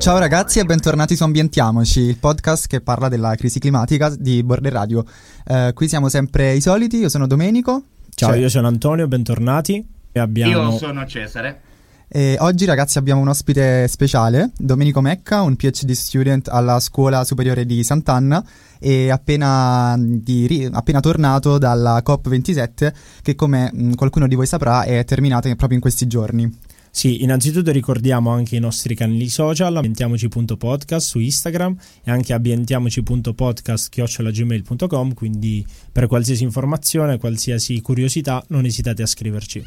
Ciao 0.00 0.16
ragazzi 0.16 0.58
e 0.58 0.64
bentornati 0.64 1.14
su 1.14 1.24
Ambientiamoci, 1.24 2.00
il 2.00 2.16
podcast 2.16 2.68
che 2.68 2.80
parla 2.80 3.10
della 3.10 3.34
crisi 3.34 3.58
climatica 3.58 4.08
di 4.08 4.42
Border 4.42 4.72
Radio. 4.72 5.04
Eh, 5.46 5.72
qui 5.74 5.88
siamo 5.88 6.08
sempre 6.08 6.54
i 6.54 6.62
soliti, 6.62 6.96
io 6.96 7.10
sono 7.10 7.26
Domenico. 7.26 7.82
Ciao, 8.14 8.30
cioè... 8.30 8.38
io 8.38 8.48
sono 8.48 8.66
Antonio, 8.66 9.06
bentornati. 9.08 9.86
Abbiamo... 10.14 10.70
Io 10.70 10.78
sono 10.78 11.04
Cesare. 11.04 11.60
E 12.08 12.38
oggi 12.40 12.64
ragazzi 12.64 12.96
abbiamo 12.96 13.20
un 13.20 13.28
ospite 13.28 13.86
speciale, 13.88 14.52
Domenico 14.56 15.02
Mecca, 15.02 15.42
un 15.42 15.54
PhD 15.54 15.90
student 15.90 16.48
alla 16.48 16.80
scuola 16.80 17.22
superiore 17.22 17.66
di 17.66 17.84
Sant'Anna 17.84 18.42
e 18.78 19.10
appena, 19.10 19.96
di, 19.98 20.66
appena 20.72 21.00
tornato 21.00 21.58
dalla 21.58 22.02
COP27 22.02 22.92
che 23.20 23.34
come 23.34 23.70
mh, 23.70 23.94
qualcuno 23.96 24.26
di 24.26 24.34
voi 24.34 24.46
saprà 24.46 24.84
è 24.84 25.04
terminata 25.04 25.46
proprio 25.50 25.74
in 25.74 25.80
questi 25.80 26.06
giorni. 26.06 26.50
Sì, 26.92 27.22
innanzitutto 27.22 27.70
ricordiamo 27.70 28.30
anche 28.30 28.56
i 28.56 28.58
nostri 28.58 28.96
canali 28.96 29.28
social, 29.28 29.76
ambientiamoci.podcast 29.76 31.06
su 31.06 31.20
Instagram 31.20 31.76
e 32.02 32.10
anche 32.10 32.32
ambientiamoci.podcast.gmail.com, 32.32 35.14
quindi 35.14 35.64
per 35.92 36.08
qualsiasi 36.08 36.42
informazione, 36.42 37.18
qualsiasi 37.18 37.80
curiosità 37.80 38.42
non 38.48 38.64
esitate 38.64 39.02
a 39.02 39.06
scriverci. 39.06 39.64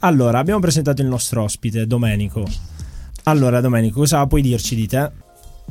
Allora, 0.00 0.38
abbiamo 0.38 0.60
presentato 0.60 1.00
il 1.02 1.08
nostro 1.08 1.42
ospite, 1.42 1.86
Domenico. 1.86 2.46
Allora, 3.24 3.60
Domenico, 3.60 3.98
cosa 4.00 4.26
puoi 4.26 4.42
dirci 4.42 4.76
di 4.76 4.86
te? 4.86 5.23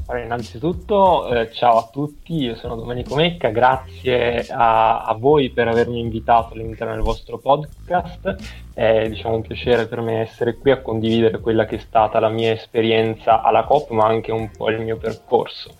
Allora, 0.06 0.26
innanzitutto, 0.26 1.34
eh, 1.34 1.50
ciao 1.52 1.78
a 1.78 1.90
tutti, 1.90 2.36
io 2.36 2.56
sono 2.56 2.76
Domenico 2.76 3.16
Mecca, 3.16 3.50
grazie 3.50 4.46
a, 4.50 5.02
a, 5.02 5.14
voi 5.14 5.50
per 5.50 5.70
avermi 5.70 6.00
invitato 6.00 6.54
all'interno 6.54 6.94
del 6.94 7.04
vostro 7.04 7.38
podcast. 7.38 8.36
È 8.74 9.08
diciamo, 9.08 9.36
un 9.36 9.42
piacere 9.42 9.88
per 9.88 10.02
me 10.02 10.20
essere 10.20 10.58
qui 10.58 10.72
a 10.72 10.82
condividere 10.82 11.40
quella 11.40 11.66
che 11.66 11.78
è 11.78 11.80
stata 11.80 12.20
la 12.20 12.28
mia 12.28 12.52
esperienza 12.52 13.42
alla 13.42 13.64
COP, 13.64 13.92
ma 13.92 14.06
anche 14.06 14.34
un 14.34 14.52
po' 14.52 14.70
il 14.70 14.82
mio 14.82 14.98
percorso. 14.98 15.74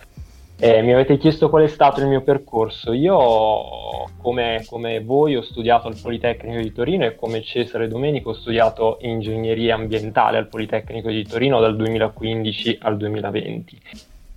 Eh, 0.58 0.82
mi 0.82 0.94
avete 0.94 1.18
chiesto 1.18 1.50
qual 1.50 1.64
è 1.64 1.68
stato 1.68 2.00
il 2.00 2.08
mio 2.08 2.22
percorso. 2.22 2.94
Io, 2.94 4.06
come, 4.22 4.64
come, 4.66 5.02
voi, 5.02 5.36
ho 5.36 5.42
studiato 5.42 5.90
al 5.90 6.00
Politecnico 6.02 6.62
di 6.62 6.72
Torino 6.72 7.04
e 7.04 7.16
come 7.16 7.42
Cesare 7.42 7.90
Domenico 7.90 8.30
ho 8.30 8.34
studiato 8.34 9.00
ingegneria 9.02 9.76
ambientale 9.76 10.38
al 10.38 10.48
Politecnico 10.48 11.10
di 11.10 11.26
Torino 11.26 11.60
dal 11.60 11.76
2015 11.76 12.78
al 12.82 12.96
2020. 12.96 13.82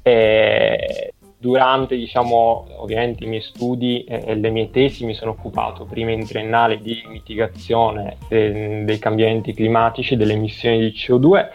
Eh, 0.07 1.15
durante, 1.37 1.97
diciamo, 1.97 2.67
ovviamente 2.77 3.25
i 3.25 3.27
miei 3.27 3.43
studi 3.43 4.05
e 4.05 4.37
le 4.37 4.51
mie 4.51 4.71
tesi 4.71 5.05
mi 5.05 5.15
sono 5.15 5.33
occupato 5.33 5.85
prima 5.85 6.13
in 6.13 6.25
triennale 6.25 6.81
di 6.81 7.03
mitigazione 7.09 8.17
de- 8.29 8.85
dei 8.85 8.99
cambiamenti 9.01 9.53
climatici, 9.53 10.15
delle 10.15 10.35
emissioni 10.35 10.79
di 10.79 10.93
CO2 10.93 11.49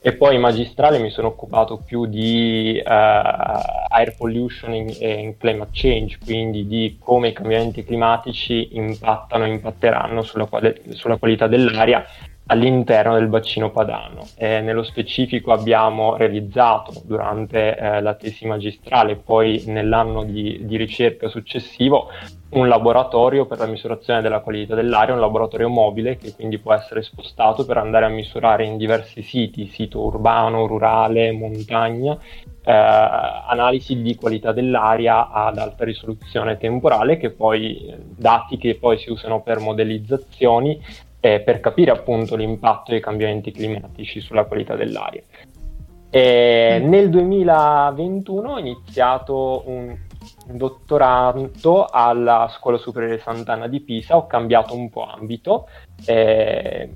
e 0.00 0.12
poi 0.12 0.36
in 0.36 0.40
magistrale 0.40 1.00
mi 1.00 1.10
sono 1.10 1.26
occupato 1.26 1.82
più 1.84 2.06
di 2.06 2.80
uh, 2.80 2.88
air 2.88 4.14
pollution 4.16 4.72
e 4.72 5.12
in 5.14 5.36
climate 5.36 5.70
change, 5.72 6.18
quindi 6.24 6.64
di 6.68 6.96
come 7.00 7.28
i 7.28 7.32
cambiamenti 7.32 7.82
climatici 7.82 8.76
impattano 8.76 9.46
e 9.46 9.48
impatteranno 9.48 10.22
sulla, 10.22 10.46
quali- 10.46 10.80
sulla 10.90 11.16
qualità 11.16 11.48
dell'aria 11.48 12.04
all'interno 12.46 13.14
del 13.14 13.28
bacino 13.28 13.70
padano. 13.70 14.26
Eh, 14.36 14.60
nello 14.60 14.82
specifico 14.82 15.52
abbiamo 15.52 16.16
realizzato 16.16 16.92
durante 17.04 17.76
eh, 17.76 18.00
la 18.00 18.14
tesi 18.14 18.46
magistrale 18.46 19.12
e 19.12 19.16
poi 19.16 19.64
nell'anno 19.66 20.22
di, 20.24 20.60
di, 20.62 20.76
ricerca 20.76 21.28
successivo 21.28 22.08
un 22.50 22.68
laboratorio 22.68 23.46
per 23.46 23.58
la 23.58 23.66
misurazione 23.66 24.22
della 24.22 24.40
qualità 24.40 24.76
dell'aria, 24.76 25.14
un 25.14 25.20
laboratorio 25.20 25.68
mobile 25.68 26.16
che 26.16 26.32
quindi 26.34 26.58
può 26.58 26.72
essere 26.72 27.02
spostato 27.02 27.66
per 27.66 27.78
andare 27.78 28.04
a 28.04 28.08
misurare 28.08 28.64
in 28.64 28.76
diversi 28.76 29.22
siti, 29.22 29.66
sito 29.66 30.04
urbano, 30.04 30.66
rurale, 30.66 31.32
montagna, 31.32 32.16
eh, 32.64 32.72
analisi 32.72 34.00
di 34.00 34.14
qualità 34.14 34.52
dell'aria 34.52 35.30
ad 35.30 35.58
alta 35.58 35.84
risoluzione 35.84 36.56
temporale, 36.56 37.16
che 37.16 37.30
poi 37.30 37.92
dati 38.16 38.56
che 38.56 38.76
poi 38.76 38.98
si 38.98 39.10
usano 39.10 39.42
per 39.42 39.58
modellizzazioni 39.58 40.80
eh, 41.20 41.40
per 41.40 41.60
capire 41.60 41.90
appunto 41.90 42.36
l'impatto 42.36 42.90
dei 42.90 43.00
cambiamenti 43.00 43.50
climatici 43.50 44.20
sulla 44.20 44.44
qualità 44.44 44.74
dell'aria. 44.74 45.22
E 46.10 46.80
nel 46.82 47.10
2021 47.10 48.52
ho 48.52 48.58
iniziato 48.58 49.62
un 49.66 49.96
dottorato 50.46 51.86
alla 51.86 52.48
Scuola 52.50 52.78
Superiore 52.78 53.18
Sant'Anna 53.18 53.68
di 53.68 53.80
Pisa, 53.80 54.16
ho 54.16 54.26
cambiato 54.26 54.74
un 54.74 54.88
po' 54.88 55.04
ambito. 55.04 55.68
Eh, 56.04 56.90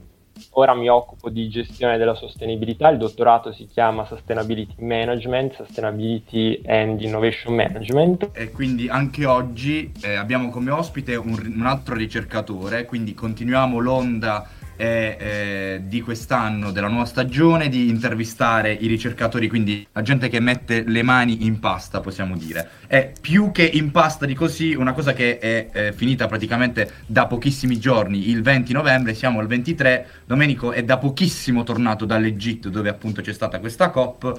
ora 0.51 0.75
mi 0.75 0.89
occupo 0.89 1.29
di 1.29 1.49
gestione 1.49 1.97
della 1.97 2.15
sostenibilità, 2.15 2.89
il 2.89 2.99
dottorato 2.99 3.53
si 3.53 3.67
chiama 3.67 4.05
Sustainability 4.05 4.75
Management, 4.79 5.55
Sustainability 5.55 6.61
and 6.67 7.01
Innovation 7.01 7.55
Management. 7.55 8.31
E 8.33 8.51
quindi 8.51 8.89
anche 8.89 9.27
oggi 9.27 9.93
eh, 10.03 10.15
abbiamo 10.15 10.51
come 10.51 10.71
ospite 10.71 11.15
un, 11.17 11.53
un 11.55 11.67
altro 11.67 11.95
ricercatore, 11.95 12.85
quindi 12.85 13.15
continuiamo 13.15 13.79
l'onda 13.79 14.49
è 14.81 15.17
eh, 15.21 15.83
di 15.85 16.01
quest'anno, 16.01 16.71
della 16.71 16.89
nuova 16.89 17.05
stagione, 17.05 17.69
di 17.69 17.91
intervistare 17.91 18.73
i 18.73 18.87
ricercatori, 18.87 19.47
quindi 19.47 19.87
la 19.93 20.01
gente 20.01 20.31
che 20.31 20.41
mette 20.41 20.85
le 20.87 21.03
mani 21.03 21.45
in 21.45 21.59
pasta, 21.59 22.01
possiamo 22.01 22.35
dire. 22.35 22.67
È 22.87 23.13
più 23.21 23.51
che 23.53 23.63
in 23.63 23.91
pasta 23.91 24.25
di 24.25 24.33
così, 24.33 24.73
una 24.73 24.95
cosa 24.95 25.13
che 25.13 25.39
è 25.39 25.69
eh, 25.71 25.93
finita 25.93 26.27
praticamente 26.27 26.93
da 27.05 27.27
pochissimi 27.27 27.79
giorni, 27.79 28.31
il 28.31 28.41
20 28.41 28.73
novembre, 28.73 29.13
siamo 29.13 29.39
al 29.41 29.47
23, 29.47 30.07
Domenico 30.25 30.73
è 30.73 30.83
da 30.83 30.97
pochissimo 30.97 31.63
tornato 31.63 32.07
dall'Egitto 32.07 32.71
dove 32.71 32.89
appunto 32.89 33.21
c'è 33.21 33.35
stata 33.35 33.59
questa 33.59 33.91
COP 33.91 34.39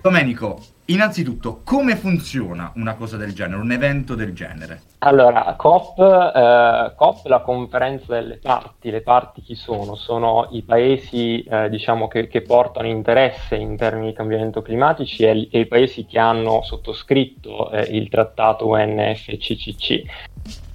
Domenico, 0.00 0.64
innanzitutto, 0.90 1.60
come 1.64 1.96
funziona 1.96 2.72
una 2.76 2.94
cosa 2.94 3.16
del 3.16 3.34
genere, 3.34 3.60
un 3.60 3.72
evento 3.72 4.14
del 4.14 4.32
genere? 4.32 4.82
Allora, 4.98 5.54
COP, 5.56 5.98
eh, 5.98 6.92
COP 6.96 7.26
la 7.26 7.40
conferenza 7.40 8.14
delle 8.14 8.38
parti, 8.38 8.90
le 8.90 9.02
parti 9.02 9.42
chi 9.42 9.54
sono? 9.54 9.94
Sono 9.94 10.48
i 10.52 10.62
paesi 10.62 11.42
eh, 11.42 11.68
diciamo, 11.68 12.08
che, 12.08 12.26
che, 12.26 12.42
portano 12.42 12.88
interesse 12.88 13.56
in 13.56 13.76
termini 13.76 14.08
di 14.08 14.12
cambiamento 14.14 14.62
climatici 14.62 15.24
e, 15.24 15.48
e 15.50 15.60
i 15.60 15.66
paesi 15.66 16.06
che 16.06 16.18
hanno 16.18 16.62
sottoscritto 16.62 17.70
eh, 17.70 17.82
il 17.82 18.08
trattato 18.08 18.66
UNFCCC. 18.68 20.02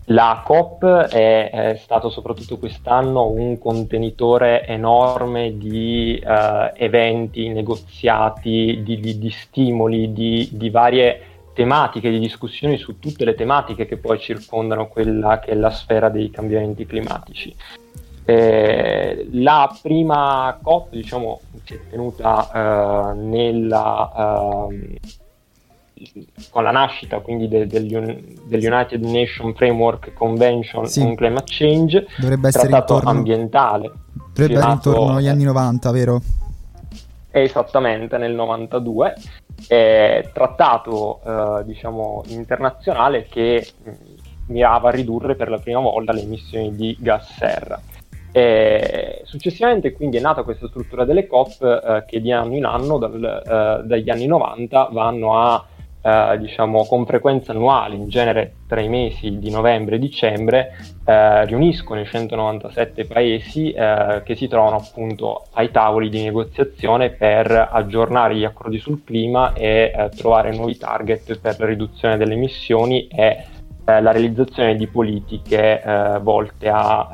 La 0.07 0.41
COP 0.43 0.85
è, 0.85 1.49
è, 1.49 1.75
stato 1.77 2.09
soprattutto 2.09 2.57
quest'anno 2.57 3.29
un 3.29 3.57
contenitore 3.57 4.65
enorme 4.65 5.57
di 5.57 6.21
uh, 6.21 6.73
eventi, 6.75 7.47
negoziati, 7.47 8.81
di, 8.83 8.99
di, 8.99 9.17
di 9.17 9.29
stimoli, 9.29 10.11
di, 10.11 10.49
di, 10.51 10.69
varie 10.69 11.21
tematiche, 11.53 12.09
di 12.09 12.19
discussioni 12.19 12.77
su 12.77 12.99
tutte 12.99 13.23
le 13.23 13.33
tematiche 13.33 13.85
che 13.85 13.95
poi 13.95 14.19
circondano 14.19 14.87
quella 14.87 15.39
che 15.39 15.51
è 15.51 15.55
la 15.55 15.69
sfera 15.69 16.09
dei 16.09 16.29
cambiamenti 16.29 16.85
climatici. 16.85 17.55
Eh, 18.25 19.27
la 19.31 19.73
prima 19.81 20.57
COP 20.61 20.89
diciamo, 20.91 21.39
si 21.63 21.75
è 21.75 21.79
tenuta 21.89 23.13
uh, 23.13 23.17
nella... 23.17 24.67
Con 26.49 26.63
la 26.63 26.71
nascita 26.71 27.19
quindi 27.19 27.47
de, 27.47 27.67
del, 27.67 27.87
del, 27.87 28.73
United 28.73 29.03
Nations 29.03 29.55
Framework 29.55 30.13
Convention 30.13 30.87
sì. 30.87 31.01
on 31.01 31.15
Climate 31.15 31.45
Change, 31.45 32.07
dovrebbe 32.17 32.47
essere 32.47 32.67
trattato 32.67 32.93
intorno, 32.95 33.17
ambientale. 33.17 33.91
Dovrebbe 34.33 34.57
essere 34.59 34.73
intorno 34.73 35.15
agli 35.17 35.27
anni 35.27 35.43
90, 35.43 35.91
vero? 35.91 36.21
Esattamente, 37.31 38.17
nel 38.17 38.33
92, 38.33 39.15
è 39.67 40.29
trattato 40.33 41.21
eh, 41.25 41.63
diciamo, 41.65 42.23
internazionale 42.27 43.27
che 43.29 43.65
mirava 44.47 44.89
a 44.89 44.91
ridurre 44.91 45.35
per 45.35 45.49
la 45.49 45.57
prima 45.57 45.79
volta 45.79 46.11
le 46.11 46.21
emissioni 46.21 46.75
di 46.75 46.95
gas 46.99 47.33
serra. 47.35 47.79
E 48.35 49.21
successivamente 49.25 49.94
quindi 49.94 50.18
è 50.18 50.19
nata 50.19 50.41
questa 50.41 50.68
struttura 50.68 51.06
delle 51.06 51.27
COP 51.27 51.62
eh, 51.62 52.03
che 52.07 52.19
di 52.19 52.31
anno 52.31 52.56
in 52.56 52.65
anno, 52.65 52.97
dal, 52.97 53.23
eh, 53.23 53.88
dagli 53.88 54.09
anni 54.09 54.25
90, 54.25 54.89
vanno 54.91 55.39
a 55.39 55.63
eh, 56.03 56.38
diciamo 56.38 56.85
con 56.85 57.05
frequenza 57.05 57.53
annuale, 57.53 57.95
in 57.95 58.09
genere 58.09 58.55
tra 58.67 58.81
i 58.81 58.89
mesi 58.89 59.39
di 59.39 59.50
novembre 59.50 59.95
e 59.95 60.00
dicembre, 60.00 60.75
eh, 61.05 61.45
riuniscono 61.45 62.01
i 62.01 62.05
197 62.05 63.05
paesi 63.05 63.71
eh, 63.71 64.21
che 64.25 64.35
si 64.35 64.47
trovano 64.47 64.75
appunto 64.75 65.45
ai 65.53 65.71
tavoli 65.71 66.09
di 66.09 66.21
negoziazione 66.21 67.09
per 67.11 67.69
aggiornare 67.71 68.35
gli 68.35 68.44
accordi 68.44 68.79
sul 68.79 69.03
clima 69.03 69.53
e 69.53 69.94
eh, 69.95 70.09
trovare 70.09 70.53
nuovi 70.53 70.77
target 70.77 71.39
per 71.39 71.55
la 71.57 71.65
riduzione 71.65 72.17
delle 72.17 72.33
emissioni 72.33 73.07
e 73.07 73.45
eh, 73.85 74.01
la 74.01 74.12
realizzazione 74.12 74.75
di 74.75 74.88
politiche 74.88 75.81
eh, 75.81 76.19
volte 76.19 76.69
a 76.69 77.09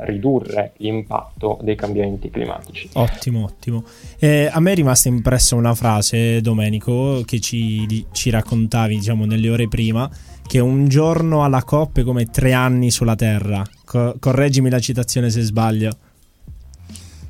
eh, 0.00 0.06
ridurre 0.06 0.72
l'impatto 0.78 1.58
dei 1.62 1.74
cambiamenti 1.74 2.30
climatici. 2.30 2.88
Ottimo, 2.94 3.44
ottimo. 3.44 3.84
Eh, 4.18 4.48
a 4.50 4.60
me 4.60 4.72
è 4.72 4.74
rimasta 4.74 5.08
impressa 5.08 5.56
una 5.56 5.74
frase, 5.74 6.40
Domenico, 6.40 7.22
che 7.24 7.38
ci, 7.40 8.06
ci 8.12 8.30
raccontavi 8.30 8.96
diciamo, 8.96 9.26
nelle 9.26 9.50
ore 9.50 9.68
prima, 9.68 10.08
che 10.46 10.58
un 10.58 10.88
giorno 10.88 11.44
alla 11.44 11.62
COP 11.62 12.00
è 12.00 12.02
come 12.02 12.26
tre 12.26 12.52
anni 12.52 12.90
sulla 12.90 13.14
Terra. 13.14 13.62
Co- 13.84 14.16
correggimi 14.18 14.70
la 14.70 14.80
citazione 14.80 15.28
se 15.30 15.42
sbaglio. 15.42 15.90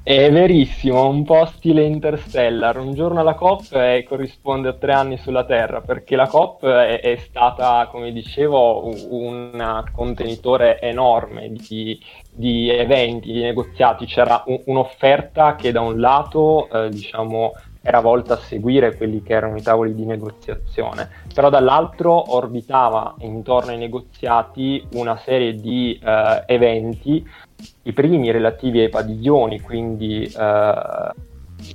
È 0.09 0.31
verissimo, 0.31 1.09
un 1.09 1.25
po' 1.25 1.45
stile 1.47 1.83
Interstellar. 1.83 2.79
Un 2.79 2.95
giorno 2.95 3.19
alla 3.19 3.35
COP 3.35 3.73
eh, 3.73 4.05
corrisponde 4.09 4.69
a 4.69 4.73
tre 4.75 4.93
anni 4.93 5.17
sulla 5.17 5.45
Terra, 5.45 5.81
perché 5.81 6.15
la 6.15 6.29
COP 6.29 6.65
è, 6.65 7.01
è 7.01 7.17
stata, 7.17 7.89
come 7.91 8.13
dicevo, 8.13 8.87
un, 8.87 8.95
un 9.11 9.85
contenitore 9.91 10.79
enorme 10.81 11.51
di, 11.51 12.01
di, 12.31 12.71
eventi, 12.71 13.33
di 13.33 13.41
negoziati. 13.41 14.07
C'era 14.07 14.45
un, 14.47 14.61
un'offerta 14.67 15.57
che 15.57 15.73
da 15.73 15.81
un 15.81 15.99
lato, 15.99 16.69
eh, 16.71 16.89
diciamo, 16.89 17.55
era 17.87 18.01
volta 18.01 18.35
a 18.35 18.39
seguire 18.39 18.97
quelli 18.97 19.23
che 19.23 19.33
erano 19.33 19.57
i 19.57 19.63
tavoli 19.63 19.95
di 19.95 20.05
negoziazione, 20.05 21.09
però 21.33 21.51
dall'altro 21.51 22.35
orbitava 22.35 23.15
intorno 23.21 23.71
ai 23.71 23.79
negoziati 23.79 24.85
una 24.95 25.17
serie 25.19 25.55
di 25.55 25.97
eh, 26.03 26.43
eventi, 26.47 27.25
i 27.83 27.93
primi 27.93 28.33
relativi 28.33 28.81
ai 28.81 28.89
padiglioni, 28.89 29.61
quindi 29.61 30.25
eh, 30.25 31.11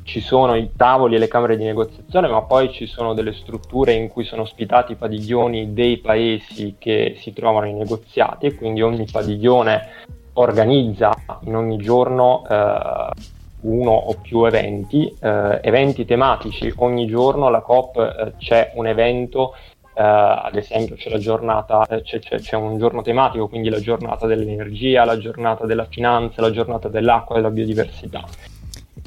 ci 0.03 0.19
sono 0.19 0.55
i 0.55 0.71
tavoli 0.75 1.15
e 1.15 1.17
le 1.17 1.29
camere 1.29 1.55
di 1.55 1.63
negoziazione, 1.63 2.27
ma 2.27 2.41
poi 2.41 2.73
ci 2.73 2.87
sono 2.87 3.13
delle 3.13 3.31
strutture 3.31 3.93
in 3.93 4.09
cui 4.09 4.25
sono 4.25 4.41
ospitati 4.41 4.91
i 4.91 4.97
padiglioni 4.97 5.71
dei 5.71 5.99
paesi 5.99 6.75
che 6.77 7.15
si 7.21 7.31
trovano 7.31 7.67
in 7.67 7.77
negoziati 7.77 8.47
e 8.47 8.55
quindi 8.55 8.81
ogni 8.81 9.07
padiglione 9.09 10.09
organizza 10.33 11.11
in 11.45 11.55
ogni 11.55 11.77
giorno 11.77 12.43
eh, 12.49 13.39
uno 13.61 13.91
o 13.91 14.15
più 14.21 14.45
eventi, 14.45 15.13
eh, 15.19 15.59
eventi 15.61 16.05
tematici. 16.05 16.71
Ogni 16.77 17.07
giorno 17.07 17.47
alla 17.47 17.61
COP 17.61 17.97
eh, 17.97 18.33
c'è 18.37 18.71
un 18.75 18.87
evento, 18.87 19.53
eh, 19.93 20.01
ad 20.03 20.55
esempio 20.55 20.95
c'è, 20.95 21.09
la 21.09 21.17
giornata, 21.17 21.85
eh, 21.87 22.01
c'è, 22.01 22.19
c'è, 22.19 22.39
c'è, 22.39 22.55
un 22.55 22.77
giorno 22.77 23.01
tematico, 23.01 23.47
quindi 23.47 23.69
la 23.69 23.79
giornata 23.79 24.25
dell'energia, 24.25 25.05
la 25.05 25.17
giornata 25.17 25.65
della 25.65 25.85
finanza, 25.85 26.41
la 26.41 26.51
giornata 26.51 26.87
dell'acqua 26.87 27.35
e 27.35 27.39
della 27.39 27.53
biodiversità. 27.53 28.23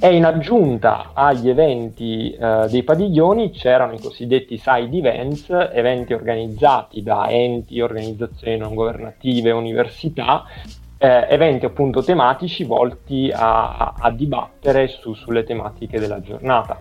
E 0.01 0.15
in 0.15 0.25
aggiunta 0.25 1.11
agli 1.15 1.49
eventi 1.49 2.33
eh, 2.33 2.67
dei 2.69 2.83
padiglioni 2.83 3.51
c'erano 3.53 3.93
i 3.93 4.01
cosiddetti 4.01 4.59
side 4.59 4.97
events, 4.97 5.49
eventi 5.73 6.13
organizzati 6.13 7.03
da 7.03 7.31
enti, 7.31 7.81
organizzazioni 7.81 8.57
non 8.57 8.75
governative, 8.75 9.53
università, 9.53 10.45
eh, 10.99 11.27
eventi 11.29 11.65
appunto 11.65 12.03
tematici 12.03 12.65
volti 12.65 13.31
a, 13.33 13.95
a, 13.99 14.11
dibattere 14.11 14.89
su, 14.89 15.15
sulle 15.15 15.45
tematiche 15.45 15.99
della 15.99 16.21
giornata. 16.21 16.81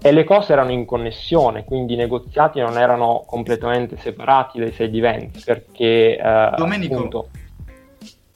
E 0.00 0.12
le 0.12 0.24
cose 0.24 0.52
erano 0.52 0.70
in 0.70 0.84
connessione, 0.84 1.64
quindi 1.64 1.94
i 1.94 1.96
negoziati 1.96 2.60
non 2.60 2.76
erano 2.76 3.24
completamente 3.26 3.96
separati 3.96 4.58
dai 4.58 4.72
side 4.72 4.96
events, 4.96 5.44
perché 5.44 6.18
eh, 6.18 6.50
Domenico, 6.56 6.94
appunto... 6.94 7.28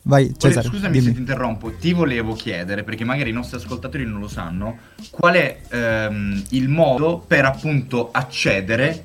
Vai, 0.02 0.32
Cesare, 0.38 0.66
scusami 0.66 0.92
dimmi. 0.92 1.04
se 1.04 1.12
ti 1.12 1.18
interrompo, 1.18 1.70
ti 1.72 1.92
volevo 1.92 2.32
chiedere, 2.32 2.82
perché 2.84 3.04
magari 3.04 3.28
i 3.28 3.34
nostri 3.34 3.58
ascoltatori 3.58 4.06
non 4.06 4.20
lo 4.20 4.28
sanno, 4.28 4.78
qual 5.10 5.34
è 5.34 5.58
ehm, 5.70 6.44
il 6.50 6.70
modo 6.70 7.22
per 7.26 7.44
appunto 7.44 8.08
accedere 8.12 9.04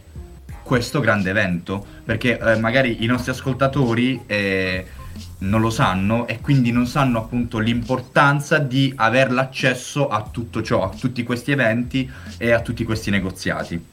a 0.50 0.54
questo 0.64 1.02
grande 1.02 1.32
evento? 1.32 1.86
Perché 2.06 2.40
eh, 2.40 2.56
magari 2.60 3.04
i 3.04 3.08
nostri 3.08 3.32
ascoltatori... 3.32 4.22
Eh, 4.26 4.86
non 5.44 5.62
lo 5.62 5.70
sanno 5.70 6.28
e 6.28 6.40
quindi 6.40 6.72
non 6.72 6.86
sanno 6.86 7.20
appunto 7.20 7.60
l'importanza 7.60 8.58
di 8.58 8.94
aver 8.96 9.32
l'accesso 9.32 10.08
a 10.08 10.28
tutto 10.30 10.62
ciò, 10.62 10.84
a 10.84 10.90
tutti 10.90 11.24
questi 11.24 11.52
eventi 11.52 12.10
e 12.38 12.52
a 12.52 12.62
tutti 12.62 12.84
questi 12.84 13.10
negoziati. 13.10 13.92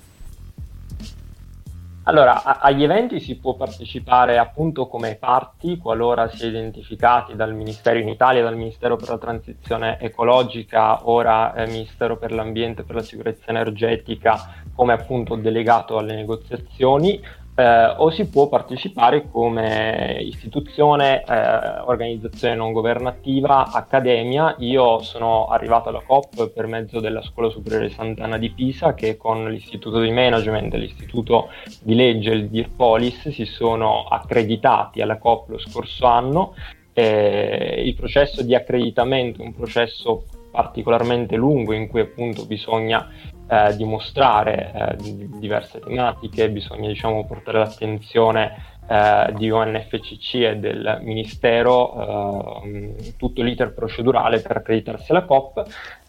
Allora, 2.05 2.43
a- 2.43 2.58
agli 2.61 2.82
eventi 2.82 3.20
si 3.20 3.37
può 3.37 3.55
partecipare 3.55 4.38
appunto 4.38 4.88
come 4.88 5.17
parti 5.17 5.76
qualora 5.76 6.29
si 6.29 6.44
è 6.44 6.47
identificati 6.47 7.37
dal 7.37 7.55
Ministero 7.55 7.99
in 7.99 8.08
Italia, 8.08 8.43
dal 8.43 8.56
Ministero 8.56 8.97
per 8.97 9.11
la 9.11 9.19
Transizione 9.19 10.00
Ecologica, 10.00 11.08
ora 11.08 11.55
eh, 11.55 11.67
Ministero 11.67 12.17
per 12.17 12.32
l'Ambiente 12.32 12.82
e 12.82 12.85
per 12.85 12.97
la 12.97 13.02
Sicurezza 13.02 13.44
Energetica 13.49 14.62
come 14.75 14.94
appunto 14.94 15.37
delegato 15.37 15.99
alle 15.99 16.14
negoziazioni 16.14 17.20
eh, 17.55 17.94
o 17.97 18.11
si 18.11 18.26
può 18.29 18.49
partecipare 18.49 19.29
come 19.31 20.19
istituzione, 20.20 21.23
eh, 21.23 21.81
organizzazione 21.81 22.55
non 22.55 22.73
governativa, 22.73 23.70
accademia. 23.70 24.55
Io 24.58 25.00
sono 25.00 25.49
arrivato 25.49 25.88
alla 25.88 26.02
COP 26.05 26.50
per 26.52 26.67
mezzo 26.67 27.00
della 27.00 27.23
Scuola 27.23 27.50
Superiore 27.50 27.91
Sant'Anna 27.91 28.38
di 28.38 28.50
Pisa 28.50 28.94
che 28.94 29.17
con 29.17 29.50
l'Istituto 29.50 30.00
di 30.00 30.11
Management 30.11 30.75
e 30.75 30.79
l'Istituto 30.79 31.49
di 31.82 31.94
Legge, 31.94 32.31
il 32.31 32.49
DIRPOLIS, 32.49 33.29
si 33.29 33.44
sono 33.44 34.05
accreditati 34.05 35.00
alla 35.00 35.19
COP 35.19 35.50
lo 35.50 35.58
scorso 35.58 36.06
anno. 36.06 36.55
Eh, 36.93 37.82
il 37.85 37.94
processo 37.94 38.43
di 38.43 38.55
accreditamento 38.55 39.43
è 39.43 39.44
un 39.44 39.55
processo 39.55 40.25
particolarmente 40.50 41.37
lungo 41.37 41.73
in 41.73 41.88
cui 41.88 42.00
appunto 42.00 42.47
bisogna 42.47 43.08
eh, 43.49 43.76
dimostrare 43.76 44.73
eh, 44.73 44.97
diverse 45.38 45.81
tematiche, 45.81 46.50
bisogna 46.50 46.88
diciamo, 46.88 47.25
portare 47.25 47.58
l'attenzione 47.58 48.79
eh, 48.88 49.32
di 49.37 49.49
UNFCC 49.49 50.35
e 50.35 50.56
del 50.56 50.99
Ministero 51.02 52.62
eh, 52.62 53.14
tutto 53.17 53.43
l'iter 53.43 53.73
procedurale 53.73 54.41
per 54.41 54.56
accreditarsi 54.56 55.12
alla 55.12 55.25
COP. 55.25 55.64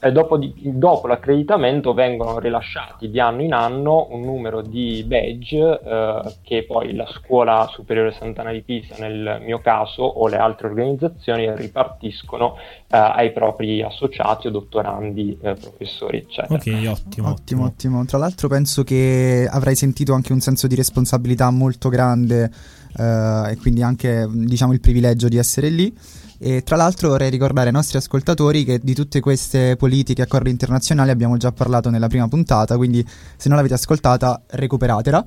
Dopo, 0.09 0.37
di, 0.37 0.51
dopo, 0.63 1.05
l'accreditamento 1.05 1.93
vengono 1.93 2.39
rilasciati 2.39 3.11
di 3.11 3.19
anno 3.19 3.43
in 3.43 3.53
anno 3.53 4.07
un 4.09 4.21
numero 4.21 4.61
di 4.61 5.03
badge 5.05 5.79
eh, 5.79 6.35
che 6.41 6.65
poi 6.65 6.95
la 6.95 7.07
Scuola 7.07 7.69
Superiore 7.71 8.11
Sant'Anna 8.11 8.51
di 8.51 8.61
Pisa, 8.61 8.95
nel 8.97 9.39
mio 9.45 9.59
caso, 9.59 10.01
o 10.01 10.27
le 10.27 10.37
altre 10.37 10.69
organizzazioni 10.69 11.55
ripartiscono 11.55 12.55
eh, 12.57 12.97
ai 12.97 13.31
propri 13.31 13.83
associati 13.83 14.47
o 14.47 14.49
dottorandi, 14.49 15.37
eh, 15.39 15.53
professori, 15.53 16.17
eccetera. 16.17 16.55
Ok, 16.55 16.65
ottimo, 16.87 17.29
ottimo. 17.29 17.65
Ottimo, 17.65 18.05
Tra 18.05 18.17
l'altro 18.17 18.47
penso 18.47 18.83
che 18.83 19.47
avrai 19.47 19.75
sentito 19.75 20.13
anche 20.13 20.33
un 20.33 20.39
senso 20.39 20.65
di 20.65 20.73
responsabilità 20.73 21.51
molto 21.51 21.89
grande 21.89 22.49
eh, 22.97 23.51
e 23.51 23.57
quindi 23.57 23.83
anche 23.83 24.27
diciamo 24.29 24.73
il 24.73 24.79
privilegio 24.79 25.27
di 25.27 25.37
essere 25.37 25.69
lì. 25.69 25.95
E 26.43 26.63
tra 26.63 26.75
l'altro 26.75 27.09
vorrei 27.09 27.29
ricordare 27.29 27.67
ai 27.67 27.73
nostri 27.73 27.99
ascoltatori 27.99 28.63
che 28.63 28.79
di 28.81 28.95
tutte 28.95 29.19
queste 29.19 29.75
politiche 29.75 30.21
e 30.21 30.23
accordi 30.23 30.49
internazionali 30.49 31.11
abbiamo 31.11 31.37
già 31.37 31.51
parlato 31.51 31.91
nella 31.91 32.07
prima 32.07 32.27
puntata, 32.27 32.77
quindi 32.77 33.07
se 33.37 33.47
non 33.47 33.57
l'avete 33.57 33.75
ascoltata 33.75 34.41
recuperatela. 34.47 35.23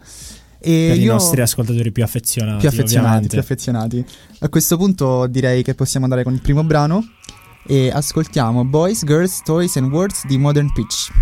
E 0.58 0.86
per 0.88 0.96
io... 0.96 1.02
i 1.02 1.06
nostri 1.06 1.40
ascoltatori 1.40 1.92
più 1.92 2.02
affezionati. 2.02 2.58
Più 2.58 2.68
affezionati, 2.68 3.28
più 3.28 3.38
affezionati. 3.38 4.04
A 4.40 4.48
questo 4.48 4.76
punto 4.76 5.28
direi 5.28 5.62
che 5.62 5.76
possiamo 5.76 6.04
andare 6.06 6.24
con 6.24 6.34
il 6.34 6.40
primo 6.40 6.64
brano 6.64 7.04
e 7.64 7.92
ascoltiamo 7.92 8.64
Boys, 8.64 9.04
Girls, 9.04 9.40
Toys 9.44 9.76
and 9.76 9.92
Words 9.92 10.26
di 10.26 10.36
Modern 10.36 10.72
Pitch. 10.72 11.12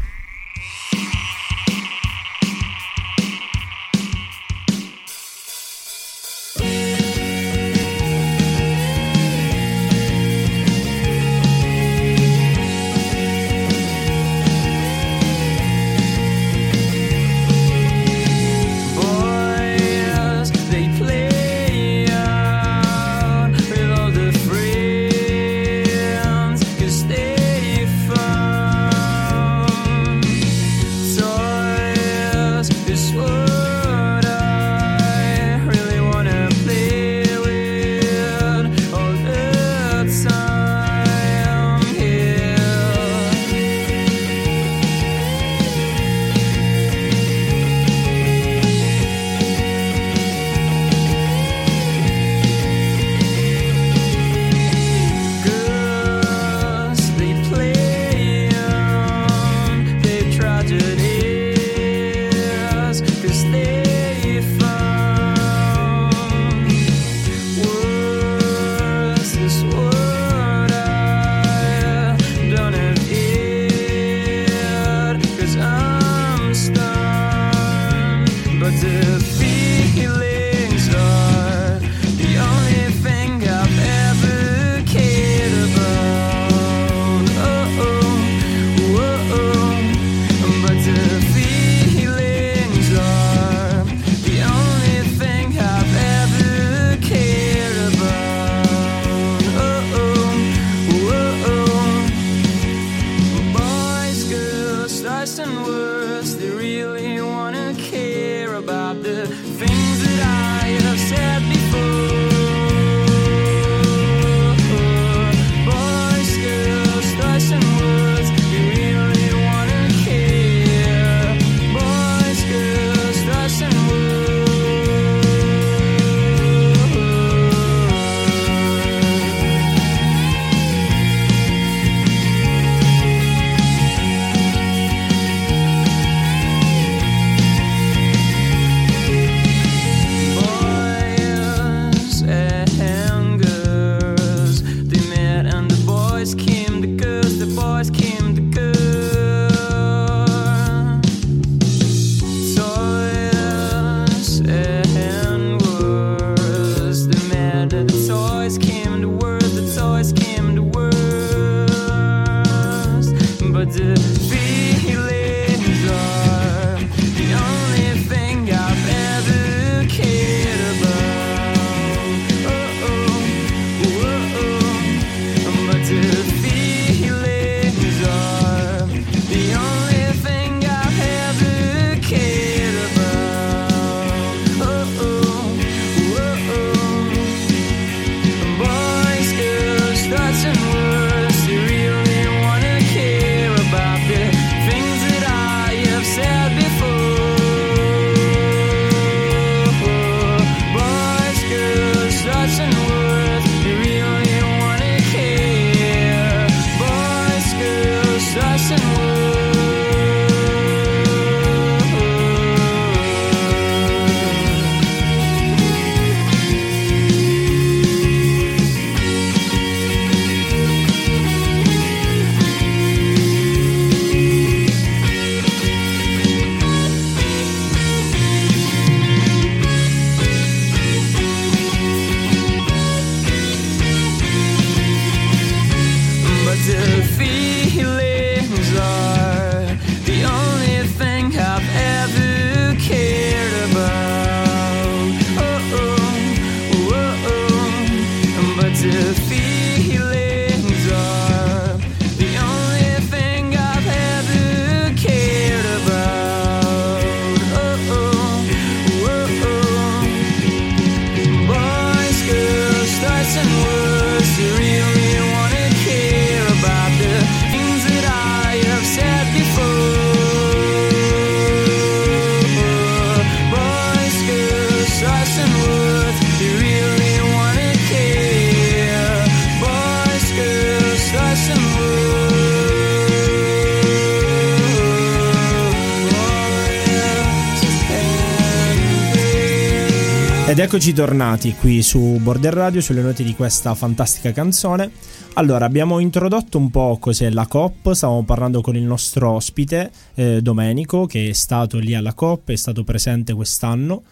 Eccoci 290.74 290.94
tornati 290.94 291.52
qui 291.52 291.82
su 291.82 292.18
Border 292.22 292.54
Radio 292.54 292.80
sulle 292.80 293.02
note 293.02 293.22
di 293.22 293.34
questa 293.34 293.74
fantastica 293.74 294.32
canzone. 294.32 294.90
Allora, 295.34 295.66
abbiamo 295.66 295.98
introdotto 295.98 296.56
un 296.56 296.70
po' 296.70 296.96
cos'è 296.98 297.28
la 297.28 297.46
COP, 297.46 297.92
stavamo 297.92 298.24
parlando 298.24 298.62
con 298.62 298.74
il 298.74 298.82
nostro 298.82 299.32
ospite 299.32 299.90
eh, 300.14 300.40
Domenico 300.40 301.04
che 301.04 301.28
è 301.28 301.32
stato 301.34 301.76
lì 301.76 301.94
alla 301.94 302.14
COP, 302.14 302.52
è 302.52 302.56
stato 302.56 302.84
presente 302.84 303.34
quest'anno 303.34 304.02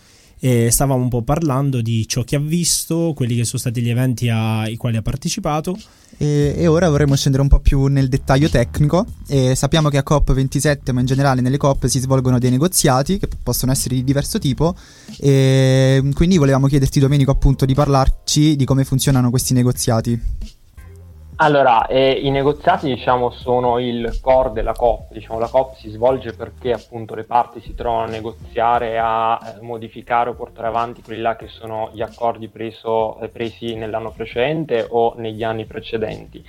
e 0.41 0.71
stavamo 0.71 1.03
un 1.03 1.11
po' 1.11 1.23
parlando 1.23 1.83
di 1.83 2.09
ciò 2.09 2.25
che 2.25 2.37
ha 2.37 2.41
visto, 2.41 3.13
quelli 3.15 3.37
che 3.37 3.45
sono 3.45 3.59
stati 3.59 3.83
gli 3.83 3.91
eventi 3.91 4.31
ai 4.31 4.77
quali 4.77 4.97
ha 4.97 5.03
partecipato. 5.03 5.79
E, 6.17 6.55
e, 6.57 6.67
ora 6.67 6.89
vorremmo 6.89 7.15
scendere 7.15 7.43
un 7.43 7.49
po' 7.49 7.61
più 7.61 7.87
nel 7.87 8.09
dettaglio 8.09 8.49
tecnico. 8.49 9.07
E 9.29 9.55
sappiamo 9.55 9.91
che 9.91 9.99
a 9.99 10.05
COP27, 10.07 10.93
ma 10.93 11.01
in 11.01 11.07
generale 11.07 11.43
nelle 11.43 11.59
COP, 11.59 11.87
si 11.87 11.99
svolgono 11.99 12.39
dei 12.39 12.51
negoziati 12.51 13.19
che 13.19 13.29
possono 13.43 13.71
essere 13.73 13.95
di 13.95 14.05
diverso 14.05 14.39
tipo. 14.39 14.75
E 15.19 16.03
quindi 16.15 16.39
volevamo 16.39 16.67
chiederti, 16.67 17.01
Domenico, 17.01 17.31
appunto, 17.31 17.67
di 17.67 17.75
parlarci 17.75 18.57
di 18.57 18.65
come 18.65 18.85
funzionano 18.85 19.29
questi 19.29 19.53
negoziati. 19.53 20.21
Allora, 21.43 21.87
eh, 21.87 22.11
i 22.11 22.29
negoziati 22.29 22.87
diciamo, 22.87 23.31
sono 23.31 23.79
il 23.79 24.19
core 24.21 24.51
della 24.51 24.75
COP, 24.75 25.11
diciamo, 25.15 25.39
la 25.39 25.49
COP 25.49 25.75
si 25.77 25.89
svolge 25.89 26.35
perché 26.35 26.71
appunto 26.71 27.15
le 27.15 27.25
parti 27.25 27.63
si 27.63 27.75
trovano 27.75 28.03
a 28.03 28.11
negoziare, 28.11 28.99
a 28.99 29.39
eh, 29.57 29.63
modificare 29.63 30.29
o 30.29 30.35
portare 30.35 30.69
avanti 30.69 31.01
quelli 31.01 31.23
là 31.23 31.37
che 31.37 31.49
sono 31.49 31.93
gli 31.95 32.03
accordi 32.03 32.49
preso, 32.49 33.19
eh, 33.21 33.29
presi 33.29 33.75
nell'anno 33.75 34.11
precedente 34.11 34.87
o 34.91 35.15
negli 35.17 35.43
anni 35.43 35.65
precedenti. 35.65 36.45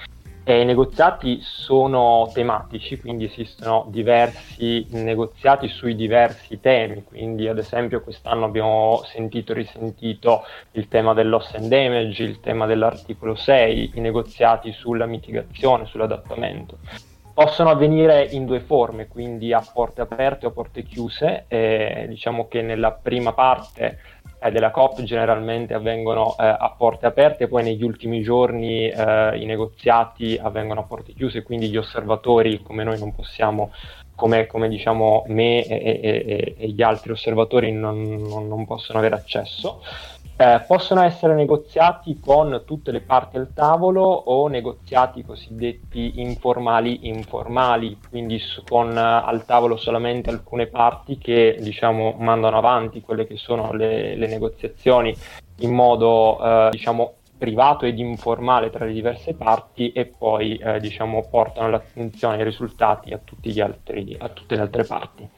E 0.51 0.59
I 0.59 0.65
negoziati 0.65 1.39
sono 1.41 2.29
tematici, 2.33 2.99
quindi 2.99 3.23
esistono 3.23 3.85
diversi 3.87 4.85
negoziati 4.89 5.69
sui 5.69 5.95
diversi 5.95 6.59
temi, 6.59 7.05
quindi 7.05 7.47
ad 7.47 7.57
esempio 7.57 8.01
quest'anno 8.01 8.43
abbiamo 8.47 9.01
sentito 9.05 9.53
e 9.53 9.55
risentito 9.55 10.43
il 10.71 10.89
tema 10.89 11.13
del 11.13 11.29
loss 11.29 11.53
and 11.53 11.69
damage, 11.69 12.23
il 12.23 12.41
tema 12.41 12.65
dell'articolo 12.65 13.33
6, 13.33 13.91
i 13.93 14.01
negoziati 14.01 14.73
sulla 14.73 15.05
mitigazione, 15.05 15.85
sull'adattamento. 15.85 16.79
Possono 17.33 17.69
avvenire 17.69 18.27
in 18.31 18.45
due 18.45 18.59
forme, 18.59 19.07
quindi 19.07 19.53
a 19.53 19.63
porte 19.73 20.01
aperte 20.01 20.45
o 20.45 20.49
a 20.49 20.51
porte 20.51 20.83
chiuse. 20.83 21.45
Eh, 21.47 22.05
diciamo 22.07 22.47
che 22.47 22.61
nella 22.61 22.91
prima 22.91 23.33
parte 23.33 23.99
eh, 24.39 24.51
della 24.51 24.71
COP 24.71 25.03
generalmente 25.03 25.73
avvengono 25.73 26.35
eh, 26.37 26.45
a 26.45 26.73
porte 26.75 27.05
aperte, 27.05 27.47
poi 27.47 27.63
negli 27.63 27.83
ultimi 27.83 28.21
giorni 28.21 28.89
eh, 28.89 29.37
i 29.37 29.45
negoziati 29.45 30.37
avvengono 30.41 30.81
a 30.81 30.83
porte 30.83 31.13
chiuse, 31.13 31.43
quindi 31.43 31.69
gli 31.69 31.77
osservatori 31.77 32.61
come 32.61 32.83
noi 32.83 32.97
non 32.97 33.13
possiamo, 33.13 33.71
come, 34.15 34.47
come 34.47 34.67
diciamo 34.67 35.25
me 35.27 35.63
e, 35.63 35.99
e, 36.01 36.55
e, 36.57 36.67
gli 36.69 36.81
altri 36.81 37.11
osservatori 37.11 37.71
non, 37.71 38.01
non, 38.01 38.47
non 38.47 38.65
possono 38.65 38.97
avere 38.97 39.15
accesso. 39.15 39.81
Eh, 40.41 40.63
possono 40.65 41.03
essere 41.03 41.35
negoziati 41.35 42.19
con 42.19 42.63
tutte 42.65 42.89
le 42.89 43.01
parti 43.01 43.37
al 43.37 43.53
tavolo 43.53 44.01
o 44.01 44.47
negoziati 44.47 45.23
cosiddetti 45.23 46.19
informali 46.19 47.07
informali, 47.09 47.99
quindi 48.09 48.39
su, 48.39 48.63
con 48.63 48.89
uh, 48.89 48.97
al 48.97 49.45
tavolo 49.45 49.77
solamente 49.77 50.31
alcune 50.31 50.65
parti 50.65 51.19
che 51.19 51.59
diciamo 51.59 52.15
mandano 52.17 52.57
avanti 52.57 53.01
quelle 53.01 53.27
che 53.27 53.37
sono 53.37 53.71
le, 53.73 54.15
le 54.15 54.25
negoziazioni 54.25 55.15
in 55.59 55.75
modo 55.75 56.41
uh, 56.41 56.69
diciamo 56.71 57.17
privato 57.37 57.85
ed 57.85 57.99
informale 57.99 58.71
tra 58.71 58.85
le 58.85 58.93
diverse 58.93 59.35
parti 59.35 59.91
e 59.91 60.07
poi 60.07 60.59
uh, 60.63 60.79
diciamo 60.79 61.27
portano 61.29 61.69
l'attenzione 61.69 62.37
ai 62.37 62.43
risultati 62.45 63.13
a, 63.13 63.19
altri, 63.63 64.17
a 64.19 64.29
tutte 64.29 64.55
le 64.55 64.61
altre 64.61 64.85
parti. 64.85 65.29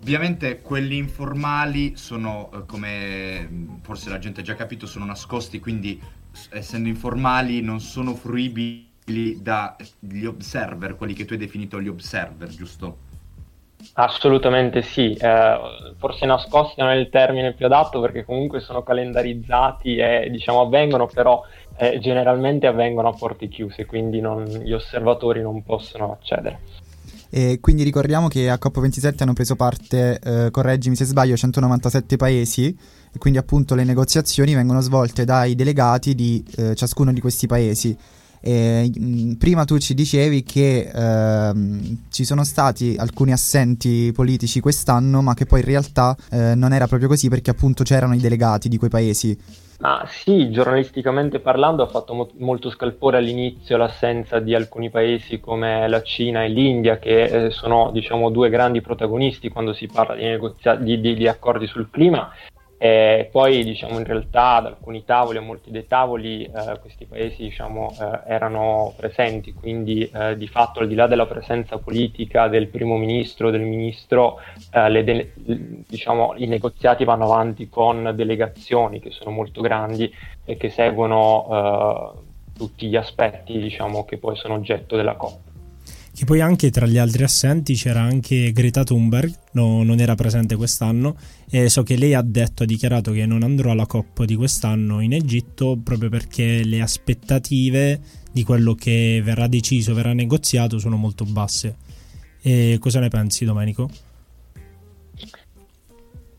Ovviamente 0.00 0.62
quelli 0.62 0.96
informali 0.96 1.96
sono, 1.96 2.50
eh, 2.54 2.64
come 2.64 3.78
forse 3.82 4.08
la 4.08 4.18
gente 4.18 4.40
ha 4.40 4.44
già 4.44 4.54
capito, 4.54 4.86
sono 4.86 5.04
nascosti, 5.04 5.60
quindi 5.60 6.00
essendo 6.50 6.88
informali 6.88 7.60
non 7.60 7.80
sono 7.80 8.14
fruibili 8.14 9.42
dagli 9.42 10.24
observer, 10.24 10.96
quelli 10.96 11.12
che 11.12 11.24
tu 11.26 11.34
hai 11.34 11.38
definito 11.38 11.80
gli 11.80 11.88
observer, 11.88 12.48
giusto? 12.48 13.08
Assolutamente 13.94 14.82
sì, 14.82 15.12
eh, 15.14 15.58
forse 15.98 16.26
nascosti 16.26 16.80
non 16.80 16.90
è 16.90 16.94
il 16.94 17.08
termine 17.08 17.52
più 17.52 17.66
adatto 17.66 18.00
perché 18.00 18.24
comunque 18.24 18.60
sono 18.60 18.82
calendarizzati 18.82 19.96
e 19.96 20.28
diciamo 20.30 20.60
avvengono, 20.60 21.06
però 21.06 21.42
eh, 21.76 21.98
generalmente 21.98 22.66
avvengono 22.66 23.08
a 23.08 23.12
porte 23.12 23.48
chiuse, 23.48 23.86
quindi 23.86 24.20
non, 24.20 24.44
gli 24.44 24.72
osservatori 24.72 25.42
non 25.42 25.62
possono 25.62 26.12
accedere. 26.12 26.79
E 27.30 27.58
quindi 27.60 27.84
ricordiamo 27.84 28.26
che 28.26 28.50
a 28.50 28.58
COP27 28.60 29.22
hanno 29.22 29.34
preso 29.34 29.54
parte, 29.54 30.18
eh, 30.18 30.50
correggimi 30.50 30.96
se 30.96 31.04
sbaglio, 31.04 31.36
197 31.36 32.16
paesi 32.16 32.76
e 33.12 33.18
quindi 33.18 33.38
appunto 33.38 33.76
le 33.76 33.84
negoziazioni 33.84 34.54
vengono 34.54 34.80
svolte 34.80 35.24
dai 35.24 35.54
delegati 35.54 36.16
di 36.16 36.44
eh, 36.56 36.74
ciascuno 36.74 37.12
di 37.12 37.20
questi 37.20 37.46
paesi. 37.46 37.96
E, 38.42 38.90
mh, 38.92 39.04
mm, 39.04 39.32
prima 39.34 39.64
tu 39.64 39.78
ci 39.78 39.94
dicevi 39.94 40.42
che 40.42 40.90
ehm, 40.92 41.98
ci 42.08 42.24
sono 42.24 42.42
stati 42.42 42.96
alcuni 42.98 43.30
assenti 43.30 44.10
politici 44.12 44.58
quest'anno, 44.58 45.22
ma 45.22 45.34
che 45.34 45.46
poi 45.46 45.60
in 45.60 45.66
realtà 45.66 46.16
eh, 46.30 46.54
non 46.56 46.72
era 46.72 46.88
proprio 46.88 47.08
così 47.08 47.28
perché 47.28 47.50
appunto 47.50 47.84
c'erano 47.84 48.14
i 48.14 48.18
delegati 48.18 48.68
di 48.68 48.76
quei 48.76 48.90
paesi. 48.90 49.38
Ma 49.80 50.04
sì, 50.06 50.50
giornalisticamente 50.50 51.40
parlando 51.40 51.82
ha 51.82 51.86
fatto 51.86 52.12
mo- 52.12 52.30
molto 52.36 52.68
scalpore 52.68 53.16
all'inizio 53.16 53.78
l'assenza 53.78 54.38
di 54.38 54.54
alcuni 54.54 54.90
paesi 54.90 55.40
come 55.40 55.88
la 55.88 56.02
Cina 56.02 56.44
e 56.44 56.48
l'India, 56.48 56.98
che 56.98 57.46
eh, 57.46 57.50
sono 57.50 57.90
diciamo, 57.90 58.28
due 58.30 58.50
grandi 58.50 58.82
protagonisti 58.82 59.48
quando 59.48 59.72
si 59.72 59.86
parla 59.88 60.14
di, 60.16 60.24
negozia- 60.24 60.76
di, 60.76 61.00
di, 61.00 61.14
di 61.14 61.26
accordi 61.26 61.66
sul 61.66 61.88
clima 61.90 62.30
e 62.82 63.28
poi 63.30 63.62
diciamo 63.62 63.98
in 63.98 64.04
realtà 64.04 64.54
ad 64.54 64.64
alcuni 64.64 65.04
tavoli, 65.04 65.36
a 65.36 65.42
molti 65.42 65.70
dei 65.70 65.86
tavoli, 65.86 66.44
eh, 66.44 66.78
questi 66.80 67.04
paesi 67.04 67.42
diciamo, 67.42 67.94
eh, 68.00 68.20
erano 68.24 68.94
presenti, 68.96 69.52
quindi 69.52 70.10
eh, 70.10 70.34
di 70.38 70.48
fatto 70.48 70.80
al 70.80 70.88
di 70.88 70.94
là 70.94 71.06
della 71.06 71.26
presenza 71.26 71.76
politica 71.76 72.48
del 72.48 72.68
primo 72.68 72.96
ministro, 72.96 73.50
del 73.50 73.60
ministro, 73.60 74.38
eh, 74.72 75.04
de- 75.04 75.32
diciamo, 75.86 76.32
i 76.36 76.46
negoziati 76.46 77.04
vanno 77.04 77.24
avanti 77.24 77.68
con 77.68 78.14
delegazioni 78.16 78.98
che 78.98 79.10
sono 79.10 79.30
molto 79.30 79.60
grandi 79.60 80.10
e 80.42 80.56
che 80.56 80.70
seguono 80.70 82.14
eh, 82.16 82.56
tutti 82.56 82.88
gli 82.88 82.96
aspetti 82.96 83.58
diciamo, 83.58 84.06
che 84.06 84.16
poi 84.16 84.36
sono 84.36 84.54
oggetto 84.54 84.96
della 84.96 85.16
COP 85.16 85.49
Che 86.20 86.26
poi 86.26 86.42
anche 86.42 86.68
tra 86.68 86.84
gli 86.84 86.98
altri 86.98 87.22
assenti 87.22 87.72
c'era 87.72 88.00
anche 88.00 88.52
Greta 88.52 88.84
Thunberg, 88.84 89.32
no, 89.52 89.82
non 89.82 90.00
era 90.00 90.14
presente 90.16 90.54
quest'anno, 90.54 91.16
e 91.50 91.70
so 91.70 91.82
che 91.82 91.96
lei 91.96 92.12
ha 92.12 92.20
detto, 92.20 92.64
ha 92.64 92.66
dichiarato 92.66 93.10
che 93.10 93.24
non 93.24 93.42
andrò 93.42 93.70
alla 93.70 93.86
COP 93.86 94.24
di 94.24 94.36
quest'anno 94.36 95.00
in 95.00 95.14
Egitto 95.14 95.78
proprio 95.82 96.10
perché 96.10 96.62
le 96.62 96.82
aspettative 96.82 97.98
di 98.30 98.44
quello 98.44 98.74
che 98.74 99.22
verrà 99.24 99.46
deciso, 99.46 99.94
verrà 99.94 100.12
negoziato 100.12 100.78
sono 100.78 100.98
molto 100.98 101.24
basse. 101.24 101.76
E 102.42 102.76
cosa 102.78 103.00
ne 103.00 103.08
pensi 103.08 103.46
Domenico? 103.46 103.88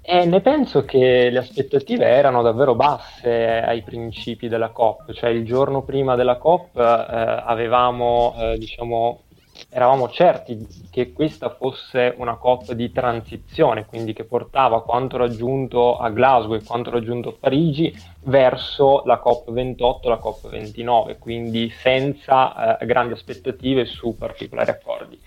Eh, 0.03 0.25
ne 0.25 0.41
penso 0.41 0.85
che 0.85 1.31
le 1.31 1.39
aspettative 1.39 2.05
erano 2.05 2.43
davvero 2.43 2.75
basse 2.75 3.63
ai 3.63 3.81
principi 3.81 4.47
della 4.47 4.69
COP, 4.69 5.11
cioè 5.13 5.31
il 5.31 5.43
giorno 5.43 5.81
prima 5.81 6.15
della 6.15 6.37
COP 6.37 6.77
eh, 6.77 6.83
avevamo, 6.83 8.35
eh, 8.37 8.59
diciamo, 8.59 9.23
eravamo 9.69 10.09
certi 10.09 10.65
che 10.89 11.13
questa 11.13 11.55
fosse 11.55 12.13
una 12.17 12.35
COP 12.35 12.73
di 12.73 12.91
transizione, 12.91 13.85
quindi 13.85 14.13
che 14.13 14.23
portava 14.23 14.83
quanto 14.83 15.17
raggiunto 15.17 15.97
a 15.97 16.09
Glasgow 16.09 16.55
e 16.55 16.63
quanto 16.63 16.89
raggiunto 16.89 17.29
a 17.29 17.33
Parigi 17.39 17.93
verso 18.23 19.03
la 19.05 19.17
COP 19.17 19.51
28 19.51 20.09
la 20.09 20.17
COP 20.17 20.49
29, 20.49 21.17
quindi 21.17 21.71
senza 21.81 22.77
eh, 22.77 22.85
grandi 22.85 23.13
aspettative 23.13 23.85
su 23.85 24.15
particolari 24.17 24.69
accordi. 24.69 25.19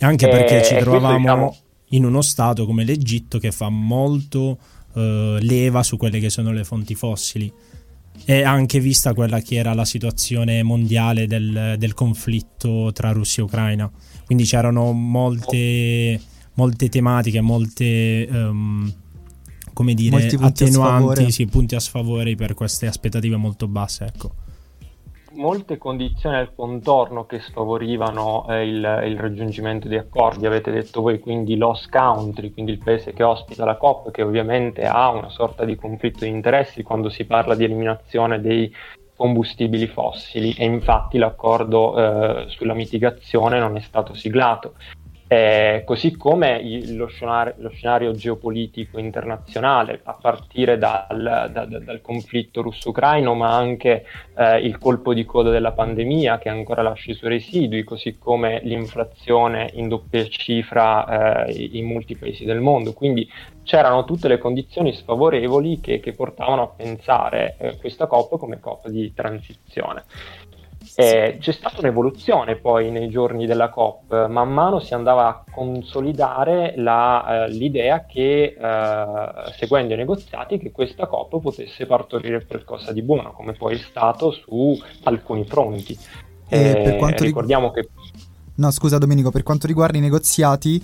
Anche 0.00 0.28
perché 0.28 0.60
e, 0.60 0.64
ci 0.64 0.76
trovavamo 0.76 1.18
diciamo, 1.18 1.56
in 1.90 2.04
uno 2.04 2.22
stato 2.22 2.66
come 2.66 2.84
l'Egitto 2.84 3.38
che 3.38 3.52
fa 3.52 3.68
molto 3.68 4.58
eh, 4.94 5.38
leva 5.40 5.82
su 5.82 5.96
quelle 5.96 6.18
che 6.18 6.30
sono 6.30 6.52
le 6.52 6.64
fonti 6.64 6.94
fossili 6.94 7.52
e 8.24 8.42
anche 8.42 8.78
vista 8.80 9.14
quella 9.14 9.40
che 9.40 9.56
era 9.56 9.74
la 9.74 9.84
situazione 9.84 10.62
mondiale 10.62 11.26
del, 11.26 11.76
del 11.78 11.94
conflitto 11.94 12.90
tra 12.92 13.10
Russia 13.10 13.42
e 13.42 13.46
Ucraina. 13.46 13.90
Quindi 14.24 14.44
c'erano 14.44 14.92
molte, 14.92 16.20
molte 16.54 16.88
tematiche, 16.88 17.40
molte 17.40 18.28
um, 18.30 18.92
come 19.72 19.94
dire, 19.94 20.28
attenuanti, 20.38 21.30
sì, 21.32 21.46
punti 21.46 21.74
a 21.74 21.80
sfavore 21.80 22.34
per 22.34 22.54
queste 22.54 22.86
aspettative 22.86 23.36
molto 23.36 23.66
basse. 23.66 24.04
Ecco 24.04 24.34
molte 25.34 25.78
condizioni 25.78 26.36
al 26.36 26.54
contorno 26.54 27.26
che 27.26 27.40
sfavorivano 27.40 28.46
eh, 28.48 28.66
il, 28.66 29.02
il, 29.06 29.18
raggiungimento 29.18 29.88
di 29.88 29.96
accordi, 29.96 30.46
avete 30.46 30.70
detto 30.70 31.00
voi, 31.00 31.18
quindi 31.18 31.56
l'host 31.56 31.90
country, 31.90 32.52
quindi 32.52 32.72
il 32.72 32.82
paese 32.82 33.12
che 33.12 33.22
ospita 33.22 33.64
la 33.64 33.76
COP, 33.76 34.10
che 34.10 34.22
ovviamente 34.22 34.84
ha 34.84 35.10
una 35.10 35.30
sorta 35.30 35.64
di 35.64 35.76
conflitto 35.76 36.24
di 36.24 36.30
interessi 36.30 36.82
quando 36.82 37.08
si 37.08 37.24
parla 37.24 37.54
di 37.54 37.64
eliminazione 37.64 38.40
dei 38.40 38.72
combustibili 39.14 39.86
fossili 39.86 40.52
e 40.54 40.64
infatti 40.64 41.18
l'accordo 41.18 41.96
eh, 41.96 42.48
sulla 42.48 42.74
mitigazione 42.74 43.58
non 43.58 43.76
è 43.76 43.80
stato 43.80 44.14
siglato. 44.14 44.74
Eh, 45.32 45.84
così 45.86 46.14
come 46.14 46.60
lo 46.88 47.06
scenario, 47.06 47.54
lo 47.56 47.70
scenario, 47.70 48.12
geopolitico 48.12 48.98
internazionale, 48.98 50.00
a 50.02 50.12
partire 50.20 50.76
dal, 50.76 51.48
da, 51.50 51.64
dal 51.64 52.02
conflitto 52.02 52.60
russo-ucraino, 52.60 53.32
ma 53.32 53.56
anche 53.56 54.04
eh, 54.36 54.58
il 54.58 54.76
colpo 54.76 55.14
di 55.14 55.24
coda 55.24 55.48
della 55.48 55.72
pandemia 55.72 56.36
che 56.36 56.50
ancora 56.50 56.82
lascia 56.82 57.12
i 57.12 57.14
suoi 57.14 57.30
residui, 57.30 57.82
così 57.82 58.18
come 58.18 58.60
l'inflazione 58.64 59.70
in 59.72 59.88
doppia 59.88 60.26
cifra 60.26 61.46
eh, 61.46 61.70
in 61.72 61.86
molti 61.86 62.14
paesi 62.14 62.44
del 62.44 62.60
mondo. 62.60 62.92
Quindi 62.92 63.26
c'erano 63.62 64.04
tutte 64.04 64.28
le 64.28 64.36
condizioni 64.36 64.92
sfavorevoli 64.92 65.80
che, 65.80 65.98
che 66.00 66.12
portavano 66.12 66.60
a 66.60 66.68
pensare 66.68 67.56
eh, 67.58 67.78
questa 67.78 68.06
COP 68.06 68.36
come 68.36 68.60
COP 68.60 68.88
di 68.90 69.14
transizione. 69.14 70.04
Eh, 70.94 71.38
c'è 71.40 71.52
stata 71.52 71.80
un'evoluzione 71.80 72.56
poi 72.56 72.90
nei 72.90 73.08
giorni 73.08 73.46
della 73.46 73.70
COP, 73.70 74.26
man 74.28 74.52
mano 74.52 74.78
si 74.78 74.92
andava 74.92 75.26
a 75.26 75.44
consolidare 75.50 76.74
la, 76.76 77.46
eh, 77.46 77.50
l'idea 77.50 78.04
che, 78.04 78.56
eh, 78.58 79.52
seguendo 79.56 79.94
i 79.94 79.96
negoziati, 79.96 80.58
che 80.58 80.70
questa 80.70 81.06
COP 81.06 81.40
potesse 81.40 81.86
partorire 81.86 82.44
qualcosa 82.46 82.92
di 82.92 83.00
buono, 83.00 83.32
come 83.32 83.54
poi 83.54 83.76
è 83.76 83.78
stato 83.78 84.32
su 84.32 84.78
alcuni 85.04 85.44
fronti. 85.44 85.98
per 86.48 86.96
quanto 86.96 87.24
ricordiamo 87.24 87.72
rig- 87.72 87.86
che... 87.86 88.10
No, 88.56 88.70
scusa 88.70 88.98
Domenico, 88.98 89.30
per 89.30 89.42
quanto 89.42 89.66
riguarda 89.66 89.96
i 89.96 90.02
negoziati, 90.02 90.82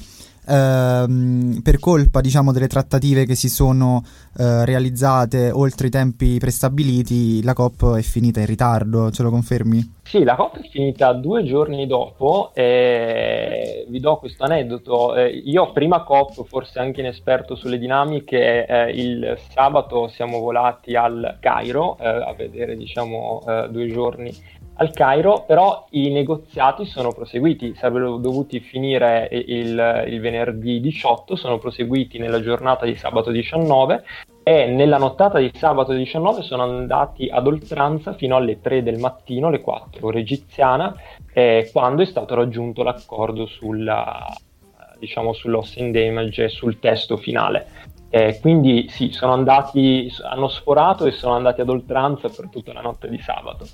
ehm, 0.48 1.60
per 1.62 1.78
colpa 1.78 2.20
diciamo, 2.20 2.52
delle 2.52 2.68
trattative 2.68 3.26
che 3.26 3.34
si 3.34 3.48
sono 3.48 4.02
eh, 4.38 4.64
realizzate 4.64 5.50
oltre 5.50 5.88
i 5.88 5.90
tempi 5.90 6.38
prestabiliti, 6.38 7.42
la 7.42 7.52
COP 7.52 7.96
è 7.96 8.02
finita 8.02 8.40
in 8.40 8.46
ritardo, 8.46 9.10
ce 9.10 9.22
lo 9.22 9.30
confermi? 9.30 9.96
Sì, 10.02 10.24
la 10.24 10.36
COP 10.36 10.60
è 10.60 10.68
finita 10.70 11.12
due 11.12 11.44
giorni 11.44 11.86
dopo 11.86 12.50
e 12.54 13.84
vi 13.88 14.00
do 14.00 14.16
questo 14.16 14.44
aneddoto. 14.44 15.14
Eh, 15.14 15.28
io 15.28 15.70
prima 15.72 16.02
COP, 16.02 16.46
forse 16.46 16.78
anche 16.78 17.00
inesperto 17.00 17.54
sulle 17.54 17.78
dinamiche, 17.78 18.64
eh, 18.64 18.90
il 18.90 19.38
sabato 19.52 20.08
siamo 20.08 20.38
volati 20.38 20.94
al 20.94 21.36
Cairo 21.40 21.98
eh, 21.98 22.06
a 22.08 22.32
vedere 22.32 22.74
diciamo 22.76 23.42
eh, 23.46 23.68
due 23.70 23.88
giorni 23.88 24.32
al 24.80 24.92
Cairo, 24.92 25.44
però 25.44 25.86
i 25.90 26.10
negoziati 26.10 26.84
sono 26.86 27.12
proseguiti, 27.12 27.74
sarebbero 27.74 28.16
dovuti 28.16 28.60
finire 28.60 29.28
il, 29.32 30.04
il, 30.06 30.20
venerdì 30.20 30.80
18, 30.80 31.34
sono 31.34 31.58
proseguiti 31.58 32.18
nella 32.18 32.40
giornata 32.40 32.84
di 32.84 32.94
sabato 32.94 33.30
19 33.30 34.04
e 34.44 34.66
nella 34.66 34.98
nottata 34.98 35.38
di 35.38 35.50
sabato 35.52 35.92
19 35.92 36.42
sono 36.42 36.62
andati 36.62 37.28
ad 37.28 37.48
oltranza 37.48 38.14
fino 38.14 38.36
alle 38.36 38.60
3 38.60 38.84
del 38.84 38.98
mattino, 38.98 39.48
alle 39.48 39.60
4 39.60 40.06
ore 40.06 40.20
egiziana, 40.20 40.94
eh, 41.32 41.70
quando 41.72 42.02
è 42.02 42.06
stato 42.06 42.36
raggiunto 42.36 42.84
l'accordo 42.84 43.46
sulla, 43.46 44.26
diciamo, 45.00 45.32
sulloss 45.32 45.74
in 45.76 45.90
damage 45.90 46.44
e 46.44 46.48
sul 46.48 46.78
testo 46.78 47.16
finale. 47.16 47.66
Eh, 48.10 48.38
quindi 48.40 48.86
sì, 48.88 49.10
sono 49.10 49.32
andati, 49.32 50.10
hanno 50.22 50.48
sforato 50.48 51.04
e 51.04 51.10
sono 51.10 51.34
andati 51.34 51.60
ad 51.60 51.68
oltranza 51.68 52.28
per 52.28 52.48
tutta 52.48 52.72
la 52.72 52.80
notte 52.80 53.08
di 53.08 53.18
sabato. 53.18 53.66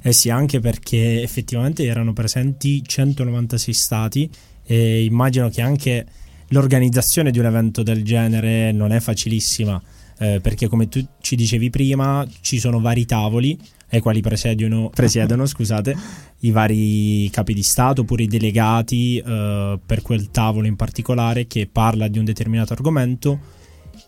Eh 0.00 0.12
sì, 0.12 0.30
anche 0.30 0.60
perché 0.60 1.22
effettivamente 1.22 1.84
erano 1.84 2.12
presenti 2.12 2.82
196 2.84 3.74
stati 3.74 4.30
e 4.64 5.04
immagino 5.04 5.48
che 5.50 5.60
anche 5.60 6.06
l'organizzazione 6.48 7.30
di 7.30 7.38
un 7.38 7.46
evento 7.46 7.82
del 7.82 8.02
genere 8.02 8.72
non 8.72 8.92
è 8.92 9.00
facilissima, 9.00 9.80
eh, 10.18 10.40
perché 10.40 10.68
come 10.68 10.88
tu 10.88 11.04
ci 11.20 11.36
dicevi 11.36 11.68
prima 11.70 12.26
ci 12.40 12.58
sono 12.58 12.80
vari 12.80 13.04
tavoli 13.04 13.58
ai 13.90 14.00
quali 14.00 14.22
presiedono, 14.22 14.88
presiedono 14.88 15.44
scusate, 15.44 15.94
i 16.40 16.50
vari 16.50 17.28
capi 17.30 17.52
di 17.52 17.62
Stato 17.62 18.02
oppure 18.02 18.22
i 18.22 18.28
delegati 18.28 19.18
eh, 19.18 19.78
per 19.84 20.00
quel 20.00 20.30
tavolo 20.30 20.66
in 20.66 20.76
particolare 20.76 21.46
che 21.46 21.68
parla 21.70 22.08
di 22.08 22.18
un 22.18 22.24
determinato 22.24 22.72
argomento 22.72 23.60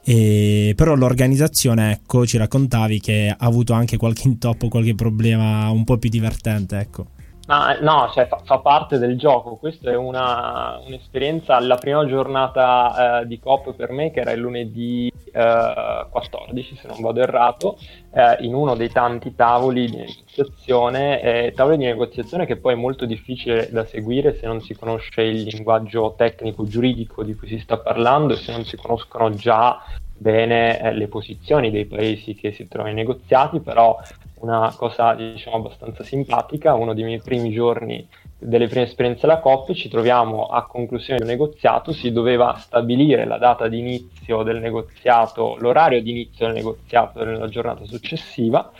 e, 0.05 0.75
però 0.77 0.95
l'organizzazione, 0.95 1.93
ecco, 1.93 2.27
ci 2.27 2.37
raccontavi 2.37 3.01
che 3.01 3.35
ha 3.37 3.47
avuto 3.47 3.73
anche 3.73 3.97
qualche 3.97 4.29
intoppo, 4.29 4.69
qualche 4.69 4.95
problema 4.95 5.71
un 5.71 5.85
po' 5.85 5.97
più 5.97 6.11
divertente, 6.11 6.79
ecco. 6.79 7.07
Ma, 7.47 7.77
no, 7.81 8.11
cioè, 8.13 8.27
fa, 8.27 8.41
fa, 8.43 8.59
parte 8.59 8.99
del 8.99 9.19
gioco. 9.19 9.57
Questa 9.57 9.91
è 9.91 9.97
una, 9.97 10.81
un'esperienza. 10.85 11.61
La 11.61 11.77
prima 11.77 12.07
giornata 12.07 13.21
eh, 13.21 13.27
di 13.27 13.39
COP 13.39 13.75
per 13.75 13.91
me, 13.91 14.11
che 14.11 14.21
era 14.21 14.33
il 14.33 14.41
lunedì 14.41 15.13
eh, 15.31 16.07
14, 16.11 16.77
se 16.77 16.87
non 16.89 17.01
vado 17.01 17.21
errato, 17.21 17.77
eh, 18.13 18.37
in 18.45 18.55
uno 18.55 18.75
dei 18.75 18.89
tanti 18.89 19.35
tavoli 19.35 19.91
di 19.91 19.97
negoziazione, 19.97 21.21
eh, 21.21 21.53
tavoli 21.55 21.77
di 21.77 21.85
negoziazione 21.85 22.47
che 22.47 22.57
poi 22.57 22.73
è 22.73 22.77
molto 22.77 23.05
difficile 23.05 23.69
da 23.71 23.85
seguire 23.85 24.37
se 24.37 24.47
non 24.47 24.63
si 24.63 24.75
conosce 24.75 25.23
il 25.23 25.43
linguaggio 25.43 26.15
tecnico 26.17 26.65
giuridico 26.65 27.23
di 27.25 27.35
cui 27.35 27.49
si 27.49 27.59
sta 27.59 27.79
parlando 27.79 28.35
e 28.35 28.37
se 28.37 28.53
non 28.53 28.65
si 28.65 28.77
conoscono 28.77 29.31
già 29.35 29.83
bene 30.17 30.81
eh, 30.81 30.93
le 30.95 31.09
posizioni 31.09 31.71
dei 31.71 31.87
paesi 31.87 32.35
che 32.35 32.53
si 32.53 32.69
trovano 32.69 32.95
negoziati, 32.95 33.61
però 33.61 33.99
una 34.45 34.73
cosa 34.77 35.15
diciamo 35.15 35.57
abbastanza 35.57 36.05
simpatica, 36.05 36.75
uno 36.75 36.95
dei 36.95 37.05
miei 37.05 37.21
primi 37.21 37.51
giorni 37.51 38.07
delle 38.39 38.69
prime 38.69 38.85
esperienze 38.85 39.25
alla 39.25 39.41
COP, 39.41 39.73
ci 39.73 39.89
troviamo 39.89 40.47
a 40.47 40.67
conclusione 40.67 41.19
del 41.19 41.29
negoziato, 41.29 41.93
si 41.93 42.13
doveva 42.13 42.55
stabilire 42.59 43.25
la 43.25 43.39
data 43.39 43.69
di 43.69 43.79
inizio 43.79 44.43
del 44.43 44.61
negoziato, 44.61 45.57
l'orario 45.59 46.03
di 46.03 46.11
inizio 46.11 46.47
del 46.47 46.55
negoziato 46.55 47.25
nella 47.25 47.49
giornata 47.49 47.85
successiva 47.87 48.71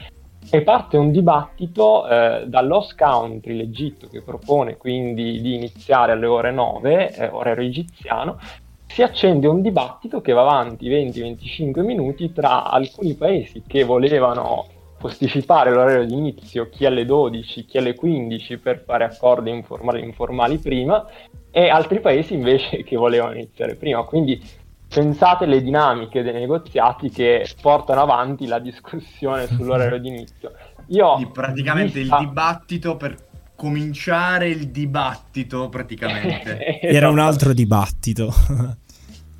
e 0.51 0.61
parte 0.61 0.99
un 0.99 1.11
dibattito 1.11 2.07
eh, 2.07 2.45
dall'host 2.47 2.95
country, 2.97 3.57
l'Egitto, 3.57 4.09
che 4.09 4.21
propone 4.21 4.77
quindi 4.77 5.41
di 5.41 5.55
iniziare 5.55 6.13
alle 6.13 6.27
ore 6.27 6.53
9, 6.53 7.15
eh, 7.15 7.29
orario 7.29 7.67
egiziano, 7.67 8.39
si 8.87 9.03
accende 9.03 9.49
un 9.49 9.63
dibattito 9.63 10.21
che 10.21 10.33
va 10.33 10.43
avanti 10.43 10.89
20-25 10.89 11.81
minuti 11.81 12.33
tra 12.33 12.71
alcuni 12.71 13.15
paesi 13.15 13.63
che 13.67 13.83
volevano 13.83 14.67
posticipare 15.05 15.71
l'orario 15.71 16.07
di 16.07 16.15
inizio, 16.15 16.71
chi 16.71 16.87
alle 16.87 17.05
12, 17.05 17.67
chi 17.67 17.77
alle 17.77 17.95
15 17.95 18.57
per 18.57 18.83
fare 18.87 19.05
accordi 19.05 19.51
informali, 19.51 20.03
informali 20.03 20.57
prima 20.57 21.05
e 21.51 21.69
altri 21.69 22.01
paesi 22.01 22.33
invece 22.33 22.83
che 22.89 22.97
volevano 22.97 23.35
iniziare 23.35 23.75
prima. 23.75 24.03
Quindi 24.05 24.43
pensate 24.89 25.45
le 25.45 25.61
dinamiche 25.61 26.23
dei 26.23 26.33
negoziati 26.33 27.11
che 27.11 27.47
portano 27.61 28.01
avanti 28.01 28.47
la 28.47 28.59
discussione 28.59 29.47
sull'orario 29.47 29.99
di 29.99 30.09
inizio. 30.09 30.53
Io 30.87 31.31
praticamente 31.31 32.01
vista... 32.01 32.17
il 32.17 32.27
dibattito 32.27 32.97
per 32.97 33.15
cominciare 33.55 34.49
il 34.49 34.71
dibattito 34.71 35.69
praticamente. 35.69 36.81
Era 36.81 37.11
un 37.11 37.19
altro 37.19 37.53
dibattito. 37.53 38.33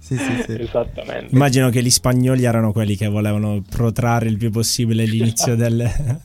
Sì, 0.05 0.19
sì, 0.19 0.43
sì. 0.45 0.61
Esattamente. 0.61 1.35
Immagino 1.35 1.71
che 1.71 1.83
gli 1.83 1.89
spagnoli 1.89 2.45
erano 2.45 2.73
quelli 2.73 2.95
che 2.95 3.09
volevano 3.09 3.63
protrarre 3.67 4.29
il 4.29 4.37
più 4.37 4.51
possibile 4.51 5.07
l'inizio 5.07 5.57
delle, 5.57 6.21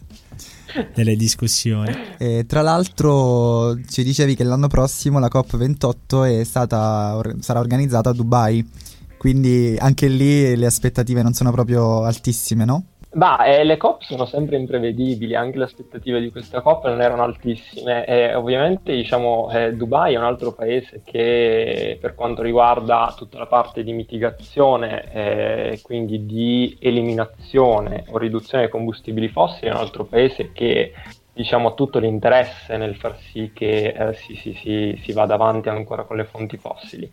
delle 0.94 1.16
discussioni. 1.16 1.96
E 2.18 2.44
tra 2.46 2.62
l'altro 2.62 3.82
ci 3.90 4.04
dicevi 4.04 4.36
che 4.36 4.44
l'anno 4.44 4.68
prossimo 4.68 5.18
la 5.20 5.30
COP28 5.32 6.42
è 6.42 6.44
stata, 6.44 7.16
or- 7.16 7.38
sarà 7.40 7.62
organizzata 7.62 8.10
a 8.10 8.14
Dubai, 8.14 8.70
quindi 9.18 9.78
anche 9.80 10.10
lì 10.10 10.58
le 10.58 10.66
aspettative 10.66 11.24
non 11.24 11.32
sono 11.32 11.54
proprio 11.54 12.04
altissime, 12.04 12.66
no? 12.66 12.84
Bah, 13.12 13.44
eh, 13.44 13.64
le 13.64 13.78
COP 13.78 14.04
sono 14.04 14.26
sempre 14.26 14.56
imprevedibili, 14.56 15.34
anche 15.34 15.58
le 15.58 15.64
aspettative 15.64 16.22
di 16.22 16.30
questa 16.30 16.62
COP 16.62 16.86
non 16.86 17.02
erano 17.02 17.24
altissime 17.24 18.06
e 18.06 18.36
ovviamente 18.36 18.94
diciamo, 18.96 19.50
eh, 19.52 19.74
Dubai 19.74 20.14
è 20.14 20.18
un 20.18 20.26
altro 20.26 20.54
paese 20.54 21.02
che 21.04 21.98
per 22.00 22.14
quanto 22.14 22.44
riguarda 22.44 23.12
tutta 23.18 23.40
la 23.40 23.48
parte 23.48 23.84
di 23.84 23.94
mitigazione 23.94 25.12
eh, 25.12 25.80
quindi 25.82 26.28
di 26.28 26.78
eliminazione 26.80 28.06
o 28.10 28.20
riduzione 28.20 28.66
dei 28.66 28.72
combustibili 28.72 29.28
fossili 29.28 29.72
è 29.72 29.74
un 29.74 29.80
altro 29.80 30.04
paese 30.06 30.52
che 30.52 30.94
diciamo, 31.34 31.70
ha 31.70 31.74
tutto 31.74 31.98
l'interesse 31.98 32.78
nel 32.78 32.96
far 32.96 33.18
sì 33.18 33.52
che 33.56 33.88
eh, 33.88 34.14
si, 34.14 34.36
si, 34.36 34.54
si, 34.54 35.02
si 35.04 35.14
vada 35.14 35.34
avanti 35.34 35.70
ancora 35.70 36.04
con 36.04 36.16
le 36.16 36.26
fonti 36.26 36.58
fossili. 36.58 37.12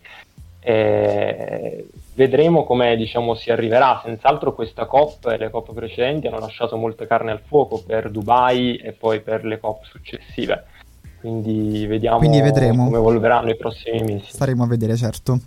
Eh, 0.69 1.87
vedremo 2.15 2.65
come 2.65 2.97
diciamo, 2.97 3.35
si 3.35 3.51
arriverà. 3.51 4.01
Senz'altro 4.03 4.53
questa 4.53 4.85
COP 4.85 5.27
e 5.27 5.37
le 5.37 5.49
COP 5.49 5.73
precedenti 5.73 6.27
hanno 6.27 6.39
lasciato 6.39 6.75
molta 6.75 7.07
carne 7.07 7.31
al 7.31 7.39
fuoco 7.47 7.81
per 7.87 8.11
Dubai 8.11 8.75
e 8.75 8.91
poi 8.91 9.21
per 9.21 9.45
le 9.45 9.59
COP 9.59 9.85
successive. 9.85 10.65
Quindi 11.21 11.85
vediamo 11.87 12.17
Quindi 12.17 12.41
vedremo. 12.41 12.83
come 12.83 12.97
evolveranno 12.97 13.49
i 13.49 13.55
prossimi 13.55 14.01
mesi. 14.03 14.25
Staremo 14.33 14.65
a 14.65 14.67
vedere, 14.67 14.97
certo. 14.97 15.39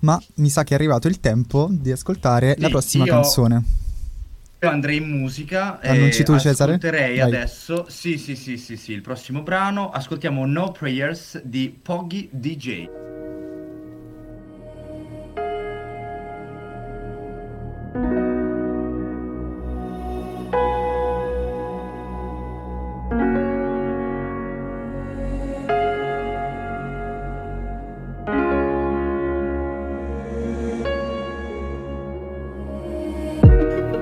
Ma 0.00 0.20
mi 0.36 0.50
sa 0.50 0.62
che 0.62 0.72
è 0.72 0.76
arrivato 0.76 1.08
il 1.08 1.20
tempo 1.20 1.68
di 1.70 1.90
ascoltare 1.90 2.52
Sì, 2.54 2.60
la 2.60 2.68
prossima 2.68 3.04
io- 3.06 3.12
canzone. 3.12 3.62
Io 4.60 4.68
andrei 4.68 4.98
in 4.98 5.08
musica 5.08 5.80
Annunci 5.80 6.20
e 6.20 6.24
tu, 6.24 6.38
Cesare? 6.38 6.74
ascolterei 6.74 7.16
Vai. 7.18 7.26
adesso, 7.26 7.86
sì 7.88 8.18
sì 8.18 8.36
sì 8.36 8.58
sì 8.58 8.76
sì, 8.76 8.92
il 8.92 9.00
prossimo 9.00 9.40
brano, 9.40 9.88
ascoltiamo 9.88 10.44
No 10.44 10.70
Prayers 10.72 11.40
di 11.42 11.78
Poggy 11.82 12.28
DJ. 12.30 12.88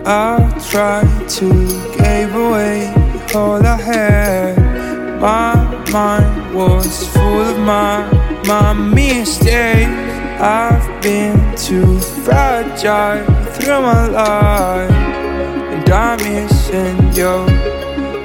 I 0.06 0.36
tried 0.70 1.28
to 1.30 1.48
give 1.96 2.34
away 2.34 2.92
all 3.34 3.64
I 3.64 3.76
had. 3.80 5.18
My 5.18 5.54
mind 5.90 6.54
was 6.54 7.08
full 7.08 7.40
of 7.40 7.58
my 7.58 8.04
my 8.46 8.74
mistakes. 8.74 9.88
I've 10.38 11.00
been 11.00 11.56
too 11.56 11.98
fragile 12.00 13.24
through 13.54 13.80
my 13.80 14.06
life, 14.08 14.90
and 14.90 15.88
I'm 15.88 16.18
missing 16.18 16.98
you 17.16 17.46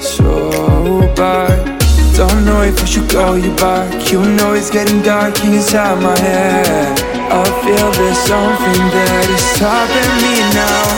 so 0.01 0.99
bad. 1.15 1.79
Don't 2.13 2.43
know 2.43 2.61
if 2.63 2.81
I 2.81 2.85
should 2.85 3.09
call 3.09 3.37
you 3.37 3.55
back. 3.55 4.11
You 4.11 4.19
know 4.35 4.53
it's 4.53 4.69
getting 4.69 5.01
dark 5.01 5.39
inside 5.45 6.03
my 6.03 6.19
head. 6.19 6.99
I 7.31 7.45
feel 7.63 7.91
there's 7.93 8.17
something 8.27 8.83
that 8.95 9.25
is 9.31 9.43
stopping 9.55 10.11
me 10.19 10.35
now. 10.53 10.88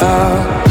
Oh. 0.00 0.61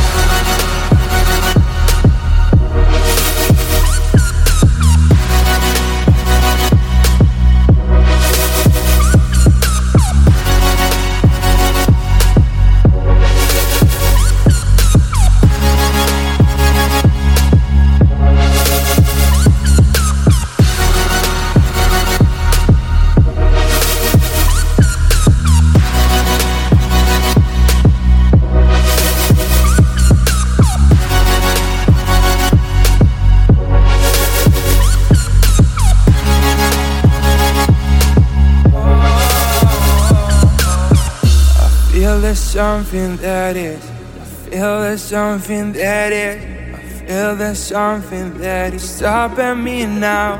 Something 42.61 43.17
that 43.17 43.57
is. 43.57 43.83
I 44.21 44.25
feel 44.45 44.81
there's 44.81 45.01
something 45.01 45.73
that 45.73 46.13
is. 46.13 46.39
I 46.75 46.81
feel 47.07 47.35
there's 47.35 47.57
something 47.57 48.37
that 48.37 48.75
is 48.75 48.87
stopping 48.87 49.63
me 49.63 49.87
now. 49.87 50.31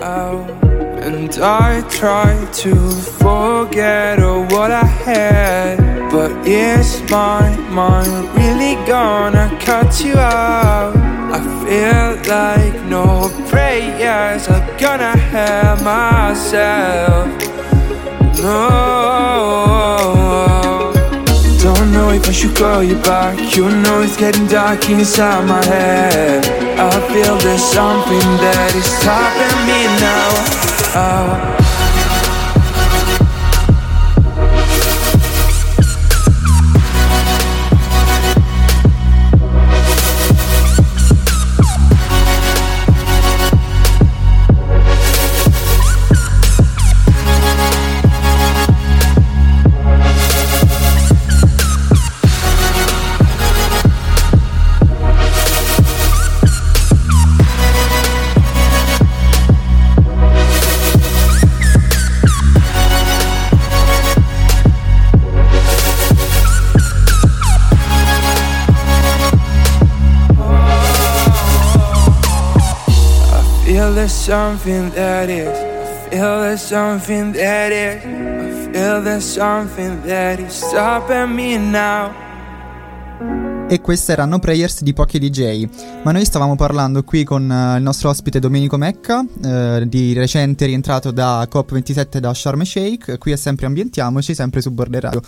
Oh. 0.00 0.46
And 1.06 1.30
I 1.66 1.82
try 2.00 2.32
to 2.62 2.74
forget 3.22 4.18
all 4.22 4.44
what 4.54 4.70
I 4.70 4.86
had. 5.08 5.76
But 6.10 6.30
is 6.46 6.88
my 7.10 7.44
mind 7.80 8.14
really 8.38 8.76
gonna 8.86 9.46
cut 9.60 9.90
you 10.02 10.16
out? 10.16 10.96
I 11.36 11.40
feel 11.64 12.08
like 12.36 12.76
no 12.96 13.28
prayers 13.50 14.48
are 14.54 14.66
gonna 14.84 15.16
help 15.34 15.82
myself. 15.82 17.28
No. 18.42 18.77
Should 22.38 22.54
call 22.54 22.84
you 22.84 22.94
back. 23.02 23.56
You 23.56 23.68
know 23.68 24.00
it's 24.00 24.16
getting 24.16 24.46
dark 24.46 24.88
inside 24.88 25.44
my 25.48 25.64
head. 25.64 26.44
I 26.78 27.12
feel 27.12 27.36
there's 27.38 27.64
something 27.64 28.28
that 28.38 28.74
is 28.76 28.84
stopping 28.84 29.58
me 29.66 29.80
now. 29.98 31.54
Oh. 31.54 31.57
Something 74.28 74.90
that 74.92 75.30
is. 75.30 75.48
I 75.48 76.10
feel 76.10 76.40
there's 76.40 76.60
something 76.60 77.32
that 77.32 77.72
is. 77.72 78.04
I 78.04 78.72
feel 78.72 79.02
there's 79.02 79.24
something 79.24 80.02
that 80.02 80.38
is 80.38 80.52
stopping 80.52 81.34
me 81.34 81.56
now. 81.56 82.12
E 83.70 83.80
queste 83.80 84.12
erano 84.12 84.38
Prayers 84.38 84.82
di 84.82 84.92
Pochi 84.92 85.18
DJ. 85.18 85.66
Ma 86.04 86.12
noi 86.12 86.26
stavamo 86.26 86.56
parlando 86.56 87.04
qui 87.04 87.24
con 87.24 87.50
eh, 87.50 87.76
il 87.78 87.82
nostro 87.82 88.10
ospite 88.10 88.38
Domenico 88.38 88.76
Mecca, 88.76 89.24
eh, 89.42 89.84
di 89.86 90.12
recente 90.12 90.66
rientrato 90.66 91.10
da 91.10 91.48
COP27 91.50 92.18
da 92.18 92.34
Sharm 92.34 92.62
Sheikh. 92.62 93.16
Qui 93.16 93.32
è 93.32 93.36
sempre 93.36 93.64
Ambientiamoci, 93.64 94.34
sempre 94.34 94.60
su 94.60 94.70
Border 94.70 95.02
Radio. 95.04 95.22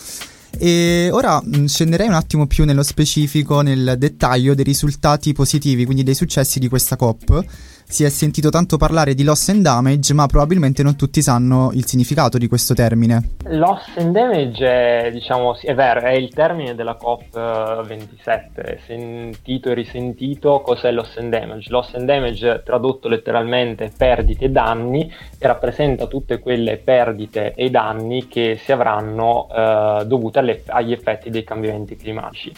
E 0.59 1.09
ora 1.11 1.41
mh, 1.43 1.65
scenderei 1.67 2.09
un 2.09 2.15
attimo 2.15 2.47
più 2.47 2.65
nello 2.67 2.83
specifico, 2.83 3.63
nel 3.63 3.95
dettaglio 3.97 4.55
dei 4.55 4.65
risultati 4.65 5.33
positivi, 5.33 5.87
quindi 5.87 6.03
dei 6.03 6.15
successi 6.15 6.59
di 6.59 6.69
questa 6.69 6.97
COP. 6.97 7.45
Si 7.91 8.05
è 8.05 8.09
sentito 8.09 8.51
tanto 8.51 8.77
parlare 8.77 9.15
di 9.15 9.25
loss 9.25 9.49
and 9.49 9.63
damage, 9.63 10.15
ma 10.15 10.27
probabilmente 10.27 10.85
non 10.85 10.95
tutti 10.95 11.21
sanno 11.23 11.71
il 11.75 11.85
significato 11.87 12.39
di 12.39 12.47
questo 12.47 12.73
termine. 12.73 13.31
Loss 13.49 13.97
and 13.97 14.13
damage 14.13 14.65
è, 14.65 15.11
diciamo, 15.11 15.59
è 15.61 15.75
vero, 15.75 16.01
è 16.03 16.13
il 16.13 16.33
termine 16.33 16.77
della 16.77 16.97
COP27, 17.01 18.79
sentito 18.87 19.71
e 19.71 19.75
risentito 19.75 20.61
cos'è 20.61 20.93
loss 20.93 21.17
and 21.17 21.31
damage. 21.31 21.69
Loss 21.69 21.95
and 21.95 22.05
damage 22.05 22.63
tradotto 22.65 23.09
letteralmente 23.09 23.91
perdite 23.97 24.45
e 24.45 24.51
danni 24.51 25.13
rappresenta 25.41 26.07
tutte 26.07 26.39
quelle 26.39 26.77
perdite 26.77 27.55
e 27.55 27.71
danni 27.71 28.29
che 28.29 28.57
si 28.63 28.71
avranno 28.71 29.49
eh, 29.53 30.05
dovute 30.07 30.39
alle, 30.39 30.63
agli 30.67 30.93
effetti 30.93 31.29
dei 31.29 31.43
cambiamenti 31.43 31.97
climatici 31.97 32.53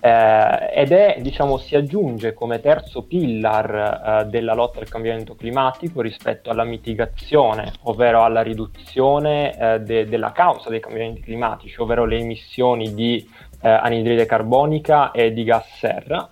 eh, 0.00 0.70
ed 0.72 0.92
è, 0.92 1.18
diciamo, 1.20 1.58
si 1.58 1.74
aggiunge 1.74 2.32
come 2.32 2.60
terzo 2.60 3.02
pillar 3.02 4.22
eh, 4.22 4.24
della 4.26 4.54
lotta 4.54 4.78
al 4.78 4.88
cambiamento 4.88 5.34
climatico 5.34 6.00
rispetto 6.00 6.50
alla 6.50 6.64
mitigazione, 6.64 7.72
ovvero 7.82 8.22
alla 8.22 8.42
riduzione 8.42 9.58
eh, 9.58 9.80
de- 9.80 10.06
della 10.06 10.32
causa 10.32 10.70
dei 10.70 10.80
cambiamenti 10.80 11.20
climatici, 11.20 11.80
ovvero 11.80 12.04
le 12.04 12.18
emissioni 12.18 12.94
di 12.94 13.28
eh, 13.60 13.68
anidride 13.68 14.26
carbonica 14.26 15.10
e 15.10 15.32
di 15.32 15.44
gas 15.44 15.66
serra. 15.78 16.30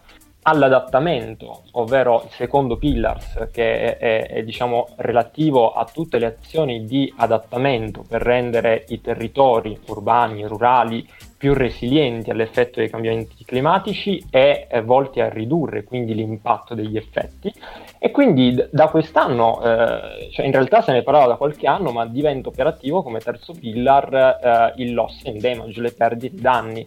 All'adattamento, 0.48 1.64
ovvero 1.72 2.22
il 2.22 2.30
secondo 2.30 2.76
pillars 2.76 3.48
che 3.50 3.96
è, 3.96 3.98
è, 3.98 4.26
è 4.28 4.42
diciamo, 4.44 4.86
relativo 4.98 5.72
a 5.72 5.84
tutte 5.92 6.20
le 6.20 6.26
azioni 6.26 6.84
di 6.84 7.12
adattamento 7.16 8.04
per 8.08 8.22
rendere 8.22 8.84
i 8.90 9.00
territori 9.00 9.76
urbani, 9.86 10.46
rurali 10.46 11.04
più 11.36 11.52
resilienti 11.52 12.30
all'effetto 12.30 12.80
dei 12.80 12.88
cambiamenti 12.88 13.44
climatici 13.44 14.24
e 14.30 14.66
eh, 14.70 14.82
volti 14.82 15.20
a 15.20 15.28
ridurre 15.28 15.84
quindi 15.84 16.14
l'impatto 16.14 16.74
degli 16.74 16.96
effetti. 16.96 17.52
E 17.98 18.10
quindi 18.10 18.54
d- 18.54 18.68
da 18.70 18.88
quest'anno, 18.88 19.62
eh, 19.62 20.30
cioè 20.32 20.46
in 20.46 20.52
realtà 20.52 20.80
se 20.80 20.92
ne 20.92 21.02
parlava 21.02 21.26
da 21.26 21.36
qualche 21.36 21.66
anno, 21.66 21.92
ma 21.92 22.06
diventa 22.06 22.48
operativo 22.48 23.02
come 23.02 23.20
terzo 23.20 23.52
pillar 23.52 24.72
eh, 24.76 24.82
il 24.82 24.94
loss 24.94 25.24
and 25.26 25.40
damage, 25.40 25.80
le 25.80 25.92
perdite 25.92 26.36
e 26.36 26.40
danni. 26.40 26.86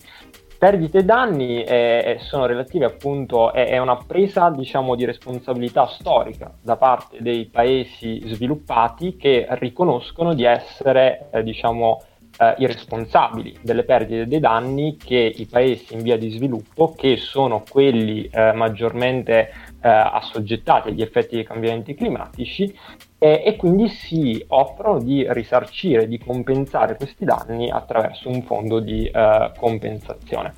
Perdite 0.58 0.98
e 0.98 1.04
danni 1.06 1.64
eh, 1.64 2.18
sono 2.20 2.46
relative 2.46 2.84
appunto, 2.84 3.54
è, 3.54 3.68
è 3.68 3.78
una 3.78 3.96
presa 3.96 4.50
diciamo 4.50 4.96
di 4.96 5.06
responsabilità 5.06 5.88
storica 5.88 6.52
da 6.62 6.76
parte 6.76 7.22
dei 7.22 7.46
paesi 7.46 8.22
sviluppati 8.26 9.16
che 9.16 9.48
riconoscono 9.52 10.34
di 10.34 10.44
essere 10.44 11.30
eh, 11.32 11.44
diciamo 11.44 12.02
eh, 12.40 12.56
i 12.60 12.66
responsabili 12.66 13.58
delle 13.62 13.84
perdite 13.84 14.22
e 14.22 14.26
dei 14.26 14.40
danni 14.40 14.96
che 14.98 15.34
i 15.36 15.46
paesi 15.46 15.94
in 15.94 16.02
via 16.02 16.18
di 16.18 16.30
sviluppo, 16.30 16.94
che 16.96 17.18
sono 17.18 17.64
quelli 17.70 18.30
eh, 18.32 18.54
maggiormente 18.54 19.52
eh, 19.82 19.90
assoggettati 19.90 20.90
agli 20.90 21.02
effetti 21.02 21.36
dei 21.36 21.44
cambiamenti 21.44 21.94
climatici, 21.96 22.74
e 23.22 23.58
quindi 23.58 23.90
si 23.90 24.42
offrono 24.48 25.00
di 25.00 25.26
risarcire, 25.34 26.08
di 26.08 26.18
compensare 26.18 26.96
questi 26.96 27.26
danni 27.26 27.70
attraverso 27.70 28.30
un 28.30 28.44
fondo 28.44 28.80
di 28.80 29.06
eh, 29.06 29.52
compensazione. 29.58 30.54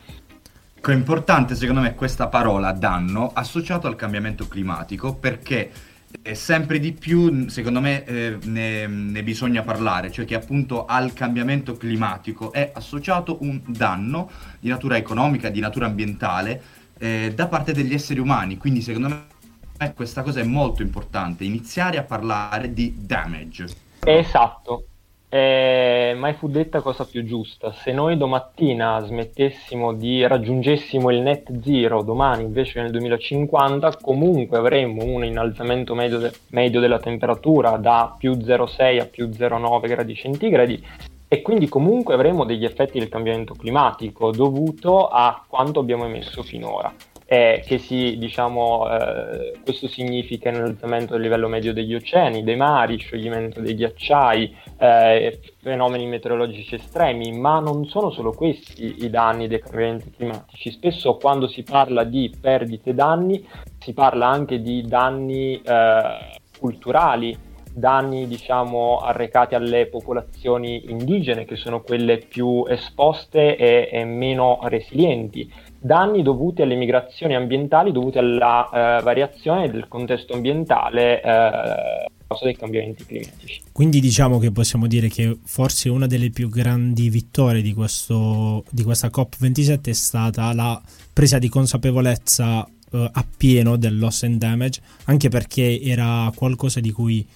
È 0.80 0.92
importante 0.92 1.56
secondo 1.56 1.82
me 1.82 1.96
questa 1.96 2.28
parola 2.28 2.72
danno 2.72 3.32
associato 3.34 3.88
al 3.88 3.96
cambiamento 3.96 4.48
climatico 4.48 5.16
perché 5.16 5.72
e 6.22 6.36
sempre 6.36 6.80
di 6.80 6.92
più, 6.92 7.48
secondo 7.50 7.80
me, 7.80 8.04
eh, 8.06 8.38
ne, 8.44 8.88
ne, 8.88 9.24
bisogna 9.24 9.64
parlare, 9.64 10.12
cioè 10.12 10.26
che 10.26 10.36
appunto 10.36 10.86
al 10.86 11.14
cambiamento 11.14 11.76
climatico 11.76 12.52
è 12.52 12.72
associato 12.74 13.38
un 13.42 13.62
danno 13.66 14.30
di 14.60 14.70
natura 14.70 14.98
economica, 14.98 15.50
di 15.50 15.60
natura 15.60 15.88
ambientale 15.88 16.62
eh, 16.98 17.32
da 17.34 17.48
parte 17.48 17.74
degli 17.74 17.94
esseri 17.94 18.20
umani. 18.20 18.58
Quindi, 18.58 18.82
secondo 18.82 19.08
me, 19.08 19.94
questa 19.94 20.22
cosa 20.22 20.40
è 20.40 20.44
molto 20.44 20.82
importante, 20.82 21.44
iniziare 21.44 21.98
a 21.98 22.04
parlare 22.04 22.74
di 22.74 22.96
damage. 23.00 23.66
Esatto, 24.04 24.86
eh, 25.34 26.14
mai 26.18 26.34
fu 26.34 26.50
detta 26.50 26.82
cosa 26.82 27.06
più 27.06 27.24
giusta. 27.24 27.72
Se 27.72 27.94
noi 27.94 28.18
domattina 28.18 29.00
smettessimo 29.00 29.94
di 29.94 30.28
raggiungessimo 30.28 31.10
il 31.10 31.22
net 31.22 31.50
zero 31.64 32.04
domani 32.04 32.44
invece 32.44 32.82
nel 32.82 32.92
2050, 32.92 33.96
comunque 34.02 34.58
avremmo 34.58 35.06
un 35.06 35.24
innalzamento 35.24 35.96
medio, 35.96 36.18
de- 36.18 36.34
medio 36.50 36.82
della 36.82 37.00
temperatura 37.00 37.78
da 37.78 38.14
più 38.18 38.34
0,6 38.34 39.00
a 39.00 39.06
più 39.06 39.30
0,9 39.30 39.88
gradi 39.88 40.16
centigradi 40.16 40.86
e 41.30 41.42
quindi 41.42 41.70
comunque 41.70 42.14
avremo 42.14 42.44
degli 42.44 42.66
effetti 42.66 43.00
del 43.00 43.08
cambiamento 43.08 43.54
climatico 43.54 44.32
dovuto 44.32 45.08
a 45.08 45.42
quanto 45.48 45.80
abbiamo 45.80 46.04
emesso 46.04 46.44
finora 46.44 46.94
eh, 47.32 47.64
che 47.66 47.78
si, 47.78 48.18
diciamo, 48.18 48.90
eh, 48.90 49.54
questo 49.64 49.88
significa 49.88 50.50
innalzamento 50.50 51.14
del 51.14 51.22
livello 51.22 51.48
medio 51.48 51.72
degli 51.72 51.96
oceani, 51.96 52.44
dei 52.44 52.58
mari, 52.58 52.98
scioglimento 52.98 53.62
dei 53.62 53.74
ghiacciai, 53.74 54.54
eh, 54.78 55.40
fenomeni 55.62 56.08
meteorologici 56.08 56.76
estremi, 56.76 57.32
ma 57.32 57.62
non 57.62 57.86
sono 57.86 58.10
solo 58.12 58.34
questi 58.34 59.06
i 59.06 59.10
danni 59.10 59.48
dei 59.48 59.62
cambiamenti 59.62 60.12
climatici. 60.12 60.72
Spesso 60.72 61.16
quando 61.16 61.48
si 61.48 61.64
parla 61.64 62.04
di 62.04 62.36
perdite 62.38 62.90
e 62.90 62.94
danni 62.96 63.48
si 63.80 63.94
parla 63.94 64.28
anche 64.28 64.60
di 64.62 64.82
danni 64.86 65.62
eh, 65.62 66.40
culturali, 66.60 67.38
danni 67.74 68.28
diciamo 68.28 68.98
arrecati 68.98 69.56
alle 69.56 69.88
popolazioni 69.88 70.84
indigene 70.90 71.46
che 71.46 71.56
sono 71.56 71.80
quelle 71.80 72.18
più 72.18 72.66
esposte 72.68 73.56
e, 73.56 73.88
e 73.90 74.04
meno 74.04 74.60
resilienti 74.64 75.70
danni 75.82 76.22
dovuti 76.22 76.62
alle 76.62 76.76
migrazioni 76.76 77.36
ambientali 77.36 77.92
dovute 77.92 78.20
alla 78.20 78.70
eh, 79.00 79.02
variazione 79.02 79.70
del 79.70 79.88
contesto 79.88 80.34
ambientale 80.34 81.22
eh, 81.22 81.30
a 81.30 82.08
causa 82.28 82.46
dei 82.46 82.56
cambiamenti 82.56 83.04
climatici. 83.04 83.62
Quindi 83.72 84.00
diciamo 84.00 84.38
che 84.38 84.52
possiamo 84.52 84.86
dire 84.86 85.08
che 85.08 85.38
forse 85.44 85.90
una 85.90 86.06
delle 86.06 86.30
più 86.30 86.50
grandi 86.50 87.10
vittorie 87.10 87.64
di, 87.64 87.74
questo, 87.74 88.64
di 88.70 88.84
questa 88.84 89.08
COP27 89.08 89.86
è 89.86 89.94
stata 89.94 90.54
la 90.54 90.80
presa 91.12 91.40
di 91.40 91.50
consapevolezza 91.50 92.68
eh, 92.92 93.10
appieno 93.12 93.76
del 93.76 93.98
loss 93.98 94.24
and 94.24 94.38
damage, 94.38 94.82
anche 95.06 95.30
perché 95.30 95.82
era 95.82 96.32
qualcosa 96.36 96.80
di 96.80 96.92
cui 96.92 97.28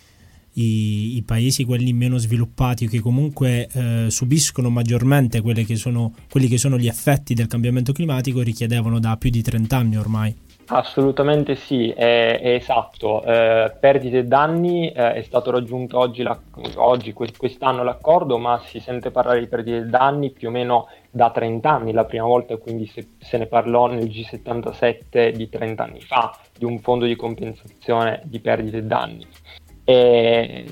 i, 0.55 1.15
i, 1.17 1.23
paesi 1.23 1.63
quelli 1.63 1.93
meno 1.93 2.17
sviluppati 2.17 2.87
che 2.87 2.99
comunque 2.99 3.67
eh, 3.71 4.05
subiscono 4.09 4.69
maggiormente 4.69 5.41
che 5.41 5.75
sono, 5.75 6.13
quelli 6.29 6.47
che 6.47 6.57
sono 6.57 6.77
gli 6.77 6.87
effetti 6.87 7.33
del 7.33 7.47
cambiamento 7.47 7.91
climatico 7.91 8.41
richiedevano 8.41 8.99
da 8.99 9.17
più 9.17 9.29
di 9.29 9.41
30 9.41 9.77
anni 9.77 9.97
ormai. 9.97 10.35
Assolutamente 10.67 11.55
sì, 11.55 11.91
è, 11.91 12.39
è 12.39 12.53
esatto. 12.53 13.23
Eh, 13.23 13.71
perdite 13.79 14.19
e 14.19 14.23
danni 14.23 14.89
eh, 14.89 15.13
è 15.13 15.21
stato 15.21 15.51
raggiunto 15.51 15.99
oggi, 15.99 16.23
la, 16.23 16.37
oggi, 16.77 17.13
quest'anno 17.13 17.83
l'accordo, 17.83 18.39
ma 18.39 18.59
si 18.65 18.79
sente 18.79 19.11
parlare 19.11 19.41
di 19.41 19.47
perdite 19.47 19.77
e 19.77 19.85
danni 19.85 20.31
più 20.31 20.47
o 20.47 20.51
meno 20.51 20.87
da 21.11 21.29
30 21.29 21.69
anni, 21.69 21.91
la 21.93 22.05
prima 22.05 22.25
volta 22.25 22.57
quindi 22.57 22.87
se, 22.87 23.09
se 23.19 23.37
ne 23.37 23.45
parlò 23.45 23.87
nel 23.87 24.05
G77 24.05 25.29
di 25.29 25.49
30 25.49 25.83
anni 25.83 26.01
fa, 26.01 26.35
di 26.57 26.65
un 26.65 26.79
fondo 26.79 27.05
di 27.05 27.15
compensazione 27.15 28.21
di 28.25 28.39
perdite 28.39 28.77
e 28.77 28.83
danni. 28.83 29.27
È, 29.85 30.65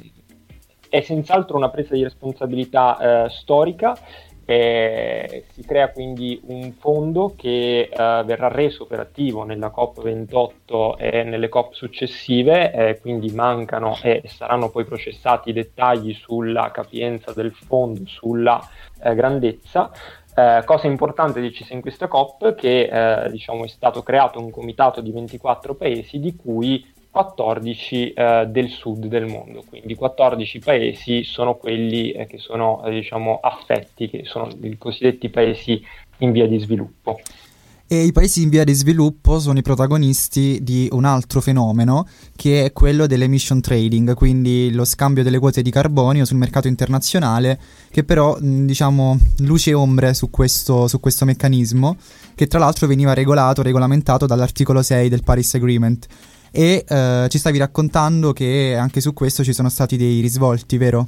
è 0.90 1.02
senz'altro 1.02 1.56
una 1.56 1.70
presa 1.70 1.94
di 1.94 2.04
responsabilità 2.04 3.26
eh, 3.26 3.30
storica. 3.30 3.98
Eh, 4.46 5.46
si 5.54 5.64
crea 5.64 5.90
quindi 5.92 6.42
un 6.48 6.74
fondo 6.74 7.34
che 7.38 7.90
eh, 7.90 8.24
verrà 8.26 8.50
reso 8.50 8.84
operativo 8.84 9.44
nella 9.46 9.72
COP28 9.74 10.98
e 10.98 11.24
nelle 11.24 11.48
COP 11.48 11.74
successive, 11.74 13.00
quindi 13.00 13.32
mancano 13.32 13.98
e 14.02 14.24
saranno 14.26 14.70
poi 14.70 14.84
processati 14.84 15.52
i 15.52 15.54
dettagli 15.54 16.14
sulla 16.14 16.72
capienza 16.72 17.32
del 17.32 17.54
fondo, 17.54 18.02
sulla 18.06 18.60
eh, 19.02 19.16
grandezza. 19.16 19.92
Eh, 20.36 20.64
cosa 20.66 20.88
importante 20.88 21.40
decisa 21.40 21.76
in 21.76 21.82
questa 21.82 22.08
COP 22.08 22.56
che 22.56 22.90
eh, 23.26 23.30
diciamo, 23.30 23.66
è 23.66 23.68
stato 23.68 24.02
creato 24.02 24.40
un 24.40 24.50
comitato 24.50 25.00
di 25.00 25.12
24 25.12 25.76
paesi 25.76 26.20
di 26.20 26.36
cui 26.36 26.84
14 27.14 28.14
eh, 28.14 28.46
del 28.50 28.70
sud 28.70 29.06
del 29.06 29.28
mondo, 29.28 29.64
quindi 29.70 29.94
14 29.94 30.58
paesi 30.58 31.24
sono 31.24 31.58
quelli 31.58 32.12
eh, 32.12 32.26
che 32.26 32.40
sono 32.40 32.84
eh, 32.84 32.90
diciamo, 32.90 33.40
affetti, 33.40 34.10
che 34.10 34.24
sono 34.26 34.50
i 34.60 34.76
cosiddetti 34.80 35.30
paesi 35.30 35.80
in 36.18 36.32
via 36.32 36.48
di 36.48 36.58
sviluppo. 36.58 37.20
E 37.86 38.06
i 38.06 38.12
paesi 38.12 38.42
in 38.42 38.50
via 38.50 38.64
di 38.64 38.74
sviluppo 38.74 39.40
sono 39.40 39.60
i 39.60 39.62
protagonisti 39.62 40.64
di 40.64 40.88
un 40.92 41.06
altro 41.06 41.40
fenomeno 41.40 42.08
che 42.36 42.66
è 42.66 42.74
quello 42.74 43.06
dell'emission 43.06 43.62
trading, 43.62 44.16
quindi 44.16 44.72
lo 44.72 44.84
scambio 44.84 45.22
delle 45.22 45.38
quote 45.38 45.62
di 45.62 45.70
carbonio 45.70 46.26
sul 46.26 46.38
mercato 46.38 46.68
internazionale, 46.68 47.60
che 47.92 48.04
però 48.04 48.36
diciamo 48.40 49.20
luce 49.42 49.70
e 49.70 49.74
ombre 49.76 50.16
su 50.16 50.32
questo, 50.32 50.88
su 50.88 51.00
questo 51.00 51.26
meccanismo, 51.26 51.96
che 52.34 52.48
tra 52.48 52.58
l'altro 52.58 52.88
veniva 52.88 53.14
regolato, 53.14 53.62
regolamentato 53.62 54.26
dall'articolo 54.26 54.82
6 54.82 55.10
del 55.10 55.22
Paris 55.22 55.54
Agreement 55.54 56.08
e 56.56 56.86
eh, 56.88 57.26
ci 57.30 57.40
stavi 57.40 57.58
raccontando 57.58 58.32
che 58.32 58.76
anche 58.80 59.02
su 59.02 59.12
questo 59.14 59.44
ci 59.44 59.54
sono 59.54 59.70
stati 59.70 59.98
dei 59.98 60.22
risvolti, 60.22 60.78
vero? 60.78 61.08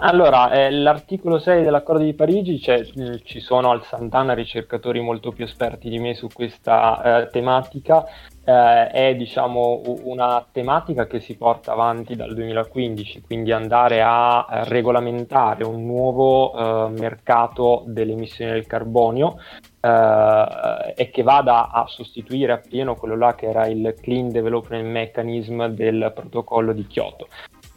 Allora, 0.00 0.50
eh, 0.50 0.70
l'articolo 0.70 1.38
6 1.38 1.62
dell'accordo 1.62 2.02
di 2.02 2.12
Parigi, 2.12 2.60
cioè, 2.60 2.84
ci 3.24 3.40
sono 3.40 3.70
al 3.70 3.84
Sant'Anna 3.84 4.34
ricercatori 4.34 5.00
molto 5.00 5.30
più 5.32 5.44
esperti 5.44 5.88
di 5.88 5.98
me 5.98 6.14
su 6.14 6.26
questa 6.32 7.22
eh, 7.22 7.30
tematica, 7.30 8.04
eh, 8.44 8.88
è 8.88 9.14
diciamo 9.14 9.82
una 10.04 10.44
tematica 10.50 11.06
che 11.06 11.20
si 11.20 11.36
porta 11.36 11.72
avanti 11.72 12.16
dal 12.16 12.34
2015, 12.34 13.22
quindi 13.22 13.52
andare 13.52 14.02
a 14.02 14.64
regolamentare 14.64 15.64
un 15.64 15.86
nuovo 15.86 16.86
eh, 16.86 16.90
mercato 16.98 17.84
delle 17.86 18.12
emissioni 18.12 18.52
del 18.52 18.66
carbonio 18.66 19.36
eh, 19.80 20.94
e 20.96 21.10
che 21.10 21.22
vada 21.22 21.70
a 21.70 21.86
sostituire 21.86 22.52
appieno 22.52 22.94
quello 22.94 23.16
là 23.16 23.34
che 23.34 23.46
era 23.46 23.66
il 23.66 23.94
Clean 24.00 24.30
Development 24.30 24.84
Mechanism 24.84 25.66
del 25.66 26.12
protocollo 26.14 26.72
di 26.72 26.86
Kyoto. 26.86 27.28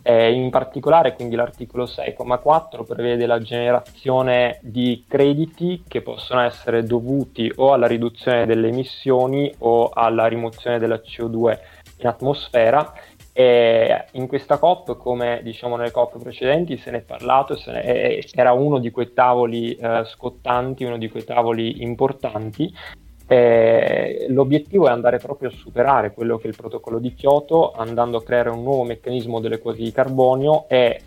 Eh, 0.03 0.33
in 0.33 0.49
particolare, 0.49 1.13
quindi 1.13 1.35
l'articolo 1.35 1.85
6,4 1.85 2.85
prevede 2.85 3.27
la 3.27 3.39
generazione 3.39 4.57
di 4.61 5.05
crediti 5.07 5.83
che 5.87 6.01
possono 6.01 6.41
essere 6.41 6.83
dovuti 6.83 7.51
o 7.57 7.73
alla 7.73 7.85
riduzione 7.85 8.47
delle 8.47 8.69
emissioni 8.69 9.53
o 9.59 9.89
alla 9.89 10.25
rimozione 10.25 10.79
della 10.79 10.95
CO2 10.95 11.59
in 11.97 12.07
atmosfera. 12.07 12.93
E 13.33 14.05
in 14.11 14.27
questa 14.27 14.57
COP, 14.57 14.97
come 14.97 15.39
diciamo 15.43 15.77
nelle 15.77 15.91
COP 15.91 16.21
precedenti, 16.21 16.77
se 16.77 16.91
ne 16.91 16.97
è 16.97 17.01
parlato, 17.01 17.55
se 17.55 17.71
ne 17.71 18.19
era 18.33 18.51
uno 18.51 18.79
di 18.79 18.91
quei 18.91 19.13
tavoli 19.13 19.73
eh, 19.75 20.03
scottanti, 20.05 20.83
uno 20.83 20.97
di 20.97 21.09
quei 21.09 21.23
tavoli 21.23 21.81
importanti. 21.81 22.73
Eh, 23.27 24.25
l'obiettivo 24.27 24.87
è 24.87 24.91
andare 24.91 25.17
proprio 25.17 25.47
a 25.47 25.53
superare 25.53 26.11
quello 26.11 26.37
che 26.37 26.45
è 26.45 26.49
il 26.49 26.57
protocollo 26.57 26.99
di 26.99 27.13
Kyoto, 27.13 27.71
andando 27.71 28.17
a 28.17 28.23
creare 28.23 28.49
un 28.49 28.61
nuovo 28.61 28.83
meccanismo 28.83 29.39
delle 29.39 29.59
quote 29.59 29.81
di 29.81 29.91
carbonio 29.91 30.67
e 30.67 30.99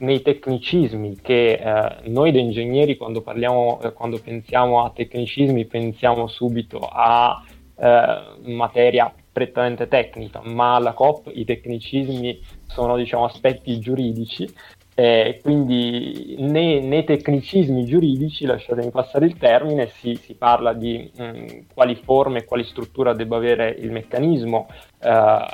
nei 0.00 0.22
tecnicismi 0.22 1.18
che 1.20 1.52
eh, 1.52 2.08
noi 2.08 2.32
da 2.32 2.38
ingegneri 2.38 2.96
quando, 2.96 3.20
parliamo, 3.20 3.80
eh, 3.82 3.92
quando 3.92 4.18
pensiamo 4.18 4.82
a 4.82 4.90
tecnicismi 4.90 5.66
pensiamo 5.66 6.26
subito 6.26 6.78
a 6.78 7.42
eh, 7.76 8.22
materia 8.44 9.12
prettamente 9.32 9.88
tecnica, 9.88 10.40
ma 10.44 10.74
alla 10.74 10.92
COP 10.92 11.30
i 11.32 11.44
tecnicismi 11.44 12.40
sono 12.66 12.96
diciamo, 12.96 13.24
aspetti 13.24 13.78
giuridici 13.78 14.52
eh, 15.00 15.38
quindi 15.42 16.36
nei, 16.40 16.82
nei, 16.82 17.04
tecnicismi 17.04 17.86
giuridici, 17.86 18.44
lasciatemi 18.44 18.90
passare 18.90 19.24
il 19.24 19.38
termine, 19.38 19.86
si, 19.86 20.14
si 20.16 20.34
parla 20.34 20.74
di 20.74 21.10
mh, 21.16 21.22
mm, 21.22 21.46
quali 21.72 21.94
forme 21.94 22.40
e 22.40 22.44
quali 22.44 22.64
struttura 22.64 23.14
debba 23.14 23.36
avere 23.36 23.74
il 23.78 23.92
meccanismo, 23.92 24.68
eh, 25.00 25.44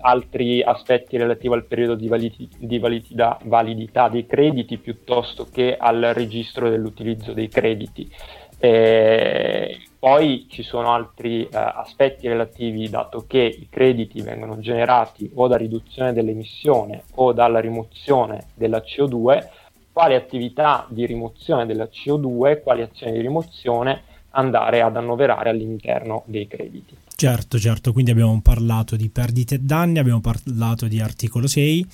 altri 0.00 0.62
aspetti 0.62 1.18
relativi 1.18 1.52
al 1.52 1.66
periodo 1.66 1.96
di, 1.96 2.08
validi, 2.08 2.48
di 2.56 2.78
validità, 2.78 3.38
validità 3.44 4.08
dei 4.08 4.26
crediti 4.26 4.78
piuttosto 4.78 5.48
che 5.52 5.76
al 5.76 6.12
registro 6.14 6.70
dell'utilizzo 6.70 7.34
dei 7.34 7.48
crediti. 7.48 8.10
Eh, 8.58 9.80
poi 10.04 10.48
ci 10.50 10.62
sono 10.62 10.92
altri 10.92 11.44
eh, 11.44 11.48
aspetti 11.52 12.28
relativi, 12.28 12.90
dato 12.90 13.24
che 13.26 13.38
i 13.38 13.68
crediti 13.70 14.20
vengono 14.20 14.60
generati 14.60 15.30
o 15.36 15.48
da 15.48 15.56
riduzione 15.56 16.12
dell'emissione 16.12 17.04
o 17.14 17.32
dalla 17.32 17.58
rimozione 17.58 18.48
della 18.52 18.82
CO2, 18.84 19.46
quali 19.92 20.14
attività 20.14 20.84
di 20.90 21.06
rimozione 21.06 21.64
della 21.64 21.88
CO2, 21.90 22.60
quali 22.62 22.82
azioni 22.82 23.12
di 23.12 23.22
rimozione 23.22 24.02
andare 24.32 24.82
ad 24.82 24.94
annoverare 24.98 25.48
all'interno 25.48 26.24
dei 26.26 26.48
crediti. 26.48 26.94
Certo, 27.16 27.58
certo, 27.58 27.94
quindi 27.94 28.10
abbiamo 28.10 28.38
parlato 28.42 28.96
di 28.96 29.08
perdite 29.08 29.54
e 29.54 29.60
danni, 29.60 30.00
abbiamo 30.00 30.20
parlato 30.20 30.86
di 30.86 31.00
articolo 31.00 31.46
6, 31.46 31.86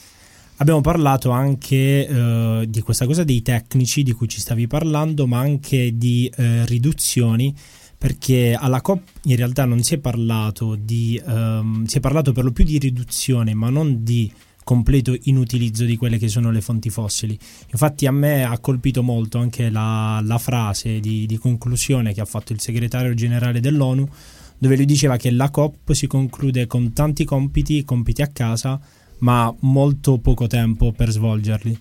abbiamo 0.57 0.81
parlato 0.81 1.31
anche 1.31 2.09
eh, 2.09 2.65
di 2.67 2.81
questa 2.81 3.07
cosa 3.07 3.23
dei 3.23 3.43
tecnici 3.43 4.03
di 4.03 4.11
cui 4.11 4.27
ci 4.27 4.41
stavi 4.41 4.67
parlando, 4.67 5.29
ma 5.29 5.39
anche 5.39 5.97
di 5.97 6.29
eh, 6.37 6.67
riduzioni 6.67 7.55
perché 8.01 8.57
alla 8.59 8.81
COP 8.81 9.03
in 9.25 9.37
realtà 9.37 9.67
non 9.67 9.83
si 9.83 9.93
è 9.93 9.99
parlato 9.99 10.75
di 10.75 11.21
um, 11.23 11.85
si 11.85 11.99
è 11.99 12.01
parlato 12.01 12.33
per 12.33 12.45
lo 12.45 12.51
più 12.51 12.65
di 12.65 12.79
riduzione 12.79 13.53
ma 13.53 13.69
non 13.69 14.03
di 14.03 14.33
completo 14.65 15.15
inutilizzo 15.25 15.85
di 15.85 15.99
quelle 15.99 16.17
che 16.17 16.29
sono 16.29 16.51
le 16.51 16.63
fonti 16.63 16.89
fossili. 16.89 17.39
Infatti 17.71 18.07
a 18.07 18.11
me 18.11 18.43
ha 18.43 18.59
colpito 18.59 19.03
molto 19.03 19.37
anche 19.37 19.69
la, 19.69 20.19
la 20.25 20.39
frase 20.39 20.99
di, 20.99 21.27
di 21.27 21.37
conclusione 21.37 22.15
che 22.15 22.23
ha 22.23 22.25
fatto 22.25 22.55
il 22.55 22.61
segretario 22.61 23.13
generale 23.13 23.61
dell'ONU 23.61 24.09
dove 24.57 24.77
lui 24.77 24.87
diceva 24.87 25.19
che 25.19 25.31
la 25.31 25.51
COP 25.51 25.93
si 25.93 26.07
conclude 26.07 26.67
con 26.67 26.95
tanti 26.95 27.25
compiti, 27.25 27.85
compiti 27.85 28.23
a 28.23 28.29
casa 28.29 28.81
ma 29.19 29.55
molto 29.61 30.17
poco 30.17 30.47
tempo 30.47 30.93
per 30.93 31.11
svolgerli 31.11 31.79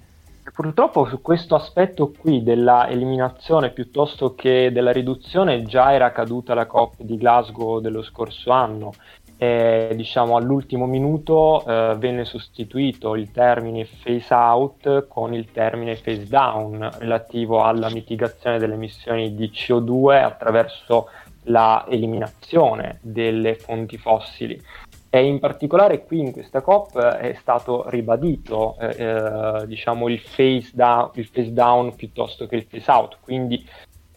Purtroppo 0.59 1.05
su 1.05 1.21
questo 1.21 1.55
aspetto 1.55 2.11
qui 2.11 2.43
della 2.43 2.89
eliminazione 2.89 3.71
piuttosto 3.71 4.35
che 4.35 4.71
della 4.73 4.91
riduzione 4.91 5.63
già 5.63 5.93
era 5.93 6.11
caduta 6.11 6.53
la 6.53 6.65
COP 6.65 6.95
di 6.97 7.15
Glasgow 7.15 7.79
dello 7.79 8.03
scorso 8.03 8.51
anno. 8.51 8.91
E, 9.37 9.93
diciamo 9.95 10.35
all'ultimo 10.35 10.85
minuto 10.85 11.63
eh, 11.65 11.95
venne 11.97 12.25
sostituito 12.25 13.15
il 13.15 13.31
termine 13.31 13.87
phase 14.03 14.33
out 14.33 15.07
con 15.07 15.33
il 15.33 15.49
termine 15.49 15.95
phase 15.95 16.27
down 16.27 16.89
relativo 16.97 17.63
alla 17.63 17.89
mitigazione 17.89 18.59
delle 18.59 18.73
emissioni 18.73 19.33
di 19.35 19.49
CO2 19.53 20.21
attraverso 20.21 21.07
la 21.43 21.85
eliminazione 21.87 22.99
delle 23.01 23.55
fonti 23.55 23.97
fossili. 23.97 24.61
E 25.11 25.25
in 25.25 25.39
particolare 25.39 26.03
qui 26.05 26.19
in 26.19 26.31
questa 26.31 26.61
COP 26.61 26.99
è 26.99 27.33
stato 27.33 27.89
ribadito 27.89 28.77
eh, 28.79 28.95
eh, 28.95 29.65
diciamo 29.65 30.07
il 30.07 30.21
phase, 30.21 30.69
down, 30.73 31.09
il 31.15 31.29
phase 31.31 31.51
down 31.51 31.95
piuttosto 31.95 32.45
che 32.45 32.55
il 32.55 32.67
phase 32.67 32.91
out, 32.91 33.17
quindi 33.21 33.67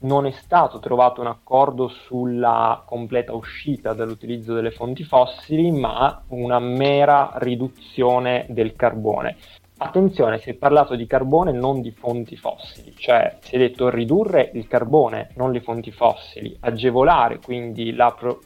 non 0.00 0.26
è 0.26 0.30
stato 0.32 0.80
trovato 0.80 1.20
un 1.20 1.28
accordo 1.28 1.88
sulla 1.88 2.82
completa 2.84 3.32
uscita 3.32 3.94
dall'utilizzo 3.94 4.52
delle 4.52 4.70
fonti 4.70 5.04
fossili, 5.04 5.70
ma 5.70 6.22
una 6.28 6.58
mera 6.58 7.32
riduzione 7.36 8.46
del 8.50 8.74
carbone. 8.74 9.36
Attenzione, 9.84 10.38
si 10.38 10.50
è 10.50 10.54
parlato 10.54 10.94
di 10.94 11.08
carbone 11.08 11.50
non 11.50 11.82
di 11.82 11.90
fonti 11.90 12.36
fossili, 12.36 12.94
cioè 12.96 13.38
si 13.40 13.56
è 13.56 13.58
detto 13.58 13.90
ridurre 13.90 14.52
il 14.54 14.68
carbone, 14.68 15.30
non 15.34 15.50
le 15.50 15.60
fonti 15.60 15.90
fossili, 15.90 16.56
agevolare 16.60 17.40
quindi 17.40 17.92
pro, 18.16 18.40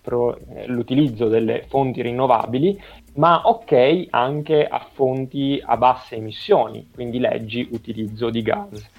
pro, 0.00 0.38
eh, 0.54 0.66
l'utilizzo 0.68 1.28
delle 1.28 1.64
fonti 1.68 2.00
rinnovabili, 2.00 2.82
ma 3.16 3.42
ok 3.44 4.06
anche 4.08 4.66
a 4.66 4.84
fonti 4.90 5.62
a 5.62 5.76
basse 5.76 6.16
emissioni, 6.16 6.88
quindi 6.92 7.18
leggi 7.18 7.68
utilizzo 7.70 8.30
di 8.30 8.40
gas. 8.40 8.90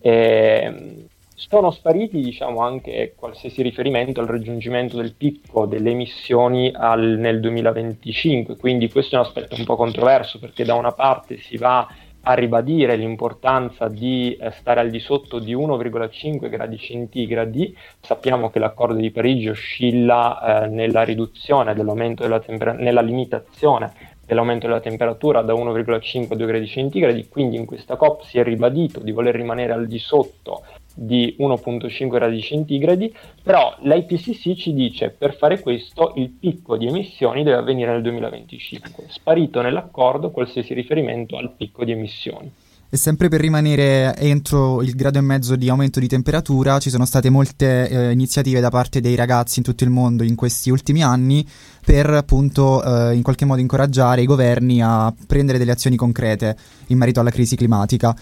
Eh, 0.00 1.06
sono 1.48 1.70
spariti 1.70 2.20
diciamo, 2.20 2.60
anche 2.60 3.14
qualsiasi 3.16 3.62
riferimento 3.62 4.20
al 4.20 4.26
raggiungimento 4.26 4.98
del 4.98 5.14
picco 5.14 5.64
delle 5.64 5.90
emissioni 5.90 6.70
al, 6.74 7.16
nel 7.18 7.40
2025, 7.40 8.56
quindi 8.56 8.90
questo 8.90 9.16
è 9.16 9.18
un 9.18 9.24
aspetto 9.24 9.54
un 9.56 9.64
po' 9.64 9.76
controverso 9.76 10.38
perché 10.38 10.64
da 10.64 10.74
una 10.74 10.92
parte 10.92 11.38
si 11.38 11.56
va 11.56 11.88
a 12.22 12.34
ribadire 12.34 12.96
l'importanza 12.96 13.88
di 13.88 14.36
eh, 14.38 14.50
stare 14.50 14.80
al 14.80 14.90
di 14.90 15.00
sotto 15.00 15.38
di 15.38 15.54
1,5 15.54 16.50
gradi 16.50 16.78
centigradi. 16.78 17.74
Sappiamo 18.00 18.50
che 18.50 18.58
l'accordo 18.58 19.00
di 19.00 19.10
Parigi 19.10 19.48
oscilla 19.48 20.64
eh, 20.64 20.68
nella 20.68 21.02
riduzione 21.02 21.72
dell'aumento 21.72 22.22
della 22.22 22.40
temperatura, 22.40 22.84
nella 22.84 23.00
limitazione 23.00 24.18
dell'aumento 24.26 24.66
della 24.66 24.80
temperatura 24.80 25.40
da 25.40 25.54
1,5 25.54 26.32
a 26.32 26.36
2 26.36 26.46
gradi 26.46 26.66
centigradi, 26.66 27.28
quindi 27.28 27.56
in 27.56 27.64
questa 27.64 27.96
COP 27.96 28.24
si 28.24 28.38
è 28.38 28.44
ribadito 28.44 29.00
di 29.00 29.10
voler 29.10 29.34
rimanere 29.34 29.72
al 29.72 29.86
di 29.86 29.98
sotto 29.98 30.62
di 31.02 31.34
1.5 31.38 32.08
gradi 32.08 32.42
centigradi, 32.42 33.14
però 33.42 33.74
l'IPCC 33.80 34.54
ci 34.54 34.74
dice 34.74 35.08
per 35.08 35.34
fare 35.34 35.58
questo 35.60 36.12
il 36.16 36.28
picco 36.28 36.76
di 36.76 36.86
emissioni 36.86 37.42
deve 37.42 37.56
avvenire 37.56 37.92
nel 37.92 38.02
2025, 38.02 39.04
sparito 39.08 39.62
nell'accordo 39.62 40.30
qualsiasi 40.30 40.74
riferimento 40.74 41.38
al 41.38 41.54
picco 41.56 41.84
di 41.84 41.92
emissioni. 41.92 42.52
E 42.92 42.96
sempre 42.96 43.28
per 43.28 43.40
rimanere 43.40 44.16
entro 44.16 44.82
il 44.82 44.94
grado 44.94 45.18
e 45.18 45.22
mezzo 45.22 45.54
di 45.56 45.70
aumento 45.70 46.00
di 46.00 46.08
temperatura, 46.08 46.80
ci 46.80 46.90
sono 46.90 47.06
state 47.06 47.30
molte 47.30 47.88
eh, 47.88 48.10
iniziative 48.10 48.60
da 48.60 48.68
parte 48.68 49.00
dei 49.00 49.14
ragazzi 49.14 49.60
in 49.60 49.64
tutto 49.64 49.84
il 49.84 49.90
mondo 49.90 50.24
in 50.24 50.34
questi 50.34 50.70
ultimi 50.70 51.02
anni 51.02 51.46
per 51.82 52.10
appunto 52.10 52.82
eh, 52.82 53.14
in 53.14 53.22
qualche 53.22 53.44
modo 53.44 53.60
incoraggiare 53.60 54.22
i 54.22 54.26
governi 54.26 54.82
a 54.82 55.14
prendere 55.26 55.56
delle 55.56 55.70
azioni 55.70 55.96
concrete 55.96 56.56
in 56.88 56.98
merito 56.98 57.20
alla 57.20 57.30
crisi 57.30 57.56
climatica. 57.56 58.14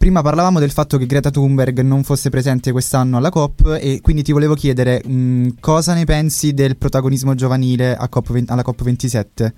Prima 0.00 0.22
parlavamo 0.22 0.58
del 0.58 0.70
fatto 0.70 0.96
che 0.96 1.04
Greta 1.04 1.28
Thunberg 1.28 1.80
non 1.80 2.04
fosse 2.04 2.30
presente 2.30 2.72
quest'anno 2.72 3.18
alla 3.18 3.28
COP 3.28 3.76
e 3.78 4.00
quindi 4.00 4.22
ti 4.22 4.32
volevo 4.32 4.54
chiedere 4.54 5.06
mh, 5.06 5.56
cosa 5.60 5.92
ne 5.92 6.06
pensi 6.06 6.54
del 6.54 6.78
protagonismo 6.78 7.34
giovanile 7.34 7.98
COP, 8.08 8.44
alla 8.46 8.62
COP27? 8.62 9.52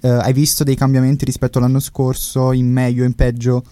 Eh, 0.00 0.08
hai 0.08 0.32
visto 0.32 0.62
dei 0.62 0.76
cambiamenti 0.76 1.24
rispetto 1.24 1.58
all'anno 1.58 1.80
scorso, 1.80 2.52
in 2.52 2.70
meglio, 2.70 3.02
in 3.02 3.16
peggio? 3.16 3.64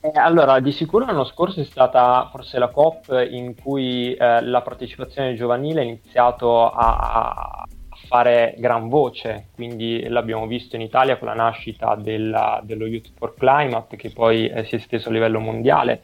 Eh, 0.00 0.12
allora, 0.14 0.60
di 0.60 0.72
sicuro 0.72 1.04
l'anno 1.04 1.26
scorso 1.26 1.60
è 1.60 1.64
stata 1.64 2.26
forse 2.32 2.58
la 2.58 2.68
COP 2.68 3.28
in 3.30 3.54
cui 3.54 4.14
eh, 4.14 4.40
la 4.40 4.62
partecipazione 4.62 5.36
giovanile 5.36 5.80
ha 5.80 5.84
iniziato 5.84 6.70
a 6.70 7.66
fare 8.06 8.54
gran 8.58 8.88
voce, 8.88 9.48
quindi 9.54 10.08
l'abbiamo 10.08 10.46
visto 10.46 10.76
in 10.76 10.82
Italia 10.82 11.18
con 11.18 11.28
la 11.28 11.34
nascita 11.34 11.94
della, 11.94 12.60
dello 12.62 12.86
Youth 12.86 13.12
for 13.16 13.34
Climate 13.34 13.96
che 13.96 14.10
poi 14.10 14.48
eh, 14.48 14.64
si 14.64 14.74
è 14.74 14.78
esteso 14.78 15.08
a 15.08 15.12
livello 15.12 15.40
mondiale. 15.40 16.02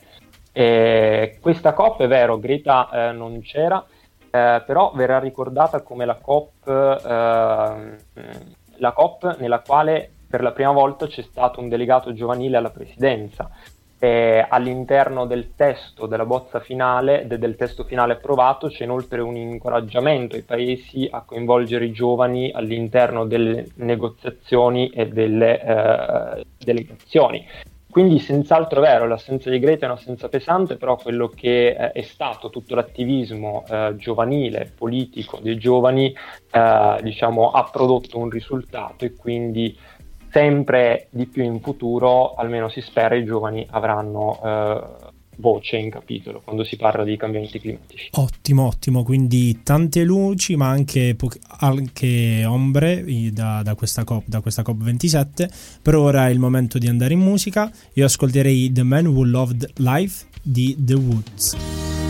E 0.52 1.38
questa 1.40 1.74
COP 1.74 2.02
è 2.02 2.08
vero, 2.08 2.38
Greta 2.38 2.88
eh, 2.90 3.12
non 3.12 3.40
c'era, 3.42 3.84
eh, 4.30 4.62
però 4.64 4.92
verrà 4.94 5.18
ricordata 5.18 5.82
come 5.82 6.04
la 6.04 6.14
COP, 6.14 6.66
ehm, 6.66 7.96
la 8.78 8.92
COP 8.92 9.36
nella 9.38 9.60
quale 9.60 10.10
per 10.28 10.42
la 10.42 10.52
prima 10.52 10.72
volta 10.72 11.06
c'è 11.06 11.22
stato 11.22 11.60
un 11.60 11.68
delegato 11.68 12.12
giovanile 12.12 12.56
alla 12.56 12.70
presidenza. 12.70 13.50
E 13.98 14.44
all'interno 14.46 15.24
del 15.24 15.54
testo 15.56 16.06
della 16.06 16.26
bozza 16.26 16.60
finale, 16.60 17.26
de, 17.26 17.38
del 17.38 17.56
testo 17.56 17.84
finale 17.84 18.12
approvato, 18.12 18.68
c'è 18.68 18.84
inoltre 18.84 19.22
un 19.22 19.36
incoraggiamento 19.36 20.36
ai 20.36 20.42
paesi 20.42 21.08
a 21.10 21.22
coinvolgere 21.22 21.86
i 21.86 21.92
giovani 21.92 22.50
all'interno 22.52 23.24
delle 23.24 23.68
negoziazioni 23.76 24.90
e 24.90 25.08
delle 25.08 25.62
eh, 25.62 26.44
delegazioni. 26.58 27.46
Quindi 27.96 28.18
senz'altro 28.18 28.82
vero, 28.82 29.06
l'assenza 29.06 29.48
di 29.48 29.58
Greta 29.58 29.86
è 29.86 29.88
un'assenza 29.88 30.28
pesante, 30.28 30.76
però 30.76 30.96
quello 30.96 31.28
che 31.28 31.68
eh, 31.68 31.92
è 31.92 32.02
stato 32.02 32.50
tutto 32.50 32.74
l'attivismo 32.74 33.64
eh, 33.66 33.94
giovanile, 33.96 34.70
politico 34.76 35.38
dei 35.40 35.56
giovani, 35.56 36.14
eh, 36.52 36.98
diciamo, 37.00 37.52
ha 37.52 37.64
prodotto 37.72 38.18
un 38.18 38.28
risultato 38.28 39.06
e 39.06 39.14
quindi 39.14 39.74
sempre 40.36 41.08
di 41.08 41.24
più 41.24 41.42
in 41.42 41.60
futuro, 41.60 42.34
almeno 42.34 42.68
si 42.68 42.82
spera, 42.82 43.14
i 43.14 43.24
giovani 43.24 43.66
avranno 43.70 44.38
eh, 44.44 44.80
voce 45.36 45.76
in 45.76 45.88
capitolo 45.88 46.42
quando 46.44 46.62
si 46.62 46.76
parla 46.76 47.04
di 47.04 47.16
cambiamenti 47.16 47.58
climatici. 47.58 48.10
Ottimo, 48.12 48.66
ottimo, 48.66 49.02
quindi 49.02 49.62
tante 49.62 50.04
luci 50.04 50.54
ma 50.56 50.68
anche, 50.68 51.14
po- 51.16 51.30
anche 51.60 52.44
ombre 52.44 53.02
da, 53.32 53.62
da, 53.62 53.74
questa 53.74 54.04
COP, 54.04 54.24
da 54.26 54.42
questa 54.42 54.60
COP27. 54.60 55.48
Per 55.80 55.94
ora 55.94 56.26
è 56.28 56.30
il 56.30 56.38
momento 56.38 56.76
di 56.76 56.86
andare 56.86 57.14
in 57.14 57.20
musica. 57.20 57.70
Io 57.94 58.04
ascolterei 58.04 58.70
The 58.70 58.82
Man 58.82 59.06
Who 59.06 59.24
Loved 59.24 59.72
Life 59.76 60.26
di 60.42 60.76
The 60.78 60.94
Woods. 60.94 62.05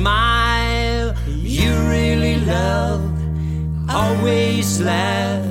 Smile. 0.00 1.14
You 1.26 1.70
really 1.94 2.36
love, 2.40 3.04
always 3.90 4.80
laugh. 4.80 5.44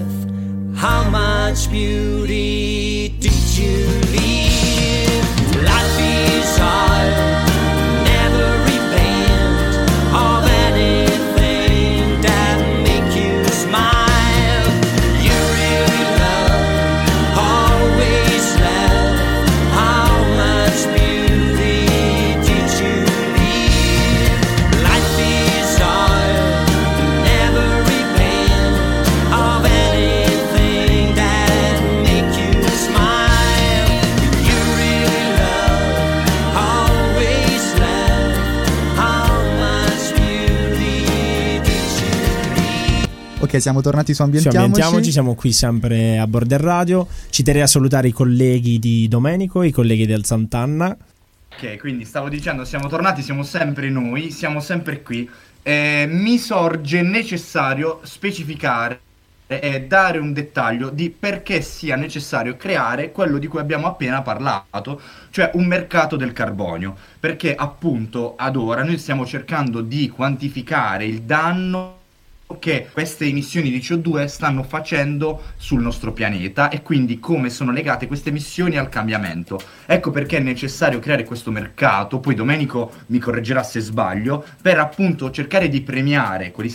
How 0.76 1.08
much 1.10 1.70
beauty 1.70 3.10
did 3.20 3.58
you 3.58 3.86
leave? 4.12 4.29
Ok, 43.50 43.60
siamo 43.60 43.82
tornati 43.82 44.14
su 44.14 44.18
Sì, 44.18 44.22
Ambientiamoci. 44.22 44.64
ambientiamoci, 44.64 45.12
siamo 45.12 45.34
qui 45.34 45.52
sempre 45.52 46.20
a 46.20 46.28
Border 46.28 46.62
Radio. 46.62 47.08
Ci 47.32 47.42
terrei 47.42 47.64
a 47.64 47.68
salutare 47.68 48.10
i 48.10 48.12
colleghi 48.12 48.78
di 48.78 49.08
Domenico, 49.08 49.64
i 49.64 49.72
colleghi 49.72 50.06
del 50.06 50.24
Sant'Anna. 50.24 50.96
Ok, 51.52 51.80
quindi 51.80 52.06
stavo 52.06 52.30
dicendo, 52.30 52.64
siamo 52.64 52.88
tornati, 52.88 53.24
siamo 53.24 53.42
sempre 53.42 53.90
noi, 53.90 54.30
siamo 54.30 54.60
sempre 54.60 55.02
qui. 55.02 55.28
Eh, 55.64 56.06
mi 56.08 56.38
sorge 56.38 57.02
necessario 57.02 58.02
specificare 58.04 59.00
e 59.48 59.82
dare 59.88 60.20
un 60.20 60.32
dettaglio 60.32 60.92
di 60.92 61.10
perché 61.10 61.62
sia 61.62 61.96
necessario 61.96 62.56
creare 62.56 63.12
quello 63.12 63.40
di 63.40 63.48
cui 63.48 63.60
abbiamo 63.60 63.88
appena 63.88 64.22
parlato, 64.22 65.02
cioè 65.32 65.50
un 65.56 65.66
mercato 65.66 66.16
del 66.18 66.34
carbonio. 66.34 66.96
Perché 67.20 67.56
appunto 67.56 68.36
ad 68.38 68.56
ora 68.56 68.84
noi 68.84 69.00
stiamo 69.00 69.26
cercando 69.26 69.82
di 69.82 70.08
quantificare 70.10 71.06
il 71.06 71.24
danno 71.24 71.98
che 72.58 72.90
queste 72.92 73.26
emissioni 73.26 73.70
di 73.70 73.78
CO2 73.78 74.26
stanno 74.26 74.64
facendo 74.64 75.44
sul 75.58 75.82
nostro 75.82 76.14
pianeta 76.14 76.70
e 76.70 76.82
quindi 76.82 77.20
come 77.20 77.52
sono 77.52 77.72
legate 77.72 78.08
queste 78.08 78.30
emissioni 78.30 78.76
al 78.76 78.90
cambiamento. 78.90 79.60
Ecco 79.86 80.10
perché 80.10 80.38
è 80.38 80.42
necessario 80.42 80.98
creare 80.98 81.26
questo 81.26 81.52
mercato, 81.52 82.20
poi 82.20 82.34
Domenico 82.34 82.92
mi 83.08 83.20
correggerà 83.20 83.62
se 83.62 83.82
sbaglio, 83.82 84.44
per 84.62 84.80
appunto 84.80 85.30
cercare 85.30 85.70
di 85.70 85.82
premiare 85.82 86.52
quegli 86.52 86.74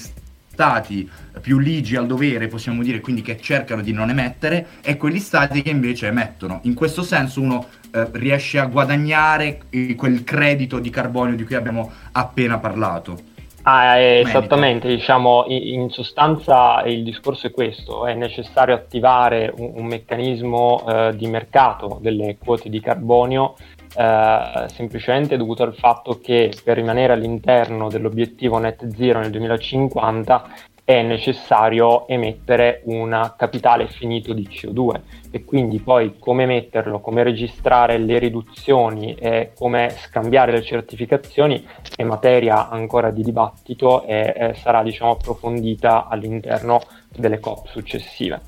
stati 0.55 1.11
più 1.41 1.59
ligi 1.59 1.97
al 1.97 2.07
dovere, 2.07 2.47
possiamo 2.47 2.81
dire, 2.81 3.01
quindi 3.01 3.22
che 3.22 3.41
cercano 3.41 3.83
di 3.83 3.93
non 3.93 4.11
emettere, 4.11 4.66
e 4.81 4.97
quegli 4.97 5.18
stati 5.18 5.61
che 5.61 5.70
invece 5.70 6.07
emettono. 6.07 6.61
In 6.62 6.75
questo 6.75 7.03
senso 7.03 7.41
uno 7.41 7.66
eh, 7.91 8.07
riesce 8.12 8.61
a 8.61 8.66
guadagnare 8.66 9.62
eh, 9.70 9.97
quel 9.97 10.22
credito 10.22 10.79
di 10.79 10.91
carbonio 10.91 11.35
di 11.35 11.45
cui 11.45 11.57
abbiamo 11.57 11.91
appena 12.12 12.59
parlato. 12.59 13.33
Ah, 13.67 13.97
eh, 13.97 14.21
esattamente, 14.21 14.89
diciamo, 14.89 15.45
in, 15.49 15.81
in 15.81 15.91
sostanza 15.91 16.83
il 16.85 17.03
discorso 17.03 17.47
è 17.47 17.51
questo, 17.51 18.07
è 18.07 18.12
necessario 18.12 18.75
attivare 18.75 19.51
un, 19.57 19.73
un 19.77 19.87
meccanismo 19.87 20.85
eh, 20.87 21.17
di 21.17 21.27
mercato 21.29 21.99
delle 22.03 22.37
quote 22.37 22.69
di 22.69 22.79
carbonio 22.81 23.55
eh, 23.97 24.67
semplicemente 24.67 25.39
dovuto 25.39 25.62
al 25.62 25.75
fatto 25.75 26.19
che 26.21 26.53
per 26.62 26.77
rimanere 26.77 27.15
all'interno 27.15 27.89
dell'obiettivo 27.89 28.59
net 28.59 28.87
zero 28.95 29.21
nel 29.21 29.31
2050 29.31 30.45
è 30.85 31.01
necessario 31.01 32.07
emettere 32.07 32.82
un 32.85 33.32
capitale 33.39 33.89
finito 33.89 34.35
di 34.35 34.47
CO2 34.47 35.01
e 35.30 35.45
quindi 35.45 35.78
poi 35.78 36.18
come 36.18 36.43
emetterlo, 36.43 37.01
come 37.01 37.22
registrare 37.22 37.97
le 37.97 38.18
riduzioni 38.18 39.14
e 39.14 39.53
come 39.57 39.95
scambiare 39.99 40.53
le 40.53 40.62
certificazioni 40.62 41.66
è 41.97 42.03
materia 42.03 42.68
ancora 42.68 43.11
di 43.11 43.22
dibattito 43.22 44.05
e 44.05 44.35
eh, 44.37 44.55
sarà 44.61 44.82
diciamo 44.82 45.12
approfondita 45.12 46.07
all'interno 46.07 46.82
delle 47.16 47.41
COP 47.41 47.68
successive. 47.68 48.41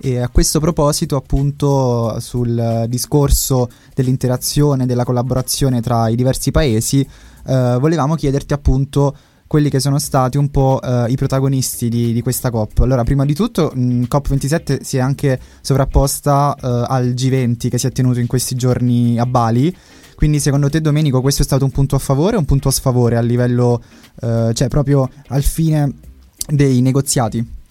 E 0.00 0.18
a 0.18 0.28
questo 0.28 0.60
proposito, 0.60 1.16
appunto, 1.16 2.18
sul 2.20 2.84
discorso 2.88 3.70
dell'interazione, 3.94 4.86
della 4.86 5.04
collaborazione 5.04 5.80
tra 5.80 6.08
i 6.08 6.16
diversi 6.16 6.50
paesi, 6.50 7.00
eh, 7.00 7.76
volevamo 7.78 8.16
chiederti 8.16 8.52
appunto 8.52 9.16
quelli 9.46 9.70
che 9.70 9.80
sono 9.80 9.98
stati 9.98 10.36
un 10.36 10.50
po' 10.50 10.80
eh, 10.82 11.06
i 11.08 11.16
protagonisti 11.16 11.88
di, 11.88 12.12
di 12.12 12.22
questa 12.22 12.50
COP. 12.50 12.78
Allora, 12.80 13.04
prima 13.04 13.24
di 13.24 13.34
tutto, 13.34 13.70
mh, 13.74 14.02
COP27 14.02 14.80
si 14.80 14.96
è 14.96 15.00
anche 15.00 15.38
sovrapposta 15.60 16.54
eh, 16.54 16.84
al 16.88 17.08
G20 17.08 17.68
che 17.68 17.78
si 17.78 17.86
è 17.86 17.92
tenuto 17.92 18.20
in 18.20 18.26
questi 18.26 18.54
giorni 18.54 19.18
a 19.18 19.26
Bali. 19.26 19.74
Quindi, 20.14 20.40
secondo 20.40 20.68
te, 20.70 20.80
Domenico, 20.80 21.20
questo 21.20 21.42
è 21.42 21.44
stato 21.44 21.64
un 21.64 21.70
punto 21.70 21.96
a 21.96 21.98
favore 21.98 22.36
o 22.36 22.38
un 22.38 22.44
punto 22.44 22.68
a 22.68 22.72
sfavore 22.72 23.16
a 23.16 23.20
livello, 23.20 23.82
eh, 24.20 24.52
cioè 24.54 24.68
proprio 24.68 25.08
al 25.28 25.42
fine 25.42 25.92
dei 26.46 26.80
negoziati? 26.80 27.62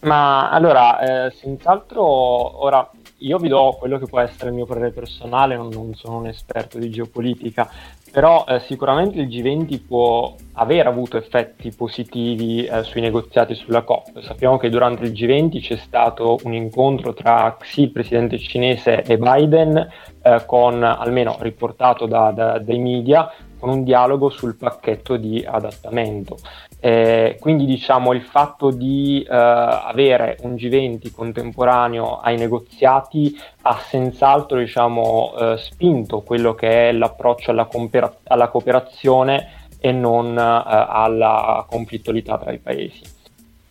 Ma 0.00 0.50
allora, 0.50 1.26
eh, 1.26 1.32
senz'altro, 1.32 2.04
ora 2.04 2.88
io 3.18 3.38
vi 3.38 3.48
do 3.48 3.74
quello 3.78 3.98
che 3.98 4.06
può 4.06 4.20
essere 4.20 4.50
il 4.50 4.54
mio 4.54 4.66
parere 4.66 4.90
personale, 4.90 5.56
non, 5.56 5.68
non 5.68 5.94
sono 5.94 6.18
un 6.18 6.26
esperto 6.26 6.78
di 6.78 6.90
geopolitica, 6.90 7.68
però 8.16 8.46
eh, 8.48 8.60
sicuramente 8.60 9.20
il 9.20 9.28
G20 9.28 9.84
può 9.86 10.34
aver 10.54 10.86
avuto 10.86 11.18
effetti 11.18 11.70
positivi 11.76 12.64
eh, 12.64 12.82
sui 12.82 13.02
negoziati 13.02 13.54
sulla 13.54 13.82
COP. 13.82 14.22
Sappiamo 14.22 14.56
che 14.56 14.70
durante 14.70 15.04
il 15.04 15.12
G20 15.12 15.60
c'è 15.60 15.76
stato 15.76 16.38
un 16.44 16.54
incontro 16.54 17.12
tra 17.12 17.54
Xi, 17.60 17.82
il 17.82 17.90
presidente 17.90 18.38
cinese, 18.38 19.02
e 19.02 19.18
Biden, 19.18 19.76
eh, 20.22 20.42
con 20.46 20.82
almeno 20.82 21.36
riportato 21.40 22.06
da- 22.06 22.30
da- 22.30 22.58
dai 22.58 22.78
media, 22.78 23.30
con 23.58 23.68
un 23.68 23.84
dialogo 23.84 24.30
sul 24.30 24.56
pacchetto 24.56 25.18
di 25.18 25.44
adattamento. 25.46 26.38
Eh, 26.78 27.38
quindi 27.40 27.64
diciamo 27.64 28.12
il 28.12 28.22
fatto 28.22 28.70
di 28.70 29.26
eh, 29.28 29.34
avere 29.34 30.36
un 30.42 30.54
G20 30.54 31.10
contemporaneo 31.10 32.20
ai 32.20 32.36
negoziati 32.36 33.34
ha 33.62 33.78
senz'altro 33.78 34.58
diciamo, 34.58 35.34
eh, 35.38 35.56
spinto 35.56 36.20
quello 36.20 36.54
che 36.54 36.90
è 36.90 36.92
l'approccio 36.92 37.50
alla, 37.50 37.64
compera- 37.64 38.14
alla 38.24 38.48
cooperazione 38.48 39.64
e 39.80 39.90
non 39.92 40.36
eh, 40.36 40.42
alla 40.42 41.64
conflittualità 41.68 42.38
tra 42.38 42.52
i 42.52 42.58
paesi. 42.58 43.00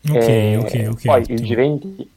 Ok, 0.10 0.16
Eh, 0.16 0.58
ok, 0.58 0.88
ok. 0.91 1.06
Poi 1.06 1.24
il 1.28 1.41
G20 1.43 2.08